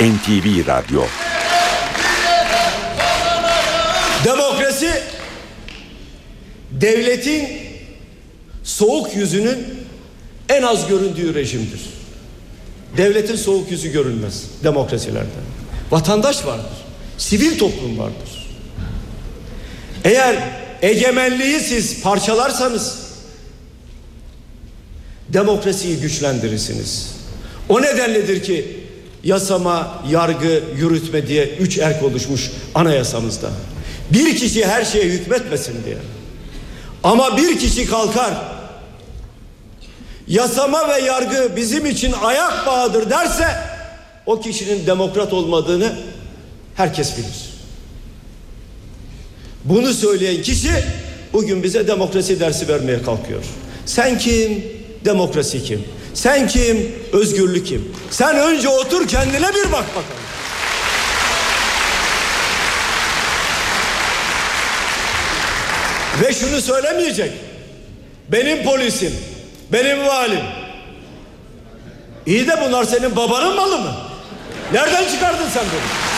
NTV 0.00 0.66
Radyo 0.66 1.02
Demokrasi 4.24 4.90
devletin 6.70 7.48
soğuk 8.64 9.16
yüzünün 9.16 9.66
en 10.48 10.62
az 10.62 10.88
göründüğü 10.88 11.34
rejimdir. 11.34 11.80
Devletin 12.96 13.36
soğuk 13.36 13.70
yüzü 13.70 13.92
görünmez 13.92 14.42
demokrasilerde. 14.64 15.28
Vatandaş 15.90 16.46
vardır. 16.46 16.72
Sivil 17.18 17.58
toplum 17.58 17.98
vardır. 17.98 18.33
Eğer 20.04 20.36
egemenliği 20.82 21.60
siz 21.60 22.02
parçalarsanız 22.02 22.98
demokrasiyi 25.28 26.00
güçlendirirsiniz. 26.00 27.14
O 27.68 27.82
nedenledir 27.82 28.42
ki 28.42 28.80
yasama, 29.24 30.02
yargı, 30.10 30.62
yürütme 30.76 31.26
diye 31.26 31.48
üç 31.48 31.78
erk 31.78 32.02
oluşmuş 32.02 32.50
anayasamızda. 32.74 33.50
Bir 34.10 34.36
kişi 34.36 34.66
her 34.66 34.84
şeye 34.84 35.04
hükmetmesin 35.04 35.84
diye. 35.84 35.96
Ama 37.02 37.36
bir 37.36 37.58
kişi 37.58 37.86
kalkar 37.86 38.34
yasama 40.28 40.88
ve 40.88 41.00
yargı 41.00 41.56
bizim 41.56 41.86
için 41.86 42.14
ayak 42.22 42.66
bağıdır 42.66 43.10
derse 43.10 43.48
o 44.26 44.40
kişinin 44.40 44.86
demokrat 44.86 45.32
olmadığını 45.32 45.96
herkes 46.74 47.16
bilir. 47.16 47.43
Bunu 49.64 49.94
söyleyen 49.94 50.42
kişi 50.42 50.70
bugün 51.32 51.62
bize 51.62 51.88
demokrasi 51.88 52.40
dersi 52.40 52.68
vermeye 52.68 53.02
kalkıyor. 53.02 53.44
Sen 53.86 54.18
kim? 54.18 54.64
Demokrasi 55.04 55.64
kim? 55.64 55.84
Sen 56.14 56.48
kim? 56.48 56.92
Özgürlük 57.12 57.66
kim? 57.66 57.92
Sen 58.10 58.36
önce 58.38 58.68
otur 58.68 59.08
kendine 59.08 59.48
bir 59.48 59.72
bak 59.72 59.86
bakalım. 59.88 60.24
Ve 66.22 66.32
şunu 66.32 66.60
söylemeyecek. 66.60 67.32
Benim 68.28 68.64
polisim, 68.64 69.12
benim 69.72 70.06
valim. 70.06 70.44
İyi 72.26 72.48
de 72.48 72.60
bunlar 72.66 72.84
senin 72.84 73.16
babanın 73.16 73.56
malı 73.56 73.78
mı? 73.78 73.94
Nereden 74.72 75.08
çıkardın 75.08 75.48
sen 75.54 75.64
bunu? 75.72 76.13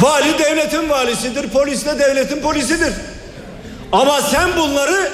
Vali 0.00 0.38
devletin 0.38 0.90
valisidir, 0.90 1.48
polis 1.48 1.86
de 1.86 1.98
devletin 1.98 2.40
polisidir. 2.40 2.92
Ama 3.92 4.20
sen 4.20 4.56
bunları 4.56 5.10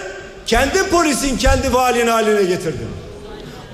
kendi 0.47 0.91
polisin 0.91 1.39
kendi 1.39 1.73
valin 1.73 2.07
haline 2.07 2.43
getirdin. 2.43 2.89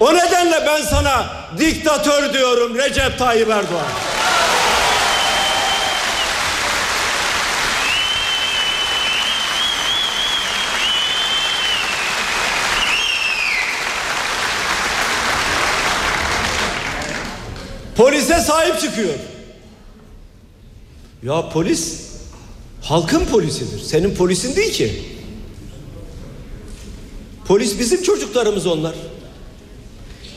O 0.01 0.15
nedenle 0.15 0.67
ben 0.67 0.83
sana 0.83 1.27
diktatör 1.59 2.33
diyorum 2.33 2.77
Recep 2.77 3.19
Tayyip 3.19 3.51
Erdoğan. 3.51 3.85
Polise 17.97 18.41
sahip 18.41 18.81
çıkıyor. 18.81 19.15
Ya 21.25 21.49
polis 21.49 22.01
halkın 22.83 23.25
polisidir. 23.25 23.81
Senin 23.81 24.15
polisin 24.15 24.57
değil 24.57 24.73
ki. 24.73 25.03
Polis 27.47 27.79
bizim 27.79 28.03
çocuklarımız 28.03 28.67
onlar. 28.67 28.95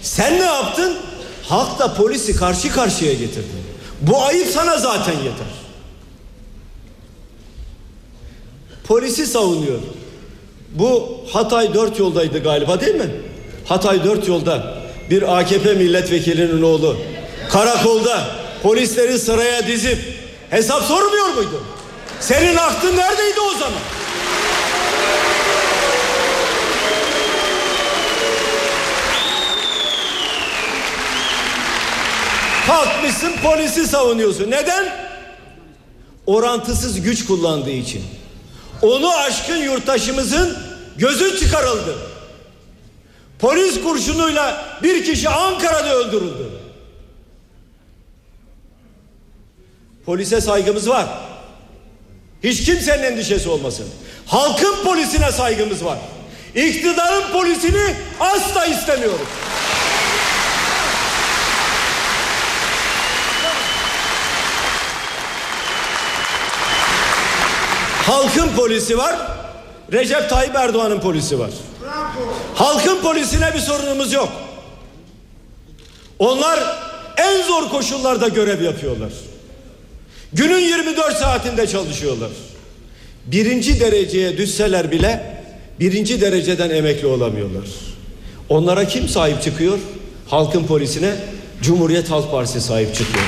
Sen 0.02 0.40
ne 0.40 0.46
yaptın? 0.46 0.98
Halkla 1.44 1.94
polisi 1.94 2.36
karşı 2.36 2.72
karşıya 2.72 3.14
getirdin. 3.14 3.64
Bu 4.02 4.22
ayıp 4.22 4.48
sana 4.48 4.78
zaten 4.78 5.14
yeter. 5.14 5.48
Polisi 8.84 9.26
savunuyor. 9.26 9.80
Bu 10.76 11.18
Hatay 11.32 11.74
dört 11.74 12.00
yoldaydı 12.00 12.44
galiba 12.44 12.82
değil 12.82 12.96
mi? 12.96 13.12
Hatay 13.66 14.04
dört 14.04 14.28
yolda 14.28 14.78
bir 15.10 15.40
AKP 15.40 15.74
milletvekilinin 15.74 16.62
oğlu 16.62 16.98
karakolda 17.50 18.28
polisleri 18.64 19.20
sıraya 19.20 19.68
dizip 19.68 20.17
hesap 20.50 20.84
sormuyor 20.84 21.28
muydu? 21.28 21.64
Senin 22.20 22.56
aklın 22.56 22.98
neredeydi 22.98 23.40
o 23.40 23.54
zaman? 23.54 23.80
Kalkmışsın 32.68 33.34
polisi 33.44 33.88
savunuyorsun. 33.88 34.52
Neden? 34.52 34.86
Orantısız 36.26 37.02
güç 37.02 37.26
kullandığı 37.26 37.72
için. 37.72 38.04
Onu 38.82 39.16
aşkın 39.16 39.58
yurttaşımızın 39.58 40.58
gözü 40.98 41.40
çıkarıldı. 41.40 41.96
Polis 43.40 43.84
kurşunuyla 43.84 44.66
bir 44.84 45.06
kişi 45.06 45.30
Ankara'da 45.30 45.96
öldürüldü. 45.96 46.57
Polise 50.08 50.42
saygımız 50.42 50.90
var. 50.90 51.06
Hiç 52.44 52.66
kimsenin 52.66 53.04
endişesi 53.04 53.50
olmasın. 53.50 53.86
Halkın 54.26 54.84
polisine 54.84 55.32
saygımız 55.32 55.86
var. 55.86 55.98
İktidarın 56.56 57.32
polisini 57.32 57.96
asla 58.20 58.66
istemiyoruz. 58.66 59.28
Halkın 68.06 68.56
polisi 68.56 68.98
var. 68.98 69.16
Recep 69.94 70.30
Tayyip 70.30 70.56
Erdoğan'ın 70.56 71.00
polisi 71.00 71.40
var. 71.40 71.52
Halkın 72.56 73.02
polisine 73.02 73.54
bir 73.54 73.60
sorunumuz 73.60 74.14
yok. 74.14 74.30
Onlar 76.20 76.60
en 77.18 77.42
zor 77.44 77.70
koşullarda 77.70 78.28
görev 78.28 78.62
yapıyorlar. 78.62 79.27
Günün 80.34 80.60
24 80.60 81.18
saatinde 81.18 81.68
çalışıyorlar. 81.68 82.30
Birinci 83.26 83.80
dereceye 83.80 84.38
düşseler 84.38 84.92
bile 84.92 85.38
birinci 85.80 86.22
dereceden 86.22 86.70
emekli 86.70 87.08
olamıyorlar. 87.08 87.68
Onlara 88.50 88.88
kim 88.88 89.10
sahip 89.10 89.42
çıkıyor? 89.42 89.78
Halkın 90.28 90.64
polisine 90.64 91.16
Cumhuriyet 91.62 92.12
Halk 92.12 92.32
Partisi 92.32 92.62
sahip 92.62 92.96
çıkıyor. 92.96 93.26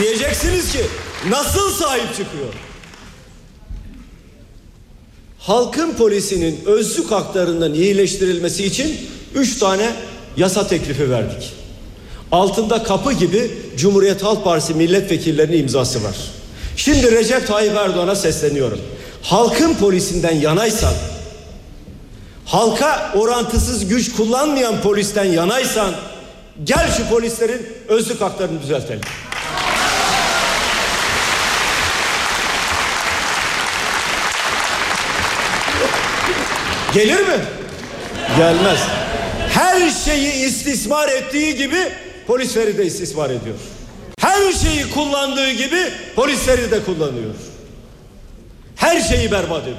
Diyeceksiniz 0.00 0.72
ki 0.72 0.80
nasıl 1.28 1.70
sahip 1.70 2.08
çıkıyor? 2.08 2.54
Halkın 5.38 5.94
polisinin 5.94 6.60
özlük 6.66 7.10
haklarının 7.10 7.74
iyileştirilmesi 7.74 8.64
için 8.64 8.96
üç 9.34 9.58
tane 9.58 9.90
yasa 10.36 10.68
teklifi 10.68 11.10
verdik. 11.10 11.61
Altında 12.32 12.82
kapı 12.82 13.12
gibi 13.12 13.50
Cumhuriyet 13.76 14.22
Halk 14.22 14.44
Partisi 14.44 14.74
milletvekillerinin 14.74 15.58
imzası 15.58 16.04
var. 16.04 16.16
Şimdi 16.76 17.12
Recep 17.12 17.46
Tayyip 17.46 17.76
Erdoğan'a 17.76 18.14
sesleniyorum. 18.14 18.80
Halkın 19.22 19.74
polisinden 19.74 20.34
yanaysan, 20.34 20.92
halka 22.44 23.12
orantısız 23.16 23.88
güç 23.88 24.12
kullanmayan 24.16 24.80
polisten 24.80 25.24
yanaysan, 25.24 25.94
gel 26.64 26.90
şu 26.96 27.08
polislerin 27.08 27.66
özlük 27.88 28.20
haklarını 28.20 28.62
düzeltelim. 28.62 29.00
Gelir 36.94 37.20
mi? 37.20 37.44
Gelmez. 38.36 38.80
Her 39.48 39.90
şeyi 39.90 40.32
istismar 40.32 41.08
ettiği 41.08 41.56
gibi 41.56 41.78
polisleri 42.26 42.78
de 42.78 42.86
istismar 42.86 43.30
ediyor. 43.30 43.56
Her 44.20 44.52
şeyi 44.52 44.90
kullandığı 44.90 45.50
gibi 45.50 45.80
polisleri 46.16 46.70
de 46.70 46.84
kullanıyor. 46.84 47.34
Her 48.76 49.00
şeyi 49.00 49.30
berbat 49.30 49.62
ediyor. 49.62 49.76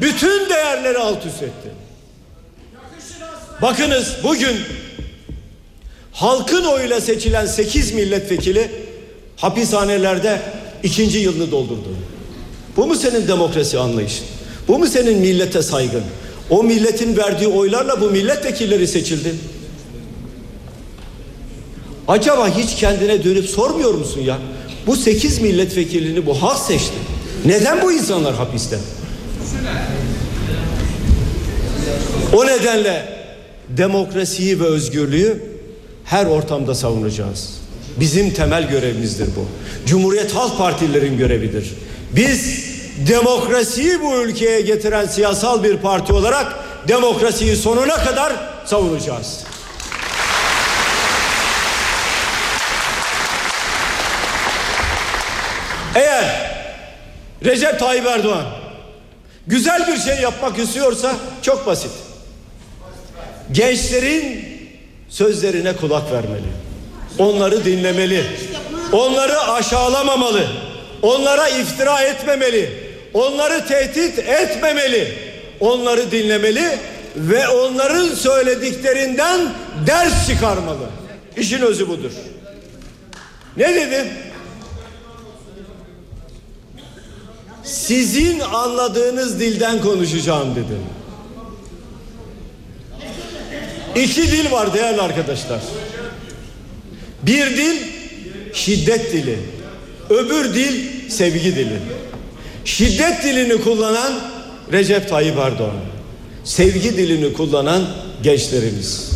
Bütün 0.00 0.50
değerleri 0.50 0.98
alt 0.98 1.26
üst 1.26 1.42
etti. 1.42 1.68
Bakınız 3.62 4.16
bugün 4.22 4.56
halkın 6.12 6.64
oyuyla 6.64 7.00
seçilen 7.00 7.46
8 7.46 7.92
milletvekili 7.92 8.70
hapishanelerde 9.36 10.40
ikinci 10.82 11.18
yılını 11.18 11.50
doldurdu. 11.50 11.96
Bu 12.76 12.86
mu 12.86 12.94
senin 12.94 13.28
demokrasi 13.28 13.78
anlayışın? 13.78 14.26
Bu 14.68 14.78
mu 14.78 14.86
senin 14.86 15.18
millete 15.18 15.62
saygın? 15.62 16.02
O 16.50 16.62
milletin 16.62 17.16
verdiği 17.16 17.48
oylarla 17.48 18.00
bu 18.00 18.10
milletvekilleri 18.10 18.88
seçildi. 18.88 19.34
Acaba 22.08 22.48
hiç 22.48 22.74
kendine 22.74 23.24
dönüp 23.24 23.48
sormuyor 23.48 23.94
musun 23.94 24.20
ya? 24.20 24.38
Bu 24.86 24.96
sekiz 24.96 25.40
milletvekilini 25.40 26.26
bu 26.26 26.42
halk 26.42 26.58
seçti. 26.58 26.94
Neden 27.44 27.82
bu 27.82 27.92
insanlar 27.92 28.34
hapiste? 28.34 28.78
O 32.32 32.46
nedenle 32.46 33.08
demokrasiyi 33.68 34.60
ve 34.60 34.64
özgürlüğü 34.64 35.42
her 36.04 36.26
ortamda 36.26 36.74
savunacağız. 36.74 37.54
Bizim 38.00 38.30
temel 38.30 38.68
görevimizdir 38.68 39.26
bu. 39.26 39.46
Cumhuriyet 39.86 40.34
Halk 40.34 40.58
Partililerin 40.58 41.18
görevidir. 41.18 41.74
Biz 42.16 42.64
demokrasiyi 43.08 44.02
bu 44.02 44.16
ülkeye 44.22 44.60
getiren 44.60 45.06
siyasal 45.06 45.64
bir 45.64 45.76
parti 45.76 46.12
olarak 46.12 46.54
demokrasiyi 46.88 47.56
sonuna 47.56 47.96
kadar 47.96 48.32
savunacağız. 48.64 49.40
Eğer 55.96 56.50
Recep 57.44 57.78
Tayyip 57.78 58.06
Erdoğan 58.06 58.44
güzel 59.46 59.86
bir 59.86 59.96
şey 59.96 60.16
yapmak 60.20 60.58
istiyorsa 60.58 61.14
çok 61.42 61.66
basit. 61.66 61.90
Gençlerin 63.52 64.44
sözlerine 65.08 65.76
kulak 65.76 66.12
vermeli. 66.12 66.46
Onları 67.18 67.64
dinlemeli. 67.64 68.24
Onları 68.92 69.40
aşağılamamalı. 69.40 70.46
Onlara 71.02 71.48
iftira 71.48 72.00
etmemeli. 72.00 72.70
Onları 73.14 73.66
tehdit 73.66 74.18
etmemeli. 74.18 75.18
Onları 75.60 76.10
dinlemeli 76.10 76.78
ve 77.16 77.48
onların 77.48 78.08
söylediklerinden 78.08 79.40
ders 79.86 80.28
çıkarmalı. 80.28 80.86
İşin 81.36 81.62
özü 81.62 81.88
budur. 81.88 82.12
Ne 83.56 83.74
dedim? 83.74 84.06
Sizin 87.66 88.40
anladığınız 88.40 89.40
dilden 89.40 89.80
konuşacağım 89.82 90.54
dedim. 90.54 90.82
İki 93.96 94.32
dil 94.32 94.50
var 94.50 94.74
değerli 94.74 95.00
arkadaşlar. 95.00 95.60
Bir 97.22 97.56
dil 97.56 97.82
şiddet 98.52 99.12
dili. 99.12 99.38
Öbür 100.10 100.54
dil 100.54 101.10
sevgi 101.10 101.56
dili. 101.56 101.78
Şiddet 102.64 103.24
dilini 103.24 103.60
kullanan 103.60 104.12
Recep 104.72 105.08
Tayyip 105.08 105.38
Erdoğan. 105.38 105.76
Sevgi 106.44 106.96
dilini 106.96 107.32
kullanan 107.32 107.86
gençlerimiz. 108.22 109.10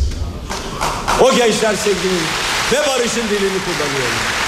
O 1.21 1.35
gençler 1.35 1.75
sevginin 1.75 2.21
ve 2.71 2.77
barışın 2.87 3.23
dilini 3.29 3.59
kullanıyorlar. 3.65 4.40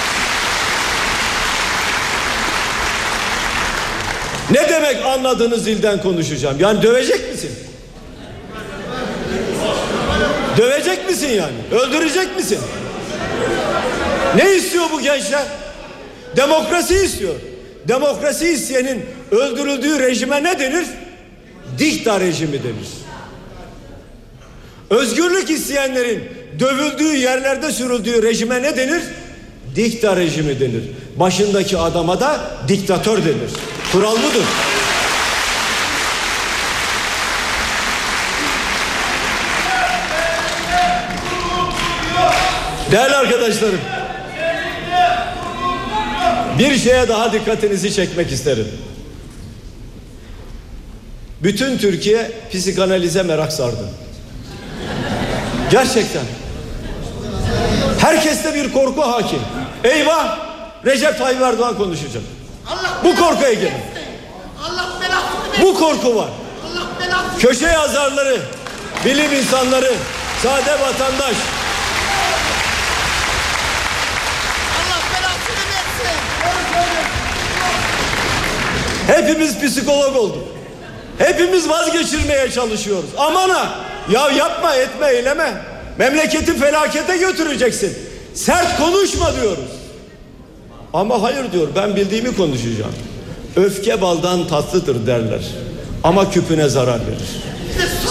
Ne 4.51 4.69
demek 4.69 5.05
anladığınız 5.05 5.65
dilden 5.65 6.01
konuşacağım? 6.01 6.59
Yani 6.59 6.81
dövecek 6.81 7.31
misin? 7.31 7.51
Dövecek 10.57 11.09
misin 11.09 11.29
yani? 11.29 11.81
Öldürecek 11.81 12.35
misin? 12.35 12.59
Ne 14.35 14.55
istiyor 14.55 14.85
bu 14.91 15.01
gençler? 15.01 15.43
Demokrasi 16.35 16.95
istiyor. 16.95 17.35
Demokrasi 17.87 18.47
isteyenin 18.47 19.05
öldürüldüğü 19.31 19.99
rejime 19.99 20.43
ne 20.43 20.59
denir? 20.59 20.85
Dikta 21.79 22.19
rejimi 22.19 22.63
denir. 22.63 22.87
Özgürlük 24.89 25.49
isteyenlerin 25.49 26.23
dövüldüğü 26.59 27.17
yerlerde 27.17 27.71
sürüldüğü 27.71 28.23
rejime 28.23 28.63
ne 28.63 28.77
denir? 28.77 29.01
Dikta 29.75 30.15
rejimi 30.15 30.59
denir. 30.59 30.83
Başındaki 31.15 31.77
adama 31.77 32.19
da 32.19 32.41
diktatör 32.67 33.17
denir. 33.17 33.51
Kural 33.91 34.15
budur. 34.15 34.43
Değerli 42.91 43.15
arkadaşlarım. 43.15 43.79
Bir 46.59 46.77
şeye 46.77 47.07
daha 47.07 47.33
dikkatinizi 47.33 47.93
çekmek 47.93 48.31
isterim. 48.31 48.67
Bütün 51.43 51.77
Türkiye 51.77 52.31
psikanalize 52.51 53.23
merak 53.23 53.53
sardı. 53.53 53.89
Gerçekten. 55.71 56.23
Herkeste 57.99 58.53
bir 58.53 58.73
korku 58.73 59.01
hakim. 59.01 59.39
Eyvah! 59.83 60.37
Recep 60.85 61.17
Tayyip 61.17 61.41
Erdoğan 61.41 61.77
konuşacak. 61.77 62.23
Bu 63.03 63.15
korkuya 63.15 63.53
gelin. 63.53 63.71
Allah. 64.69 64.93
Bu 65.61 65.73
korku 65.79 66.15
var. 66.15 66.29
Allah 66.65 66.87
belasını 66.99 67.39
Köşe 67.39 67.65
yazarları, 67.67 68.39
bilim 69.05 69.33
insanları, 69.33 69.93
sade 70.43 70.71
vatandaş, 70.71 71.35
Allah 74.77 74.99
belasını 75.13 75.63
versin. 75.73 76.19
hepimiz 79.07 79.59
psikolog 79.59 80.15
olduk. 80.15 80.43
Hepimiz 81.17 81.69
vazgeçirmeye 81.69 82.51
çalışıyoruz. 82.51 83.09
Aman 83.17 83.49
ha 83.49 83.75
ya 84.11 84.31
yapma 84.31 84.75
etme 84.75 85.07
eyleme. 85.07 85.53
Memleketi 85.97 86.59
felakete 86.59 87.17
götüreceksin. 87.17 87.97
Sert 88.35 88.77
konuşma 88.77 89.35
diyoruz. 89.35 89.69
Ama 90.93 91.21
hayır 91.21 91.51
diyor 91.51 91.67
ben 91.75 91.95
bildiğimi 91.95 92.35
konuşacağım. 92.35 92.93
Öfke 93.55 94.01
baldan 94.01 94.47
tatlıdır 94.47 95.07
derler. 95.07 95.41
Ama 96.03 96.31
küpüne 96.31 96.69
zarar 96.69 96.99
verir. 97.07 97.29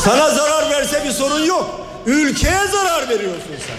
Sana 0.05 0.30
zarar 0.30 0.70
verse 0.70 1.03
bir 1.05 1.11
sorun 1.11 1.45
yok. 1.45 1.80
Ülkeye 2.07 2.66
zarar 2.72 3.09
veriyorsun 3.09 3.51
sen. 3.66 3.76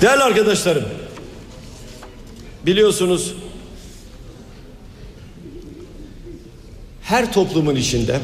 Değerli 0.00 0.22
arkadaşlarım. 0.22 0.84
Biliyorsunuz 2.66 3.34
her 7.02 7.32
toplumun 7.32 7.76
içinde 7.76 8.20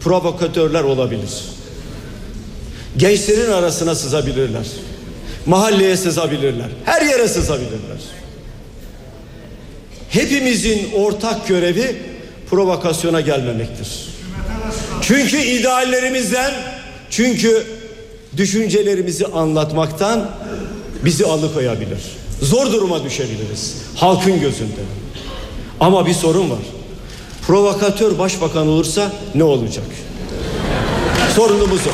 provokatörler 0.00 0.82
olabilir. 0.82 1.44
Gençlerin 2.96 3.52
arasına 3.52 3.94
sızabilirler. 3.94 4.66
Mahalleye 5.46 5.96
sızabilirler. 5.96 6.68
Her 6.84 7.02
yere 7.02 7.28
sızabilirler. 7.28 7.98
Hepimizin 10.08 10.92
ortak 10.92 11.48
görevi 11.48 11.96
provokasyona 12.50 13.20
gelmemektir. 13.20 13.88
Çünkü 15.02 15.36
ideallerimizden, 15.36 16.54
çünkü 17.10 17.66
düşüncelerimizi 18.36 19.26
anlatmaktan 19.26 20.30
bizi 21.04 21.26
alıkoyabilir. 21.26 21.98
Zor 22.42 22.72
duruma 22.72 23.04
düşebiliriz 23.04 23.76
halkın 23.96 24.40
gözünde. 24.40 24.80
Ama 25.80 26.06
bir 26.06 26.14
sorun 26.14 26.50
var. 26.50 26.58
Provokatör 27.46 28.18
başbakan 28.18 28.68
olursa 28.68 29.12
ne 29.34 29.44
olacak? 29.44 29.84
Sorunumuz 31.36 31.80
o. 31.86 31.90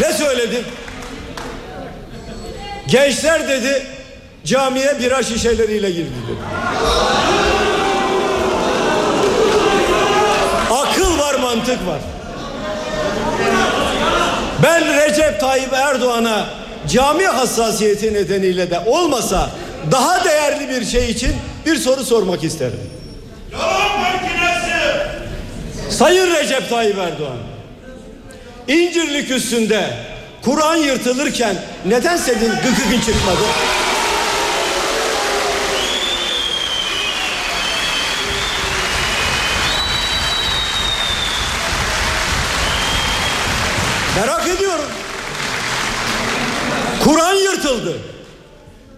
Ne 0.00 0.12
söyledi? 0.32 0.64
Gençler 2.86 3.48
dedi 3.48 3.86
camiye 4.44 4.98
bira 5.00 5.22
şişeleriyle 5.22 5.90
girdi 5.90 6.10
dedi. 6.28 6.38
Akıl 10.70 11.18
var 11.18 11.34
mantık 11.34 11.86
var. 11.86 12.00
Ben 14.62 14.96
Recep 14.96 15.40
Tayyip 15.40 15.72
Erdoğan'a 15.72 16.46
cami 16.88 17.26
hassasiyeti 17.26 18.14
nedeniyle 18.14 18.70
de 18.70 18.80
olmasa 18.86 19.50
daha 19.90 20.24
değerli 20.24 20.68
bir 20.68 20.84
şey 20.84 21.10
için 21.10 21.32
bir 21.66 21.76
soru 21.76 22.04
sormak 22.04 22.44
isterim. 22.44 22.80
Sayın 25.90 26.34
Recep 26.34 26.70
Tayyip 26.70 26.98
Erdoğan 26.98 27.38
İncirlik 28.68 29.30
üstünde 29.30 30.11
Kur'an 30.44 30.76
yırtılırken 30.76 31.56
neden 31.86 32.16
senin 32.16 32.50
gıkıkın 32.50 33.00
çıkmadı? 33.00 33.38
Merak 44.16 44.48
ediyorum. 44.48 44.84
Kur'an 47.04 47.34
yırtıldı. 47.34 47.98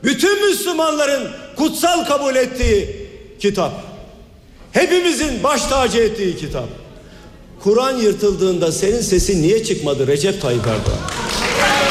Bütün 0.05 0.47
Müslümanların 0.49 1.29
kutsal 1.57 2.05
kabul 2.05 2.37
ettiği 2.37 3.09
kitap. 3.41 3.73
Hepimizin 4.73 5.43
baş 5.43 5.63
tacı 5.63 5.99
ettiği 5.99 6.37
kitap. 6.37 6.69
Kur'an 7.63 7.97
yırtıldığında 7.97 8.73
senin 8.73 9.01
sesin 9.01 9.43
niye 9.43 9.65
çıkmadı 9.65 10.07
Recep 10.07 10.43
Tayyip 10.43 10.67
Erdoğan? 10.67 11.24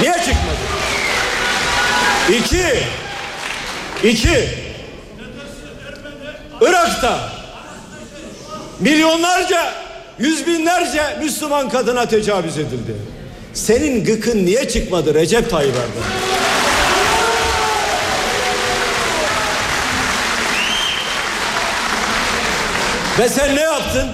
Niye 0.02 0.14
çıkmadı? 0.14 0.58
İki, 2.30 2.64
iki, 4.10 4.50
Irak'ta 6.62 7.30
milyonlarca, 8.80 9.74
yüz 10.20 10.48
binlerce 10.48 11.02
Müslüman 11.20 11.70
kadına 11.70 12.06
tecavüz 12.06 12.58
edildi. 12.58 12.96
Senin 13.54 14.06
gıkın 14.06 14.46
niye 14.46 14.70
çıkmadı 14.70 15.14
Recep 15.14 15.50
Tayyip 15.50 15.76
Erdoğan? 15.76 16.10
Ve 23.20 23.30
sen 23.30 23.56
ne 23.56 23.62
yaptın? 23.62 24.08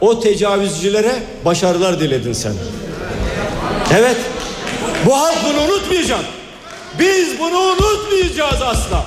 O 0.00 0.20
tecavüzcülere 0.20 1.12
başarılar 1.44 2.00
diledin 2.00 2.32
sen. 2.32 2.52
Evet. 3.94 4.16
Bu 5.06 5.16
halk 5.16 5.36
bunu 5.44 5.60
unutmayacak. 5.62 6.24
Biz 6.98 7.40
bunu 7.40 7.58
unutmayacağız 7.58 8.62
asla. 8.62 9.04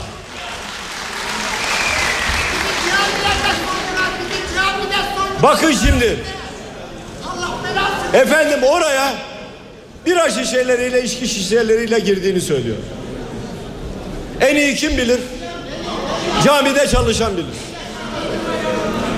Bakın 5.44 5.72
şimdi. 5.86 6.20
Efendim 8.14 8.64
oraya 8.64 9.14
bira 10.06 10.30
şişeleriyle 10.30 11.04
içki 11.04 11.28
şişeleriyle 11.28 12.00
girdiğini 12.00 12.42
söylüyor. 12.42 12.78
En 14.42 14.56
iyi 14.56 14.76
kim 14.76 14.98
bilir? 14.98 15.20
Camide 16.46 16.88
çalışan 16.88 17.38
bilir. 17.38 17.46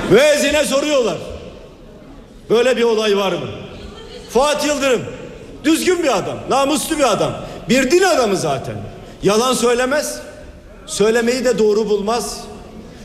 Müezzine 0.10 0.66
soruyorlar. 0.66 1.18
Böyle 2.50 2.78
bir 2.78 2.84
olay 2.84 3.18
var 3.18 3.32
mı? 3.32 3.48
Fuat 4.34 4.66
Yıldırım 4.66 5.21
düzgün 5.64 6.04
bir 6.04 6.18
adam, 6.18 6.38
namuslu 6.50 6.98
bir 6.98 7.12
adam. 7.12 7.34
Bir 7.70 7.92
din 7.92 8.02
adamı 8.02 8.38
zaten. 8.38 8.76
Yalan 9.24 9.54
söylemez. 9.54 10.20
Söylemeyi 10.86 11.46
de 11.46 11.58
doğru 11.58 11.90
bulmaz. 11.90 12.38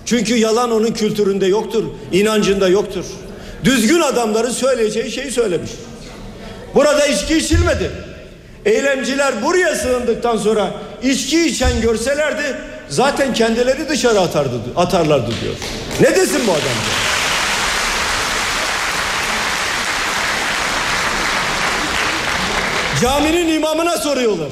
Çünkü 0.06 0.36
yalan 0.36 0.70
onun 0.70 0.92
kültüründe 0.92 1.46
yoktur, 1.46 1.84
inancında 2.12 2.68
yoktur. 2.68 3.04
Düzgün 3.64 4.00
adamların 4.00 4.50
söyleyeceği 4.50 5.10
şeyi 5.10 5.30
söylemiş. 5.30 5.70
Burada 6.74 7.06
içki 7.06 7.36
içilmedi. 7.36 7.90
Eylemciler 8.64 9.42
buraya 9.44 9.74
sığındıktan 9.74 10.36
sonra 10.36 10.70
içki 11.02 11.46
içen 11.46 11.80
görselerdi 11.80 12.56
zaten 12.88 13.34
kendileri 13.34 13.88
dışarı 13.88 14.20
atardı, 14.20 14.60
atarlardı 14.76 15.30
diyor. 15.42 15.54
Ne 16.00 16.16
desin 16.16 16.40
bu 16.46 16.50
adam? 16.50 16.62
diyor. 16.62 17.15
Caminin 23.02 23.48
imamına 23.48 23.96
soruyorlar. 23.96 24.48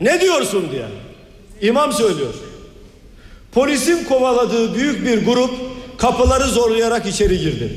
Ne 0.00 0.20
diyorsun 0.20 0.64
diye. 0.72 0.86
İmam 1.60 1.92
söylüyor. 1.92 2.34
Polisin 3.52 4.04
kovaladığı 4.04 4.74
büyük 4.74 5.06
bir 5.06 5.26
grup 5.26 5.50
kapıları 5.98 6.44
zorlayarak 6.44 7.06
içeri 7.06 7.38
girdi. 7.38 7.72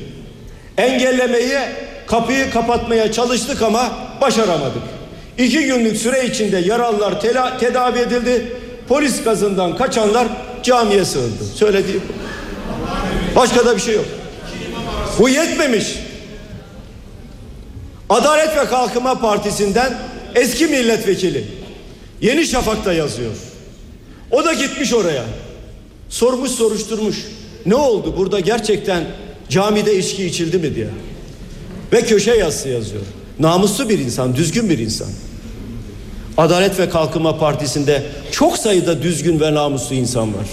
Engellemeye, 0.78 1.72
kapıyı 2.06 2.50
kapatmaya 2.50 3.12
çalıştık 3.12 3.62
ama 3.62 3.90
başaramadık. 4.20 4.82
İki 5.38 5.60
günlük 5.64 5.96
süre 5.96 6.26
içinde 6.26 6.58
yaralılar 6.58 7.12
tela- 7.12 7.58
tedavi 7.58 7.98
edildi. 7.98 8.56
Polis 8.88 9.24
gazından 9.24 9.76
kaçanlar 9.76 10.28
camiye 10.62 11.04
sığındı. 11.04 11.44
Söylediği 11.56 11.96
bu. 11.96 13.36
Başka 13.36 13.66
da 13.66 13.76
bir 13.76 13.80
şey 13.80 13.94
yok. 13.94 14.04
Bu 15.18 15.28
yetmemiş. 15.28 15.98
Adalet 18.10 18.56
ve 18.56 18.66
Kalkınma 18.66 19.20
Partisi'nden 19.20 19.98
eski 20.34 20.66
milletvekili 20.66 21.44
Yeni 22.20 22.46
Şafak'ta 22.46 22.92
yazıyor. 22.92 23.32
O 24.30 24.44
da 24.44 24.52
gitmiş 24.52 24.94
oraya. 24.94 25.24
Sormuş 26.08 26.50
soruşturmuş. 26.50 27.16
Ne 27.66 27.74
oldu 27.74 28.14
burada 28.16 28.40
gerçekten 28.40 29.04
camide 29.48 29.98
içki 29.98 30.26
içildi 30.26 30.58
mi 30.58 30.74
diye. 30.74 30.88
Ve 31.92 32.00
köşe 32.00 32.34
yazısı 32.34 32.68
yazıyor. 32.68 33.02
Namuslu 33.38 33.88
bir 33.88 33.98
insan, 33.98 34.36
düzgün 34.36 34.70
bir 34.70 34.78
insan. 34.78 35.08
Adalet 36.36 36.78
ve 36.78 36.88
Kalkınma 36.90 37.38
Partisi'nde 37.38 38.02
çok 38.32 38.58
sayıda 38.58 39.02
düzgün 39.02 39.40
ve 39.40 39.54
namuslu 39.54 39.94
insan 39.94 40.28
var. 40.34 40.46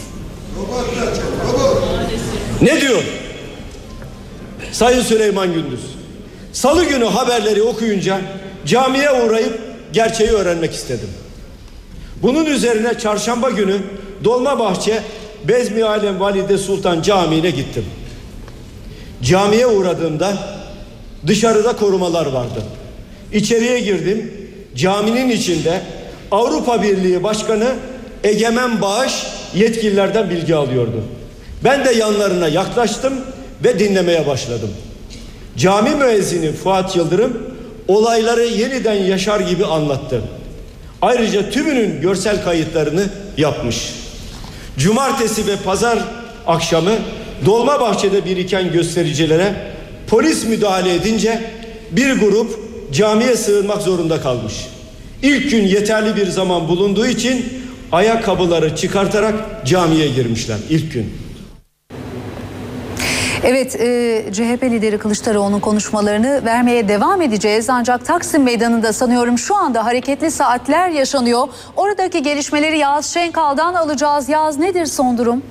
Ne 2.62 2.82
diyor? 2.82 3.04
Sayın 4.72 5.02
Süleyman 5.02 5.54
Gündüz. 5.54 5.97
Salı 6.58 6.86
günü 6.86 7.06
haberleri 7.06 7.62
okuyunca 7.64 8.22
camiye 8.66 9.12
uğrayıp 9.12 9.60
gerçeği 9.94 10.30
öğrenmek 10.30 10.74
istedim. 10.74 11.10
Bunun 12.22 12.46
üzerine 12.46 13.00
çarşamba 13.00 13.50
günü 13.50 13.82
Dolmabahçe 14.24 15.04
Bezmi 15.48 15.84
Alem 15.84 16.20
Valide 16.20 16.58
Sultan 16.58 17.02
Camii'ne 17.02 17.50
gittim. 17.50 17.86
Camiye 19.24 19.68
uğradığımda 19.68 20.34
Dışarıda 21.28 21.76
korumalar 21.76 22.26
vardı. 22.26 22.64
İçeriye 23.34 23.80
girdim. 23.80 24.34
Caminin 24.76 25.30
içinde 25.30 25.82
Avrupa 26.32 26.84
Birliği 26.84 27.24
Başkanı 27.24 27.76
Egemen 28.24 28.82
Bağış 28.82 29.14
yetkililerden 29.56 30.30
bilgi 30.30 30.56
alıyordu. 30.56 31.04
Ben 31.64 31.86
de 31.86 31.92
yanlarına 31.92 32.48
yaklaştım 32.48 33.14
ve 33.64 33.80
dinlemeye 33.80 34.28
başladım. 34.28 34.70
Cami 35.58 35.96
müezzini 35.96 36.52
Fuat 36.52 36.96
Yıldırım 36.96 37.38
olayları 37.88 38.44
yeniden 38.44 38.94
yaşar 38.94 39.40
gibi 39.40 39.66
anlattı. 39.66 40.22
Ayrıca 41.02 41.50
tümünün 41.50 42.02
görsel 42.02 42.44
kayıtlarını 42.44 43.10
yapmış. 43.38 43.94
Cumartesi 44.78 45.48
ve 45.48 45.56
pazar 45.66 46.00
akşamı 46.48 46.92
Dolmabahçe'de 47.46 48.26
biriken 48.26 48.72
göstericilere 48.72 49.56
polis 50.08 50.46
müdahale 50.46 50.96
edince 50.96 51.52
bir 51.92 52.12
grup 52.12 52.60
camiye 52.92 53.36
sığınmak 53.36 53.82
zorunda 53.82 54.22
kalmış. 54.22 54.54
İlk 55.24 55.52
gün 55.52 55.68
yeterli 55.68 56.16
bir 56.16 56.28
zaman 56.28 56.68
bulunduğu 56.68 57.08
için 57.08 57.46
ayakkabıları 57.92 58.76
çıkartarak 58.76 59.36
camiye 59.66 60.08
girmişler 60.08 60.58
ilk 60.70 60.94
gün. 60.94 61.14
Evet, 63.50 63.76
e, 63.76 64.34
CHP 64.34 64.64
lideri 64.64 64.98
Kılıçdaroğlu'nun 64.98 65.60
konuşmalarını 65.60 66.46
vermeye 66.46 66.88
devam 66.88 67.22
edeceğiz. 67.22 67.70
Ancak 67.70 68.06
Taksim 68.06 68.44
Meydanı'nda 68.44 68.94
sanıyorum 68.94 69.38
şu 69.38 69.56
anda 69.56 69.86
hareketli 69.86 70.32
saatler 70.32 70.90
yaşanıyor. 70.90 71.48
Oradaki 71.76 72.24
gelişmeleri 72.24 72.78
Yağız 72.78 73.06
Şenkal'dan 73.06 73.74
alacağız. 73.74 74.30
Yağız 74.30 74.58
nedir 74.58 74.86
son 74.86 75.18
durum? 75.18 75.44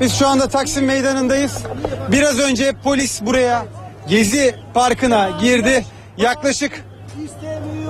Biz 0.00 0.14
şu 0.14 0.28
anda 0.28 0.48
Taksim 0.48 0.84
Meydanı'ndayız. 0.84 1.62
Biraz 2.12 2.38
önce 2.38 2.72
polis 2.84 3.22
buraya 3.22 3.66
Gezi 4.08 4.54
Parkı'na 4.74 5.30
girdi. 5.40 5.84
Yaklaşık 6.16 6.84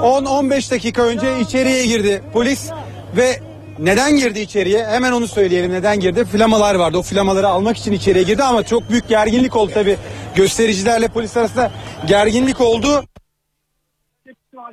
10-15 0.02 0.70
dakika 0.70 1.02
önce 1.02 1.40
içeriye 1.40 1.86
girdi 1.86 2.22
polis 2.32 2.70
ve 3.16 3.40
neden 3.78 4.16
girdi 4.16 4.40
içeriye? 4.40 4.86
Hemen 4.86 5.12
onu 5.12 5.26
söyleyelim 5.26 5.72
neden 5.72 6.00
girdi. 6.00 6.24
Flamalar 6.24 6.74
vardı. 6.74 6.98
O 6.98 7.02
flamaları 7.02 7.46
almak 7.46 7.76
için 7.76 7.92
içeriye 7.92 8.24
girdi 8.24 8.42
ama 8.42 8.62
çok 8.62 8.90
büyük 8.90 9.08
gerginlik 9.08 9.56
oldu 9.56 9.70
tabii. 9.74 9.96
Göstericilerle 10.36 11.08
polis 11.08 11.36
arasında 11.36 11.70
gerginlik 12.06 12.60
oldu. 12.60 13.04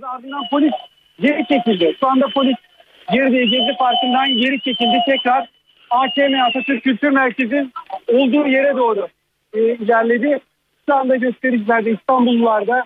Ardından 0.02 0.44
polis 0.52 0.74
geri 1.20 1.46
çekildi. 1.48 1.96
Şu 2.00 2.08
anda 2.08 2.26
polis 2.34 2.56
girdiği 3.14 3.50
Gezi 3.50 3.78
Parkı'ndan 3.80 4.38
geri 4.38 4.60
çekildi. 4.60 4.98
Tekrar 5.06 5.50
AKM 5.90 6.34
Atatürk 6.50 6.84
Kültür 6.84 7.10
Merkezi'nin 7.10 7.74
olduğu 8.08 8.48
yere 8.48 8.78
doğru 8.78 9.08
e, 9.54 9.60
ilerledi. 9.60 10.40
Şu 10.90 10.96
anda 10.96 11.16
göstericilerde 11.16 11.92
İstanbullularda 11.92 12.84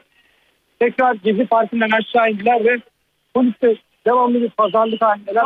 tekrar 0.79 1.13
Gezi 1.13 1.45
Parkı'ndan 1.45 1.89
aşağı 1.89 2.31
indiler 2.31 2.65
ve 2.65 2.77
polis 3.33 3.61
de 3.61 3.75
devamlı 4.07 4.41
bir 4.41 4.49
pazarlık 4.49 5.01
halindeler. 5.01 5.43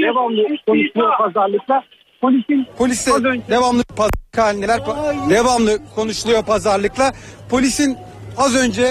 Devamlı 0.00 0.46
konuşuyor 0.66 1.12
pazarlıkla. 1.18 1.82
Polisin 2.20 2.66
Polisle 2.78 3.12
az 3.12 3.24
önce- 3.24 3.48
devamlı 3.50 3.82
pazarlık 3.84 4.38
halindeler. 4.38 4.78
Pa- 4.78 5.30
devamlı 5.30 5.78
konuşuluyor 5.94 6.44
pazarlıkla. 6.44 7.12
Polisin 7.50 7.96
az 8.38 8.64
önce 8.66 8.84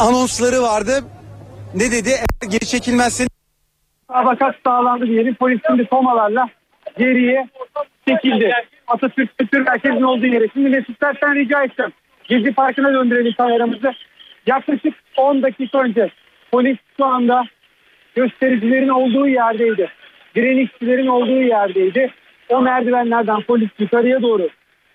anonsları 0.00 0.62
vardı. 0.62 0.90
Ne 1.74 1.92
dedi? 1.92 2.08
Eğer 2.08 2.50
geri 2.50 2.66
çekilmezseniz 2.66 3.28
abakat 4.08 4.54
sağlandı 4.66 5.06
diyelim. 5.06 5.34
Polis 5.34 5.60
şimdi 5.66 5.84
tomalarla 5.86 6.48
geriye 6.98 7.48
çekildi. 8.08 8.52
Atatürk 8.86 9.38
Kültür 9.38 9.60
Merkezi'nin 9.60 10.02
olduğu 10.02 10.26
yere. 10.26 10.48
Şimdi 10.52 10.68
Mesut 10.68 10.96
Sert'ten 11.02 11.34
rica 11.34 11.62
etsem. 11.64 11.90
Gezi 12.28 12.54
Parkı'na 12.54 12.92
döndürelim 12.92 13.32
kameramızı. 13.36 13.92
Yaklaşık 14.46 14.94
10 15.16 15.42
dakika 15.42 15.78
önce 15.78 16.10
polis 16.52 16.76
şu 16.96 17.04
anda 17.04 17.44
göstericilerin 18.18 18.88
olduğu 18.88 19.28
yerdeydi. 19.28 19.88
Direnişçilerin 20.34 21.06
olduğu 21.06 21.42
yerdeydi. 21.42 22.10
O 22.48 22.60
merdivenlerden 22.62 23.42
polis 23.42 23.70
yukarıya 23.78 24.22
doğru 24.22 24.48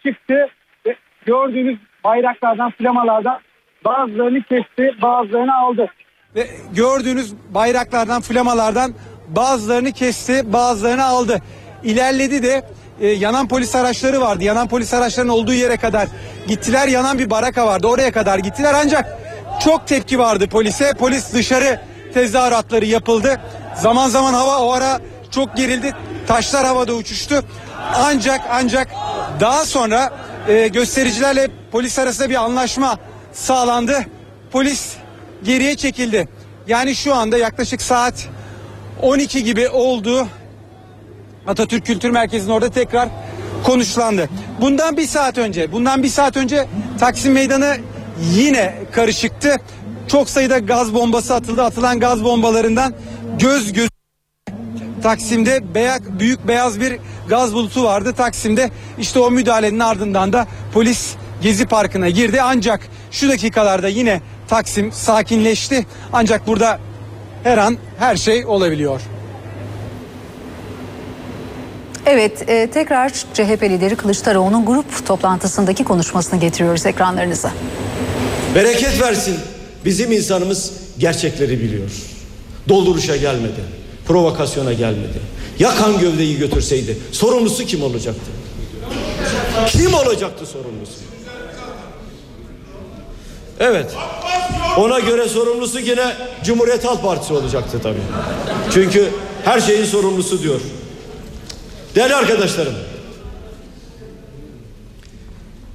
çıktı 0.05 0.47
ve 0.85 0.95
gördüğünüz 1.25 1.77
bayraklardan, 2.03 2.71
flamalardan 2.71 3.39
bazılarını 3.85 4.43
kesti, 4.43 5.01
bazılarını 5.01 5.55
aldı. 5.55 5.87
ve 6.35 6.47
gördüğünüz 6.75 7.33
bayraklardan, 7.53 8.21
flamalardan 8.21 8.91
bazılarını 9.27 9.91
kesti, 9.91 10.53
bazılarını 10.53 11.05
aldı. 11.05 11.41
İlerledi 11.83 12.43
de 12.43 12.61
e, 13.01 13.07
yanan 13.07 13.47
polis 13.47 13.75
araçları 13.75 14.21
vardı. 14.21 14.43
Yanan 14.43 14.67
polis 14.67 14.93
araçlarının 14.93 15.33
olduğu 15.33 15.53
yere 15.53 15.77
kadar 15.77 16.07
gittiler. 16.47 16.87
Yanan 16.87 17.19
bir 17.19 17.29
baraka 17.29 17.67
vardı. 17.67 17.87
Oraya 17.87 18.11
kadar 18.11 18.39
gittiler 18.39 18.73
ancak 18.83 19.05
çok 19.63 19.87
tepki 19.87 20.19
vardı 20.19 20.49
polise. 20.49 20.93
Polis 20.99 21.33
dışarı 21.33 21.79
tezahüratları 22.13 22.85
yapıldı. 22.85 23.41
Zaman 23.75 24.09
zaman 24.09 24.33
hava 24.33 24.59
o 24.59 24.71
ara 24.71 24.99
çok 25.31 25.57
gerildi. 25.57 25.95
Taşlar 26.27 26.65
havada 26.65 26.93
uçuştu. 26.93 27.43
Ancak 27.95 28.41
ancak 28.51 28.87
daha 29.39 29.65
sonra 29.65 30.13
e, 30.47 30.67
göstericilerle 30.67 31.47
polis 31.71 31.99
arasında 31.99 32.29
bir 32.29 32.35
anlaşma 32.35 32.97
sağlandı. 33.33 34.05
Polis 34.51 34.93
geriye 35.43 35.75
çekildi. 35.75 36.27
Yani 36.67 36.95
şu 36.95 37.15
anda 37.15 37.37
yaklaşık 37.37 37.81
saat 37.81 38.27
12 39.01 39.43
gibi 39.43 39.69
oldu. 39.69 40.27
Atatürk 41.47 41.85
Kültür 41.85 42.09
Merkezi'nin 42.09 42.51
orada 42.51 42.69
tekrar 42.69 43.09
konuşlandı. 43.63 44.29
Bundan 44.61 44.97
bir 44.97 45.07
saat 45.07 45.37
önce, 45.37 45.71
bundan 45.71 46.03
bir 46.03 46.09
saat 46.09 46.37
önce 46.37 46.67
Taksim 46.99 47.33
Meydanı 47.33 47.77
yine 48.21 48.75
karışıktı. 48.91 49.55
Çok 50.07 50.29
sayıda 50.29 50.59
gaz 50.59 50.93
bombası 50.93 51.33
atıldı. 51.33 51.63
Atılan 51.63 51.99
gaz 51.99 52.23
bombalarından 52.23 52.93
göz 53.39 53.73
göz 53.73 53.89
Taksim'de 55.03 55.73
beyaz, 55.75 56.01
büyük 56.19 56.47
beyaz 56.47 56.79
bir 56.79 56.99
gaz 57.29 57.53
bulutu 57.53 57.83
vardı. 57.83 58.13
Taksim'de 58.17 58.71
işte 58.99 59.19
o 59.19 59.31
müdahalenin 59.31 59.79
ardından 59.79 60.33
da 60.33 60.47
polis 60.73 61.15
Gezi 61.41 61.65
Parkı'na 61.65 62.09
girdi. 62.09 62.41
Ancak 62.41 62.81
şu 63.11 63.29
dakikalarda 63.29 63.87
yine 63.87 64.21
Taksim 64.47 64.91
sakinleşti. 64.91 65.85
Ancak 66.13 66.47
burada 66.47 66.79
her 67.43 67.57
an 67.57 67.77
her 67.99 68.15
şey 68.15 68.45
olabiliyor. 68.45 69.01
Evet, 72.05 72.49
e, 72.49 72.67
tekrar 72.67 73.09
CHP 73.09 73.63
lideri 73.63 73.95
Kılıçdaroğlu'nun 73.95 74.65
grup 74.65 75.05
toplantısındaki 75.05 75.83
konuşmasını 75.83 76.39
getiriyoruz 76.39 76.85
ekranlarınıza. 76.85 77.51
Bereket 78.55 79.01
versin. 79.01 79.52
Bizim 79.85 80.11
insanımız 80.11 80.71
gerçekleri 80.97 81.59
biliyor. 81.59 81.89
Dolduruşa 82.69 83.15
gelmedi. 83.15 83.61
Provokasyona 84.07 84.73
gelmedi. 84.73 85.19
Ya 85.59 85.75
kan 85.75 85.99
gövdeyi 85.99 86.37
götürseydi 86.37 86.97
sorumlusu 87.11 87.65
kim 87.65 87.83
olacaktı? 87.83 88.31
Kim 89.67 89.93
olacaktı 89.93 90.45
sorumlusu? 90.45 90.93
Evet. 93.59 93.91
Ona 94.77 94.99
göre 94.99 95.29
sorumlusu 95.29 95.79
yine 95.79 96.13
Cumhuriyet 96.43 96.85
Halk 96.85 97.01
Partisi 97.03 97.33
olacaktı 97.33 97.79
tabii. 97.83 98.01
Çünkü 98.73 99.09
her 99.45 99.59
şeyin 99.59 99.85
sorumlusu 99.85 100.43
diyor. 100.43 100.61
Değerli 101.95 102.15
arkadaşlarım. 102.15 102.73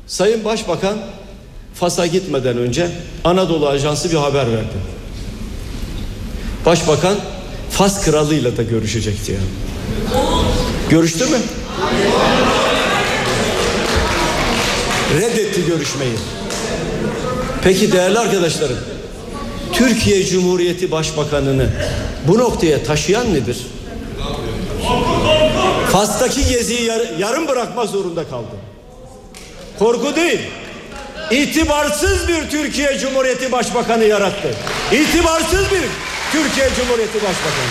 Sayın 0.07 0.45
Başbakan 0.45 0.99
Fas'a 1.81 2.07
gitmeden 2.07 2.59
önce 2.59 2.91
Anadolu 3.24 3.68
Ajansı 3.68 4.11
bir 4.11 4.16
haber 4.16 4.47
verdi. 4.47 4.79
Başbakan 6.66 7.16
Fas 7.70 8.05
kralıyla 8.05 8.57
da 8.57 8.62
görüşecekti 8.62 9.33
ya. 9.33 9.39
Görüştü 10.91 11.26
mü? 11.26 11.39
Reddetti 15.20 15.66
görüşmeyi. 15.66 16.12
Peki 17.62 17.93
değerli 17.93 18.18
arkadaşlarım, 18.18 18.79
Türkiye 19.72 20.24
Cumhuriyeti 20.26 20.91
Başbakanını 20.91 21.68
bu 22.29 22.39
noktaya 22.39 22.83
taşıyan 22.85 23.35
nedir? 23.35 23.57
Fas'taki 25.93 26.49
geziyi 26.49 26.83
yar- 26.83 27.18
yarım 27.18 27.49
bırakma 27.49 27.87
zorunda 27.87 28.24
kaldı. 28.29 28.47
Korku 29.79 30.16
değil. 30.16 30.41
İtibarsız 31.31 32.29
bir 32.29 32.51
Türkiye 32.51 32.99
Cumhuriyeti 32.99 33.53
Başbakanı 33.53 34.05
yarattı. 34.05 34.55
İtibarsız 34.93 35.70
bir 35.70 35.85
Türkiye 36.33 36.68
Cumhuriyeti 36.76 37.14
Başbakanı. 37.14 37.68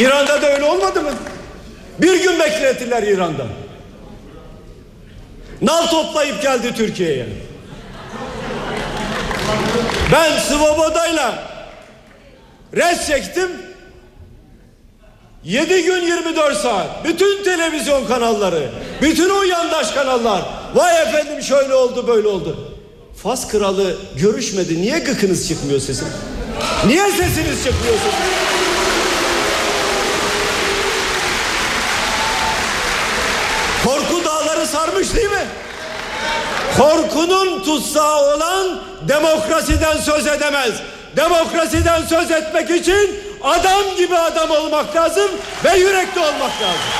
İran'da 0.00 0.42
da 0.42 0.52
öyle 0.54 0.64
olmadı 0.64 1.00
mı? 1.02 1.10
Bir 1.98 2.22
gün 2.22 2.40
beklettiler 2.40 3.02
İran'da. 3.02 3.46
Nal 5.62 5.86
toplayıp 5.86 6.42
geldi 6.42 6.74
Türkiye'ye. 6.74 7.26
Ben 10.12 10.38
Svoboda'yla 10.38 11.44
res 12.76 13.06
çektim. 13.06 13.71
7 15.44 15.82
gün 15.84 16.02
24 16.02 16.56
saat 16.56 17.04
bütün 17.04 17.44
televizyon 17.44 18.06
kanalları, 18.06 18.70
bütün 19.02 19.30
o 19.30 19.42
yandaş 19.42 19.90
kanallar 19.90 20.42
vay 20.74 21.02
efendim 21.02 21.42
şöyle 21.42 21.74
oldu 21.74 22.06
böyle 22.06 22.28
oldu. 22.28 22.56
Fas 23.22 23.48
kralı 23.48 23.96
görüşmedi. 24.16 24.82
Niye 24.82 24.98
gıkınız 24.98 25.48
çıkmıyor 25.48 25.80
sesin? 25.80 26.08
Niye 26.86 27.10
sesiniz 27.10 27.64
çıkmıyor 27.64 27.94
sesin? 27.94 28.32
Korku 33.84 34.24
dağları 34.24 34.66
sarmış 34.66 35.14
değil 35.14 35.30
mi? 35.30 35.46
Korkunun 36.76 37.62
tutsağı 37.62 38.34
olan 38.34 38.80
demokrasiden 39.08 39.96
söz 39.96 40.26
edemez. 40.26 40.72
Demokrasiden 41.16 42.02
söz 42.02 42.30
etmek 42.30 42.70
için 42.70 43.31
adam 43.44 43.96
gibi 43.96 44.18
adam 44.18 44.50
olmak 44.50 44.96
lazım 44.96 45.30
ve 45.64 45.76
yürekli 45.76 46.20
olmak 46.20 46.62
lazım. 46.62 46.92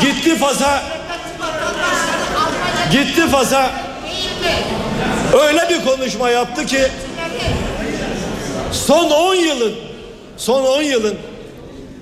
Gitti 0.00 0.36
Fas'a 0.38 0.82
gitti 2.92 3.28
Fas'a 3.30 3.70
öyle 5.42 5.68
bir 5.70 5.84
konuşma 5.84 6.30
yaptı 6.30 6.66
ki 6.66 6.82
son 8.72 9.10
10 9.10 9.34
yılın 9.34 9.74
son 10.36 10.64
10 10.64 10.82
yılın 10.82 11.14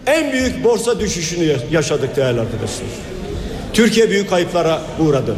en 0.07 0.32
büyük 0.32 0.64
borsa 0.64 1.00
düşüşünü 1.00 1.57
yaşadık 1.70 2.16
değerli 2.16 2.40
arkadaşlar. 2.40 3.13
Türkiye 3.75 4.11
büyük 4.11 4.31
kayıplara 4.31 4.83
uğradı. 4.99 5.37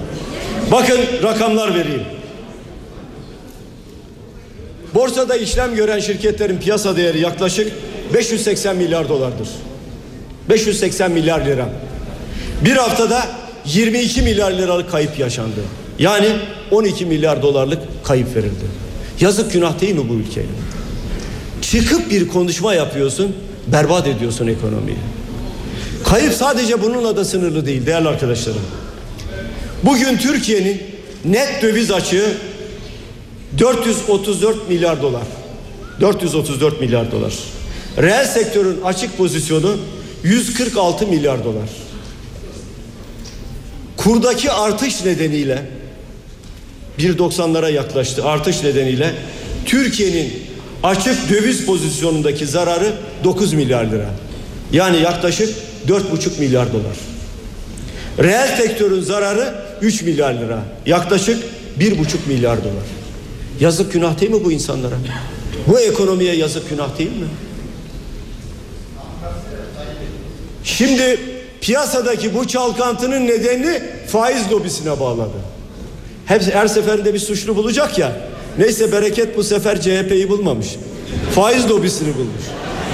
Bakın 0.73 0.99
rakamlar 1.23 1.75
vereyim. 1.75 2.03
Borsada 4.95 5.37
işlem 5.37 5.75
gören 5.75 6.01
şirketlerin 6.01 6.59
piyasa 6.59 6.97
değeri 6.97 7.21
yaklaşık 7.21 7.73
580 8.15 8.77
milyar 8.77 9.09
dolardır. 9.09 9.49
580 10.49 11.11
milyar 11.11 11.47
lira. 11.47 11.69
Bir 12.65 12.77
haftada 12.77 13.27
22 13.67 14.23
milyar 14.23 14.53
liralık 14.53 14.91
kayıp 14.91 15.19
yaşandı. 15.19 15.61
Yani 15.99 16.29
12 16.71 17.07
milyar 17.07 17.43
dolarlık 17.43 17.79
kayıp 18.05 18.37
verildi. 18.37 18.65
Yazık 19.21 19.53
günah 19.53 19.81
değil 19.81 19.95
mi 19.95 20.09
bu 20.09 20.15
ülkeye? 20.15 20.47
Çıkıp 21.63 22.11
bir 22.11 22.29
konuşma 22.29 22.75
yapıyorsun, 22.75 23.37
berbat 23.67 24.07
ediyorsun 24.07 24.47
ekonomiyi. 24.47 24.99
Kayıp 26.07 26.33
sadece 26.35 26.83
bununla 26.83 27.17
da 27.17 27.25
sınırlı 27.25 27.67
değil 27.67 27.87
değerli 27.87 28.09
arkadaşlarım. 28.09 28.61
Bugün 29.83 30.17
Türkiye'nin 30.17 30.83
net 31.25 31.63
döviz 31.63 31.91
açığı 31.91 32.37
434 33.59 34.69
milyar 34.69 35.03
dolar. 35.03 35.23
434 36.01 36.81
milyar 36.81 37.13
dolar. 37.13 37.35
Reel 37.99 38.27
sektörün 38.27 38.83
açık 38.83 39.19
pozisyonu 39.19 39.77
146 40.23 41.07
milyar 41.07 41.45
dolar. 41.45 41.69
Kurdaki 43.97 44.51
artış 44.51 45.05
nedeniyle 45.05 45.63
1.90'lara 46.99 47.73
yaklaştı. 47.73 48.25
Artış 48.25 48.63
nedeniyle 48.63 49.15
Türkiye'nin 49.65 50.33
açık 50.83 51.31
döviz 51.31 51.67
pozisyonundaki 51.67 52.47
zararı 52.47 52.93
9 53.25 53.53
milyar 53.53 53.85
lira. 53.85 54.11
Yani 54.73 55.03
yaklaşık 55.03 55.66
4,5 55.89 56.41
milyar 56.41 56.73
dolar. 56.73 56.97
Reel 58.19 58.57
sektörün 58.57 59.01
zararı 59.01 59.55
3 59.83 60.03
milyar 60.03 60.35
lira. 60.35 60.63
Yaklaşık 60.87 61.45
1,5 61.81 61.95
milyar 62.27 62.65
dolar. 62.65 62.87
Yazık 63.61 63.93
günah 63.93 64.21
değil 64.21 64.33
mi 64.33 64.45
bu 64.45 64.53
insanlara? 64.53 64.95
Bu 65.67 65.81
ekonomiye 65.81 66.35
yazık 66.35 66.71
günah 66.71 66.99
değil 66.99 67.11
mi? 67.11 67.27
Şimdi 70.65 71.21
piyasadaki 71.61 72.35
bu 72.35 72.49
çalkantının 72.49 73.27
nedenini 73.27 73.83
faiz 74.07 74.53
lobisine 74.53 75.01
bağladı. 75.01 75.37
Hep 76.27 76.55
her 76.55 76.67
seferinde 76.67 77.15
bir 77.15 77.19
suçlu 77.19 77.57
bulacak 77.57 77.99
ya. 77.99 78.13
Neyse 78.59 78.93
bereket 78.93 79.37
bu 79.37 79.45
sefer 79.45 79.81
CHP'yi 79.81 80.29
bulmamış. 80.29 80.67
Faiz 81.35 81.71
lobisini 81.71 82.15
bulmuş. 82.15 82.45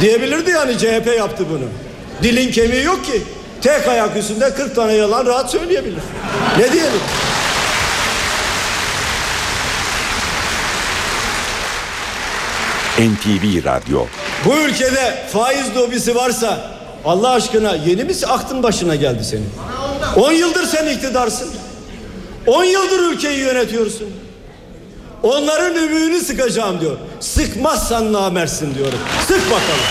Diyebilirdi 0.00 0.50
yani 0.50 0.78
CHP 0.78 1.06
yaptı 1.18 1.44
bunu. 1.50 1.64
Dilin 2.22 2.52
kemiği 2.52 2.84
yok 2.84 3.04
ki. 3.04 3.22
Tek 3.62 3.88
ayak 3.88 4.16
üstünde 4.16 4.54
40 4.54 4.74
tane 4.74 4.92
yalan 4.92 5.26
rahat 5.26 5.50
söyleyebilir. 5.50 6.02
Ne 6.58 6.72
diyelim? 6.72 7.00
NTV 12.98 13.64
Radyo 13.64 14.06
Bu 14.44 14.54
ülkede 14.54 15.24
faiz 15.32 15.76
lobisi 15.76 16.14
varsa 16.14 16.70
Allah 17.04 17.30
aşkına 17.30 17.74
yeni 17.74 18.04
mi 18.04 18.12
aklın 18.28 18.62
başına 18.62 18.94
geldi 18.94 19.24
senin? 19.24 19.50
10 20.16 20.32
yıldır 20.32 20.66
sen 20.66 20.86
iktidarsın. 20.86 21.50
10 22.46 22.64
yıldır 22.64 23.12
ülkeyi 23.12 23.38
yönetiyorsun. 23.38 24.08
Onların 25.22 25.74
ümüğünü 25.76 26.20
sıkacağım 26.20 26.80
diyor. 26.80 26.96
Sıkmazsan 27.20 28.12
namersin 28.12 28.74
diyorum. 28.74 28.98
Sık 29.28 29.44
bakalım. 29.46 29.86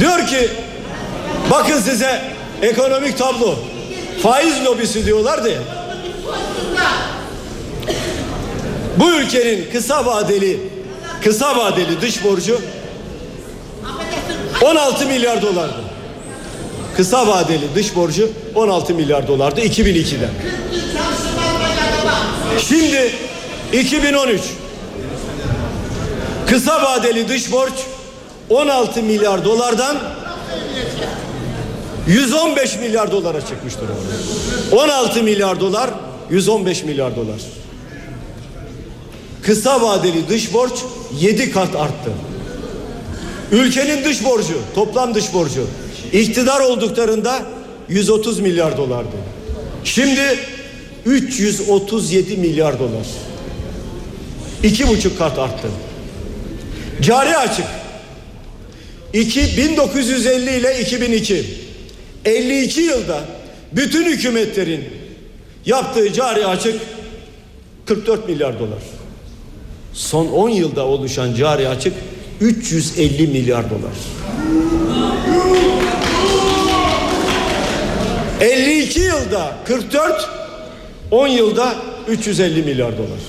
Diyor 0.00 0.26
ki 0.26 0.50
bakın 1.50 1.80
size 1.80 2.22
ekonomik 2.62 3.18
tablo. 3.18 3.54
Faiz 4.22 4.64
lobisi 4.64 5.06
diyorlar 5.06 5.44
diye. 5.44 5.58
Bu 8.96 9.10
ülkenin 9.10 9.68
kısa 9.72 10.06
vadeli 10.06 10.60
kısa 11.24 11.56
vadeli 11.56 12.00
dış 12.00 12.24
borcu 12.24 12.60
16 14.62 15.06
milyar 15.06 15.42
dolardı. 15.42 15.80
Kısa 16.96 17.26
vadeli 17.26 17.74
dış 17.74 17.96
borcu 17.96 18.30
16 18.54 18.94
milyar 18.94 19.28
dolardı 19.28 19.60
2002'de. 19.60 20.28
Şimdi 22.68 23.12
2013 23.72 24.40
kısa 26.46 26.82
vadeli 26.82 27.28
dış 27.28 27.52
borç 27.52 27.72
16 28.50 29.02
milyar 29.02 29.44
dolardan 29.44 29.96
115 32.06 32.78
milyar 32.78 33.12
dolara 33.12 33.40
çıkmış 33.40 33.74
durumda. 33.76 34.82
16 34.82 35.22
milyar 35.22 35.60
dolar 35.60 35.90
115 36.30 36.84
milyar 36.84 37.16
dolar. 37.16 37.40
Kısa 39.42 39.82
vadeli 39.82 40.28
dış 40.28 40.54
borç 40.54 40.72
7 41.20 41.50
kat 41.50 41.76
arttı. 41.76 42.12
Ülkenin 43.52 44.04
dış 44.04 44.24
borcu, 44.24 44.58
toplam 44.74 45.14
dış 45.14 45.34
borcu 45.34 45.66
iktidar 46.12 46.60
olduklarında 46.60 47.42
130 47.88 48.40
milyar 48.40 48.76
dolardı. 48.76 49.16
Şimdi 49.84 50.38
337 51.06 52.36
milyar 52.36 52.78
dolar. 52.78 53.06
İki 54.62 54.88
buçuk 54.88 55.18
kat 55.18 55.38
arttı. 55.38 55.68
Cari 57.02 57.36
açık 57.36 57.66
2, 59.12 59.56
1950 59.56 60.50
ile 60.50 60.80
2002 60.80 61.44
52 62.24 62.80
yılda 62.80 63.20
bütün 63.72 64.04
hükümetlerin 64.04 64.84
yaptığı 65.66 66.12
cari 66.12 66.46
açık 66.46 66.80
44 67.86 68.28
milyar 68.28 68.58
dolar. 68.58 68.82
Son 69.92 70.26
10 70.26 70.48
yılda 70.48 70.86
oluşan 70.86 71.34
cari 71.34 71.68
açık 71.68 71.92
350 72.40 73.26
milyar 73.26 73.64
dolar. 73.70 73.92
52 78.40 79.00
yılda 79.00 79.56
44 79.66 80.28
10 81.10 81.28
yılda 81.28 81.74
350 82.08 82.62
milyar 82.62 82.98
dolar. 82.98 83.20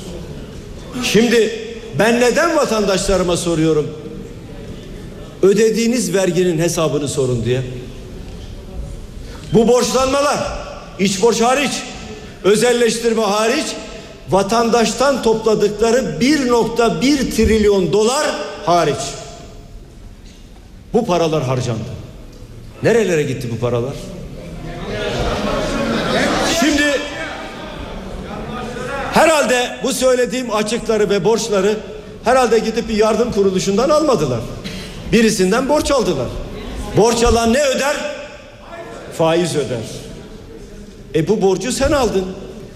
Şimdi 1.04 1.60
ben 2.00 2.22
neden 2.22 2.56
vatandaşlarıma 2.58 3.38
soruyorum? 3.38 4.01
Ödediğiniz 5.42 6.14
verginin 6.14 6.60
hesabını 6.60 7.08
sorun 7.08 7.46
diye. 7.46 7.62
Bu 9.54 9.68
borçlanmalar 9.68 10.40
iç 11.00 11.22
borç 11.22 11.42
hariç, 11.42 11.72
özelleştirme 12.44 13.22
hariç 13.22 13.66
vatandaştan 14.30 15.24
topladıkları 15.24 15.98
1.1 16.22 17.36
trilyon 17.36 17.94
dolar 17.94 18.28
hariç. 18.66 19.02
Bu 20.94 21.06
paralar 21.06 21.44
harcandı. 21.44 21.80
Nerelere 22.84 23.24
gitti 23.24 23.50
bu 23.56 23.60
paralar? 23.60 23.94
Şimdi 26.60 27.00
herhalde 29.14 29.80
bu 29.84 29.94
söylediğim 29.94 30.56
açıkları 30.56 31.10
ve 31.10 31.26
borçları 31.26 31.78
herhalde 32.24 32.60
gidip 32.60 32.90
bir 32.90 32.98
yardım 32.98 33.32
kuruluşundan 33.32 33.90
almadılar. 33.90 34.40
Birisinden 35.12 35.70
borç 35.70 35.92
aldılar. 35.92 36.28
Borç 36.98 37.24
alan 37.24 37.54
ne 37.54 37.64
öder? 37.64 37.96
Faiz 39.18 39.56
öder. 39.56 39.78
E 41.16 41.28
bu 41.28 41.42
borcu 41.42 41.72
sen 41.72 41.92
aldın. 41.92 42.26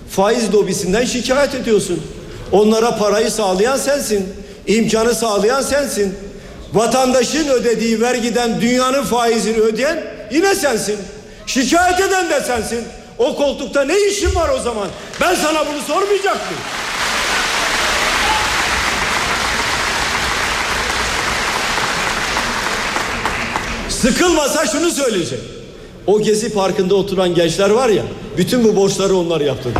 Faiz 0.09 0.53
lobisinden 0.53 1.05
şikayet 1.05 1.55
ediyorsun. 1.55 2.03
Onlara 2.51 2.97
parayı 2.97 3.31
sağlayan 3.31 3.77
sensin. 3.77 4.33
İmkanı 4.67 5.15
sağlayan 5.15 5.61
sensin. 5.61 6.15
Vatandaşın 6.73 7.47
ödediği 7.47 8.01
vergiden 8.01 8.61
dünyanın 8.61 9.03
faizini 9.03 9.57
ödeyen 9.57 10.03
yine 10.31 10.55
sensin. 10.55 10.97
Şikayet 11.47 11.99
eden 11.99 12.29
de 12.29 12.41
sensin. 12.41 12.83
O 13.17 13.35
koltukta 13.35 13.83
ne 13.83 14.07
işin 14.07 14.35
var 14.35 14.49
o 14.49 14.59
zaman? 14.59 14.87
Ben 15.21 15.35
sana 15.35 15.65
bunu 15.67 15.81
sormayacak 15.81 16.37
Sıkılmasa 24.05 24.65
şunu 24.65 24.91
söyleyecek. 24.91 25.39
O 26.07 26.21
gezi 26.21 26.53
parkında 26.53 26.95
oturan 26.95 27.35
gençler 27.35 27.69
var 27.69 27.89
ya, 27.89 28.03
bütün 28.37 28.63
bu 28.63 28.75
borçları 28.75 29.15
onlar 29.15 29.41
yaptırdı. 29.41 29.79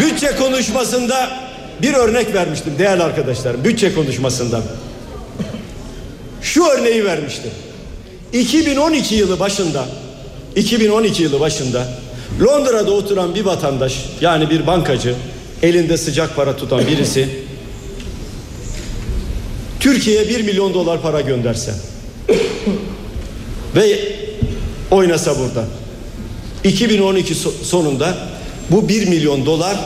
Bütçe 0.00 0.36
konuşmasında 0.36 1.30
bir 1.82 1.94
örnek 1.94 2.34
vermiştim 2.34 2.72
değerli 2.78 3.02
arkadaşlar. 3.02 3.64
Bütçe 3.64 3.94
konuşmasında. 3.94 4.62
Şu 6.42 6.64
örneği 6.64 7.04
vermiştim. 7.04 7.50
2012 8.32 9.14
yılı 9.14 9.40
başında 9.40 9.84
2012 10.56 11.22
yılı 11.22 11.40
başında 11.40 11.88
Londra'da 12.40 12.90
oturan 12.90 13.34
bir 13.34 13.44
vatandaş 13.44 14.04
yani 14.20 14.50
bir 14.50 14.66
bankacı 14.66 15.14
elinde 15.62 15.96
sıcak 15.96 16.36
para 16.36 16.56
tutan 16.56 16.86
birisi 16.86 17.49
Türkiye'ye 19.80 20.28
1 20.28 20.40
milyon 20.40 20.74
dolar 20.74 21.02
para 21.02 21.20
gönderse 21.20 21.74
ve 23.76 23.98
oynasa 24.90 25.38
burada 25.38 25.64
2012 26.64 27.34
sonunda 27.64 28.14
bu 28.70 28.88
1 28.88 29.08
milyon 29.08 29.46
dolar 29.46 29.76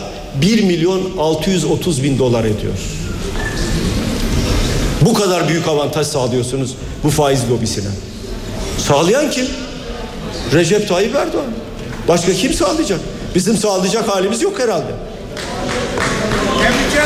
1 0.40 0.62
milyon 0.62 1.16
630 1.18 2.02
bin 2.02 2.18
dolar 2.18 2.44
ediyor. 2.44 2.74
Bu 5.00 5.14
kadar 5.14 5.48
büyük 5.48 5.68
avantaj 5.68 6.06
sağlıyorsunuz 6.06 6.74
bu 7.04 7.10
faiz 7.10 7.50
lobisine. 7.50 7.88
Sağlayan 8.78 9.30
kim? 9.30 9.46
Recep 10.52 10.88
Tayyip 10.88 11.14
Erdoğan. 11.14 11.46
Başka 12.08 12.32
kim 12.32 12.52
sağlayacak? 12.52 13.00
Bizim 13.34 13.56
sağlayacak 13.56 14.08
halimiz 14.08 14.42
yok 14.42 14.58
herhalde. 14.60 14.92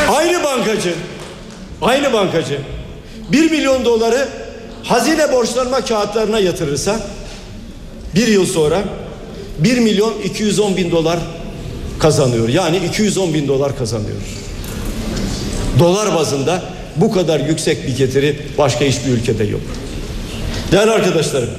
Aynı 0.07 0.43
bankacı, 0.43 0.95
aynı 1.81 2.13
bankacı 2.13 2.59
1 3.31 3.51
milyon 3.51 3.85
doları 3.85 4.27
hazine 4.83 5.31
borçlanma 5.33 5.85
kağıtlarına 5.85 6.39
yatırırsa 6.39 6.99
bir 8.15 8.27
yıl 8.27 8.45
sonra 8.45 8.83
1 9.59 9.77
milyon 9.77 10.13
210 10.23 10.77
bin 10.77 10.91
dolar 10.91 11.19
kazanıyor. 11.99 12.49
Yani 12.49 12.77
210 12.77 13.33
bin 13.33 13.47
dolar 13.47 13.77
kazanıyor. 13.77 14.21
Dolar 15.79 16.15
bazında 16.15 16.63
bu 16.95 17.11
kadar 17.11 17.39
yüksek 17.39 17.87
bir 17.87 17.97
getiri 17.97 18.39
başka 18.57 18.85
hiçbir 18.85 19.11
ülkede 19.11 19.43
yok. 19.43 19.61
Değerli 20.71 20.91
arkadaşlarım, 20.91 21.49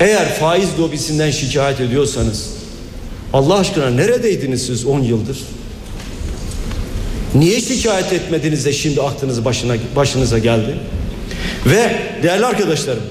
eğer 0.00 0.34
faiz 0.34 0.68
lobisinden 0.78 1.30
şikayet 1.30 1.80
ediyorsanız 1.80 2.50
Allah 3.32 3.58
aşkına 3.58 3.90
neredeydiniz 3.90 4.66
siz 4.66 4.84
10 4.86 5.00
yıldır? 5.00 5.38
Niye 7.34 7.60
şikayet 7.60 8.12
etmediniz 8.12 8.64
de 8.64 8.72
şimdi 8.72 9.02
aklınız 9.02 9.44
başına, 9.44 9.74
başınıza 9.96 10.38
geldi? 10.38 10.78
Ve 11.66 11.96
değerli 12.22 12.46
arkadaşlarım 12.46 13.02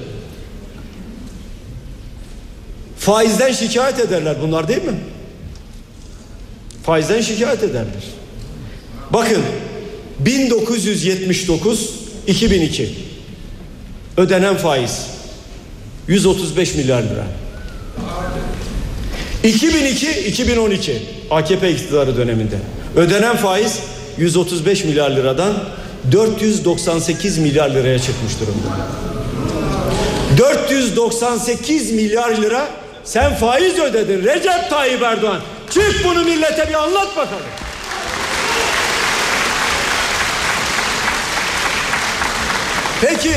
faizden 2.99 3.51
şikayet 3.51 3.99
ederler 3.99 4.35
bunlar 4.41 4.67
değil 4.67 4.83
mi? 4.83 4.99
Faizden 6.83 7.21
şikayet 7.21 7.63
ederler. 7.63 8.03
Bakın 9.13 9.41
1979 10.19 11.89
2002 12.27 12.95
ödenen 14.17 14.57
faiz 14.57 15.05
135 16.07 16.75
milyar 16.75 17.03
lira. 17.03 17.27
2002 19.43 20.11
2012 20.11 21.01
AKP 21.31 21.71
iktidarı 21.71 22.17
döneminde 22.17 22.55
ödenen 22.95 23.37
faiz 23.37 23.79
135 24.17 24.83
milyar 24.85 25.11
liradan 25.11 25.53
498 26.11 27.37
milyar 27.37 27.69
liraya 27.69 27.99
çıkmış 27.99 28.33
durumda. 28.39 28.87
498 30.37 31.91
milyar 31.91 32.37
lira 32.37 32.67
sen 33.03 33.35
faiz 33.35 33.79
ödedin 33.79 34.23
Recep 34.23 34.69
Tayyip 34.69 35.01
Erdoğan. 35.01 35.39
Çık 35.69 36.01
bunu 36.05 36.23
millete 36.23 36.69
bir 36.69 36.73
anlat 36.73 37.17
bakalım. 37.17 37.45
Peki 43.01 43.33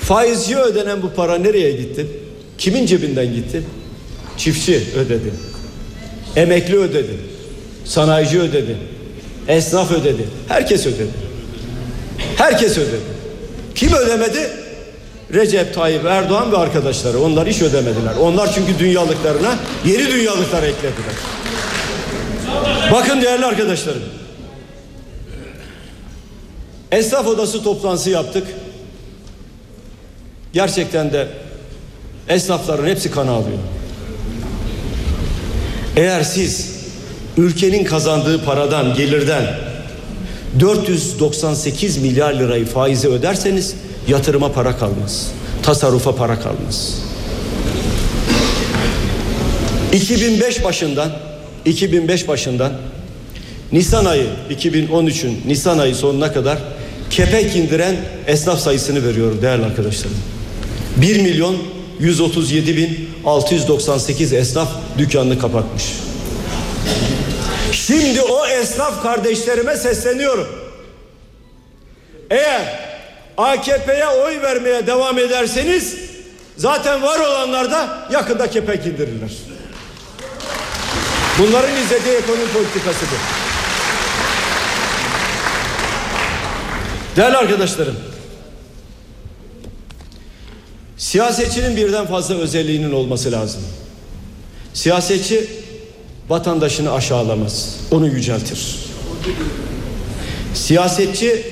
faizci 0.00 0.58
ödenen 0.58 1.02
bu 1.02 1.10
para 1.10 1.38
nereye 1.38 1.72
gitti? 1.72 2.06
Kimin 2.58 2.86
cebinden 2.86 3.34
gitti? 3.34 3.62
Çiftçi 4.36 4.82
ödedi. 4.96 5.32
Emekli 6.36 6.76
ödedi. 6.78 7.16
Sanayici 7.84 8.40
ödedi. 8.40 8.76
Esnaf 9.48 9.90
ödedi. 9.92 10.28
Herkes 10.48 10.86
ödedi. 10.86 11.10
Herkes 12.36 12.78
ödedi. 12.78 13.00
Kim 13.74 13.92
ödemedi? 13.92 14.50
Recep 15.34 15.74
Tayyip 15.74 16.04
Erdoğan 16.04 16.52
ve 16.52 16.56
arkadaşları. 16.56 17.20
Onlar 17.20 17.48
hiç 17.48 17.62
ödemediler. 17.62 18.14
Onlar 18.20 18.54
çünkü 18.54 18.78
dünyalıklarına 18.78 19.58
yeni 19.86 20.06
dünyalıklar 20.06 20.62
eklediler. 20.62 21.14
Bakın 22.92 23.22
değerli 23.22 23.44
arkadaşlarım. 23.46 24.02
Esnaf 26.92 27.26
odası 27.26 27.62
toplantısı 27.62 28.10
yaptık. 28.10 28.46
Gerçekten 30.52 31.12
de 31.12 31.28
esnafların 32.28 32.86
hepsi 32.86 33.10
kan 33.10 33.26
ağlıyor. 33.26 33.58
Eğer 35.96 36.22
siz 36.22 36.77
ülkenin 37.38 37.84
kazandığı 37.84 38.44
paradan, 38.44 38.94
gelirden 38.94 39.44
498 40.60 41.96
milyar 41.96 42.34
lirayı 42.34 42.66
faize 42.66 43.08
öderseniz 43.08 43.74
yatırıma 44.08 44.52
para 44.52 44.76
kalmaz. 44.76 45.30
Tasarrufa 45.62 46.14
para 46.14 46.40
kalmaz. 46.40 47.02
2005 49.92 50.64
başından 50.64 51.10
2005 51.64 52.28
başından 52.28 52.72
Nisan 53.72 54.04
ayı 54.04 54.26
2013'ün 54.50 55.40
Nisan 55.46 55.78
ayı 55.78 55.94
sonuna 55.94 56.32
kadar 56.32 56.58
kepek 57.10 57.56
indiren 57.56 57.96
esnaf 58.26 58.60
sayısını 58.60 59.04
veriyorum 59.04 59.38
değerli 59.42 59.64
arkadaşlarım. 59.64 60.16
1 60.96 61.20
milyon 61.20 61.56
137 62.00 62.76
bin 62.76 63.08
698 63.24 64.32
esnaf 64.32 64.68
dükkanını 64.98 65.38
kapatmış. 65.38 65.84
Şimdi 67.72 68.22
o 68.22 68.46
esnaf 68.46 69.02
kardeşlerime 69.02 69.76
sesleniyorum. 69.76 70.48
Eğer 72.30 72.80
AKP'ye 73.36 74.06
oy 74.08 74.42
vermeye 74.42 74.86
devam 74.86 75.18
ederseniz 75.18 75.96
zaten 76.56 77.02
var 77.02 77.20
olanlar 77.20 77.70
da 77.70 78.08
yakında 78.12 78.50
kepek 78.50 78.86
indirirler. 78.86 79.30
Bunların 81.38 81.76
izlediği 81.76 82.14
ekonomi 82.14 82.48
politikası 82.52 83.06
bu. 83.06 83.16
Değerli 87.16 87.36
arkadaşlarım, 87.36 87.96
siyasetçinin 90.96 91.76
birden 91.76 92.06
fazla 92.06 92.34
özelliğinin 92.34 92.92
olması 92.92 93.32
lazım. 93.32 93.62
Siyasetçi 94.74 95.57
vatandaşını 96.28 96.92
aşağılamaz, 96.92 97.76
onu 97.90 98.06
yüceltir. 98.06 98.76
Siyasetçi 100.54 101.42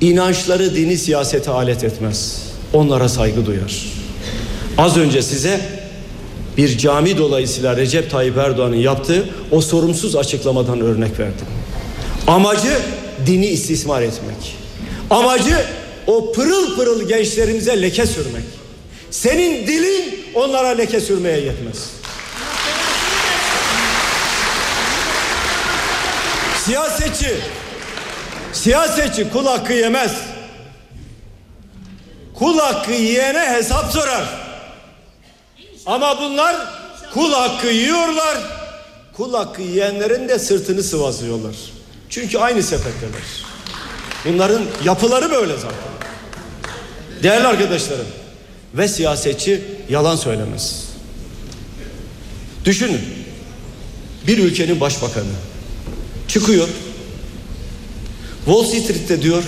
inançları 0.00 0.74
dini 0.74 0.98
siyasete 0.98 1.50
alet 1.50 1.84
etmez. 1.84 2.42
Onlara 2.72 3.08
saygı 3.08 3.46
duyar. 3.46 3.86
Az 4.78 4.96
önce 4.96 5.22
size 5.22 5.60
bir 6.56 6.78
cami 6.78 7.18
dolayısıyla 7.18 7.76
Recep 7.76 8.10
Tayyip 8.10 8.36
Erdoğan'ın 8.36 8.76
yaptığı 8.76 9.28
o 9.50 9.60
sorumsuz 9.60 10.16
açıklamadan 10.16 10.80
örnek 10.80 11.18
verdim. 11.18 11.46
Amacı 12.26 12.78
dini 13.26 13.46
istismar 13.46 14.02
etmek. 14.02 14.56
Amacı 15.10 15.56
o 16.06 16.32
pırıl 16.32 16.76
pırıl 16.76 17.08
gençlerimize 17.08 17.82
leke 17.82 18.06
sürmek. 18.06 18.44
Senin 19.10 19.66
dilin 19.66 20.24
onlara 20.34 20.68
leke 20.68 21.00
sürmeye 21.00 21.40
yetmez. 21.40 21.95
Siyasetçi 26.66 27.36
siyasetçi 28.52 29.30
kul 29.30 29.46
hakkı 29.46 29.72
yemez. 29.72 30.12
Kul 32.34 32.58
hakkı 32.58 32.92
yiyene 32.92 33.50
hesap 33.50 33.92
sorar. 33.92 34.24
Ama 35.86 36.20
bunlar 36.20 36.56
kul 37.14 37.32
hakkı 37.32 37.66
yiyorlar. 37.66 38.38
Kul 39.16 39.34
hakkı 39.34 39.62
yiyenlerin 39.62 40.28
de 40.28 40.38
sırtını 40.38 40.82
sıvazlıyorlar. 40.82 41.56
Çünkü 42.10 42.38
aynı 42.38 42.62
sepetteler. 42.62 43.44
Bunların 44.24 44.62
yapıları 44.84 45.30
böyle 45.30 45.54
zaten. 45.54 45.78
Değerli 47.22 47.46
arkadaşlarım 47.46 48.06
ve 48.74 48.88
siyasetçi 48.88 49.64
yalan 49.88 50.16
söylemez. 50.16 50.84
Düşünün. 52.64 53.00
Bir 54.26 54.38
ülkenin 54.38 54.80
başbakanı 54.80 55.24
çıkıyor. 56.28 56.68
Wall 58.44 58.64
Street'te 58.64 59.22
diyor 59.22 59.42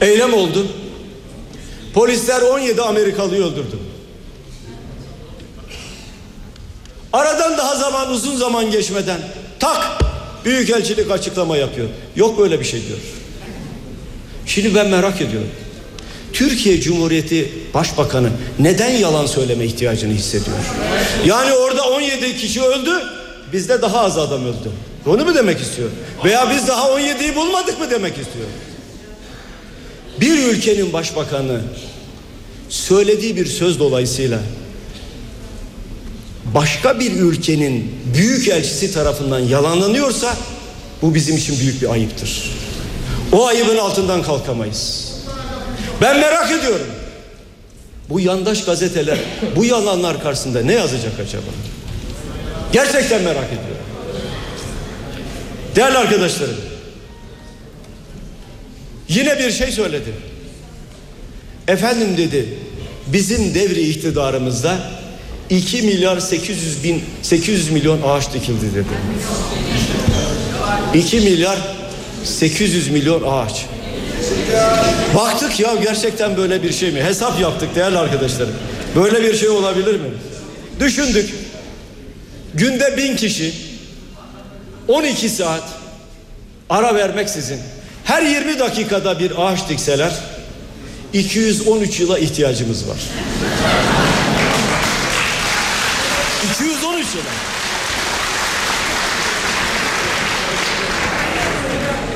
eylem 0.00 0.34
oldu. 0.34 0.66
Polisler 1.94 2.42
17 2.42 2.82
Amerikalıyı 2.82 3.42
öldürdü. 3.42 3.78
Aradan 7.12 7.58
daha 7.58 7.76
zaman 7.76 8.10
uzun 8.10 8.36
zaman 8.36 8.70
geçmeden 8.70 9.20
tak 9.58 10.00
büyükelçilik 10.44 11.10
açıklama 11.10 11.56
yapıyor. 11.56 11.88
Yok 12.16 12.38
böyle 12.38 12.60
bir 12.60 12.64
şey 12.64 12.86
diyor. 12.86 12.98
Şimdi 14.46 14.74
ben 14.74 14.88
merak 14.88 15.20
ediyorum. 15.20 15.48
Türkiye 16.32 16.80
Cumhuriyeti 16.80 17.52
Başbakanı 17.74 18.30
neden 18.58 18.90
yalan 18.90 19.26
söyleme 19.26 19.64
ihtiyacını 19.64 20.12
hissediyor? 20.12 20.56
Yani 21.26 21.52
orada 21.52 21.82
17 21.82 22.36
kişi 22.36 22.62
öldü, 22.62 22.90
bizde 23.52 23.82
daha 23.82 24.00
az 24.00 24.18
adam 24.18 24.44
öldü. 24.44 24.70
Onu 25.06 25.24
mu 25.24 25.34
demek 25.34 25.60
istiyor? 25.60 25.88
Veya 26.24 26.50
biz 26.50 26.68
daha 26.68 26.88
17'yi 26.88 27.36
bulmadık 27.36 27.80
mı 27.80 27.90
demek 27.90 28.18
istiyor? 28.18 28.46
Bir 30.20 30.38
ülkenin 30.38 30.92
başbakanı 30.92 31.60
söylediği 32.68 33.36
bir 33.36 33.46
söz 33.46 33.78
dolayısıyla 33.78 34.38
başka 36.54 37.00
bir 37.00 37.12
ülkenin 37.12 37.94
büyük 38.14 38.48
elçisi 38.48 38.94
tarafından 38.94 39.38
yalanlanıyorsa 39.38 40.36
bu 41.02 41.14
bizim 41.14 41.36
için 41.36 41.60
büyük 41.60 41.82
bir 41.82 41.90
ayıptır. 41.90 42.50
O 43.32 43.46
ayıbın 43.46 43.76
altından 43.78 44.22
kalkamayız. 44.22 45.12
Ben 46.00 46.20
merak 46.20 46.50
ediyorum. 46.50 46.86
Bu 48.08 48.20
yandaş 48.20 48.64
gazeteler 48.64 49.18
bu 49.56 49.64
yalanlar 49.64 50.22
karşısında 50.22 50.62
ne 50.62 50.72
yazacak 50.72 51.12
acaba? 51.20 51.42
Gerçekten 52.72 53.22
merak 53.22 53.46
ediyorum. 53.46 53.79
Değerli 55.76 55.98
arkadaşlarım. 55.98 56.56
Yine 59.08 59.38
bir 59.38 59.50
şey 59.50 59.72
söyledi. 59.72 60.12
Efendim 61.68 62.16
dedi 62.16 62.48
bizim 63.06 63.54
devri 63.54 63.88
iktidarımızda 63.88 64.78
2 65.50 65.82
milyar 65.82 66.20
800 66.20 66.84
bin 66.84 67.02
800 67.22 67.70
milyon 67.70 68.02
ağaç 68.02 68.32
dikildi 68.32 68.74
dedi. 68.74 68.86
2 70.94 71.20
milyar 71.20 71.58
800 72.24 72.88
milyon 72.88 73.22
ağaç. 73.26 73.66
Baktık 75.14 75.60
ya 75.60 75.74
gerçekten 75.82 76.36
böyle 76.36 76.62
bir 76.62 76.72
şey 76.72 76.90
mi? 76.90 77.02
Hesap 77.02 77.40
yaptık 77.40 77.74
değerli 77.74 77.98
arkadaşlarım. 77.98 78.54
Böyle 78.96 79.22
bir 79.22 79.36
şey 79.36 79.48
olabilir 79.48 79.94
mi? 79.94 80.08
Düşündük. 80.80 81.34
Günde 82.54 82.96
bin 82.96 83.16
kişi 83.16 83.69
12 84.90 85.28
saat 85.28 85.62
ara 86.70 86.94
vermeksizin 86.94 87.60
her 88.04 88.22
20 88.22 88.58
dakikada 88.58 89.18
bir 89.18 89.32
ağaç 89.38 89.68
dikseler 89.68 90.12
213 91.12 92.00
yıla 92.00 92.18
ihtiyacımız 92.18 92.88
var. 92.88 92.96
213 96.54 97.06
yıla. 97.14 97.24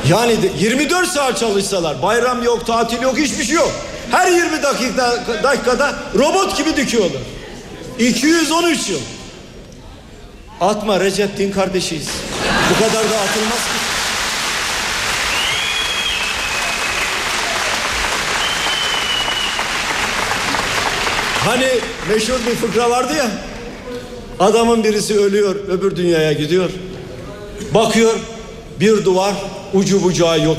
Yani 0.09 0.43
de 0.43 0.51
24 0.59 1.09
saat 1.09 1.39
çalışsalar 1.39 2.03
bayram 2.03 2.43
yok 2.43 2.67
tatil 2.67 3.03
yok 3.03 3.19
hiçbir 3.19 3.45
şey 3.45 3.57
yok. 3.57 3.73
Her 4.11 4.33
20 4.33 4.63
dakika, 4.63 5.15
dakikada 5.43 5.95
robot 6.15 6.57
gibi 6.57 6.77
dikiyorlar. 6.77 7.23
213 7.99 8.89
yıl. 8.89 9.01
Atma 10.61 11.01
Recep 11.01 11.39
din 11.39 11.53
kardeşiyiz. 11.53 12.09
Bu 12.71 12.75
kadar 12.79 13.11
da 13.11 13.21
atılmaz 13.21 13.65
ki. 13.65 13.95
Hani 21.45 21.69
meşhur 22.09 22.47
bir 22.47 22.55
fıkra 22.55 22.91
vardı 22.91 23.17
ya. 23.17 23.31
Adamın 24.41 24.85
birisi 24.85 25.21
ölüyor, 25.21 25.55
öbür 25.55 25.97
dünyaya 25.97 26.33
gidiyor. 26.33 26.71
Bakıyor, 27.75 28.15
bir 28.81 29.05
duvar, 29.05 29.35
ucu 29.75 30.03
bucağı 30.03 30.41
yok. 30.41 30.57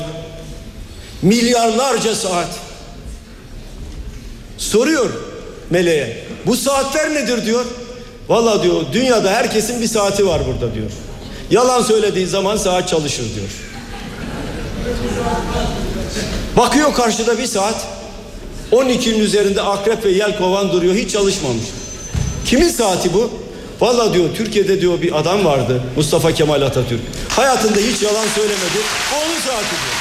Milyarlarca 1.22 2.14
saat. 2.14 2.48
Soruyor 4.58 5.10
meleğe. 5.70 6.24
Bu 6.46 6.56
saatler 6.56 7.14
nedir 7.14 7.46
diyor. 7.46 7.64
Valla 8.28 8.62
diyor 8.62 8.82
dünyada 8.92 9.30
herkesin 9.30 9.82
bir 9.82 9.86
saati 9.86 10.26
var 10.26 10.42
burada 10.46 10.74
diyor. 10.74 10.90
Yalan 11.50 11.82
söylediği 11.82 12.26
zaman 12.26 12.56
saat 12.56 12.88
çalışır 12.88 13.24
diyor. 13.34 13.48
Bakıyor 16.56 16.94
karşıda 16.94 17.38
bir 17.38 17.46
saat. 17.46 17.74
12'nin 18.72 19.18
üzerinde 19.18 19.62
akrep 19.62 20.04
ve 20.04 20.10
yel 20.10 20.38
kovan 20.38 20.72
duruyor 20.72 20.94
hiç 20.94 21.12
çalışmamış. 21.12 21.64
Kimin 22.46 22.68
saati 22.68 23.14
bu? 23.14 23.30
Valla 23.80 24.14
diyor 24.14 24.28
Türkiye'de 24.36 24.80
diyor 24.80 25.02
bir 25.02 25.18
adam 25.18 25.44
vardı 25.44 25.82
Mustafa 25.96 26.32
Kemal 26.32 26.62
Atatürk. 26.62 27.00
Hayatında 27.28 27.78
hiç 27.78 28.02
yalan 28.02 28.26
söylemedi. 28.34 28.78
Onun 29.14 29.40
saati 29.40 29.70
diyor. 29.70 29.96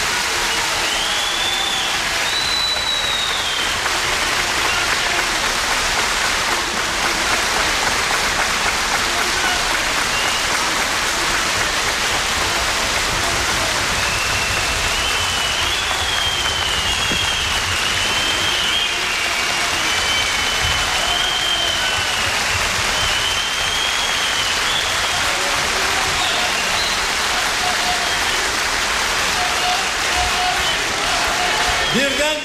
Birden 31.95 32.35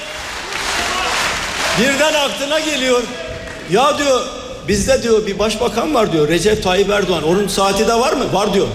birden 1.79 2.13
aklına 2.13 2.50
geliyor. 2.65 3.03
Ya 3.71 3.97
diyor 3.97 4.21
bizde 4.67 5.03
diyor 5.03 5.27
bir 5.27 5.39
başbakan 5.39 5.93
var 5.93 6.13
diyor 6.13 6.27
Recep 6.27 6.63
Tayyip 6.63 6.89
Erdoğan. 6.89 7.23
Onun 7.23 7.47
saati 7.47 7.87
de 7.87 7.93
var 7.93 8.13
mı? 8.13 8.33
Var 8.33 8.53
diyor. 8.53 8.67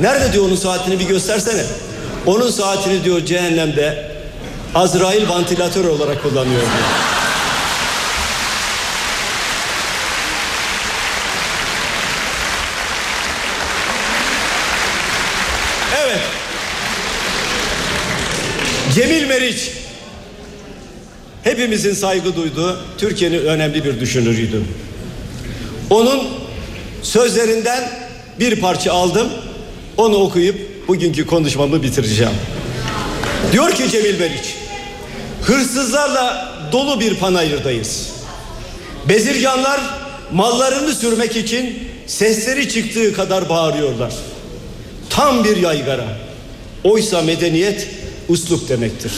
Nerede 0.00 0.32
diyor 0.32 0.44
onun 0.44 0.56
saatini 0.56 0.98
bir 0.98 1.04
göstersene. 1.04 1.64
Onun 2.26 2.50
saatini 2.50 3.04
diyor 3.04 3.24
cehennemde 3.24 4.12
Azrail 4.74 5.28
vantilatör 5.28 5.84
olarak 5.84 6.22
kullanıyor 6.22 6.60
diyor. 6.60 6.88
Evet. 16.04 16.20
Cemil 18.94 19.26
Meriç 19.26 19.71
hepimizin 21.44 21.94
saygı 21.94 22.36
duyduğu 22.36 22.78
Türkiye'nin 22.98 23.38
önemli 23.38 23.84
bir 23.84 24.00
düşünürüydü. 24.00 24.62
Onun 25.90 26.28
sözlerinden 27.02 27.90
bir 28.40 28.60
parça 28.60 28.92
aldım. 28.92 29.28
Onu 29.96 30.16
okuyup 30.16 30.88
bugünkü 30.88 31.26
konuşmamı 31.26 31.82
bitireceğim. 31.82 32.32
Diyor 33.52 33.72
ki 33.72 33.90
Cemil 33.90 34.18
Meriç, 34.18 34.54
hırsızlarla 35.42 36.52
dolu 36.72 37.00
bir 37.00 37.14
panayırdayız. 37.16 38.08
Bezirganlar 39.08 39.80
mallarını 40.32 40.94
sürmek 40.94 41.36
için 41.36 41.78
sesleri 42.06 42.68
çıktığı 42.68 43.12
kadar 43.12 43.48
bağırıyorlar. 43.48 44.12
Tam 45.10 45.44
bir 45.44 45.56
yaygara. 45.56 46.18
Oysa 46.84 47.22
medeniyet 47.22 47.88
uslup 48.28 48.68
demektir. 48.68 49.12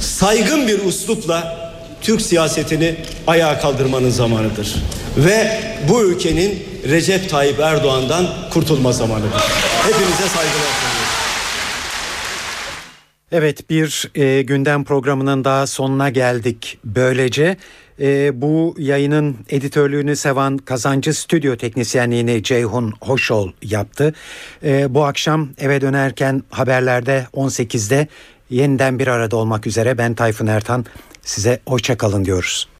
Saygın 0.00 0.68
bir 0.68 0.84
uslupla 0.84 1.70
Türk 2.00 2.22
siyasetini 2.22 2.96
ayağa 3.26 3.60
kaldırmanın 3.60 4.10
zamanıdır. 4.10 4.74
Ve 5.16 5.60
bu 5.88 6.02
ülkenin 6.04 6.62
Recep 6.88 7.30
Tayyip 7.30 7.60
Erdoğan'dan 7.60 8.26
kurtulma 8.52 8.92
zamanıdır. 8.92 9.40
Hepinize 9.82 10.28
saygılar. 10.28 10.90
Evet 13.32 13.70
bir 13.70 14.10
e, 14.14 14.42
gündem 14.42 14.84
programının 14.84 15.44
daha 15.44 15.66
sonuna 15.66 16.10
geldik. 16.10 16.78
Böylece 16.84 17.56
e, 18.00 18.40
bu 18.42 18.74
yayının 18.78 19.36
editörlüğünü 19.48 20.16
Sevan 20.16 20.58
Kazancı 20.58 21.14
stüdyo 21.14 21.56
teknisyenliğini 21.56 22.42
Ceyhun 22.42 22.94
Hoşol 23.00 23.52
yaptı. 23.62 24.14
E, 24.64 24.94
bu 24.94 25.04
akşam 25.04 25.48
eve 25.58 25.80
dönerken 25.80 26.42
haberlerde 26.50 27.26
18'de 27.34 28.08
yeniden 28.50 28.98
bir 28.98 29.06
arada 29.06 29.36
olmak 29.36 29.66
üzere 29.66 29.98
ben 29.98 30.14
Tayfun 30.14 30.46
Ertan 30.46 30.84
size 31.22 31.60
hoşça 31.66 31.96
kalın 31.96 32.24
diyoruz. 32.24 32.68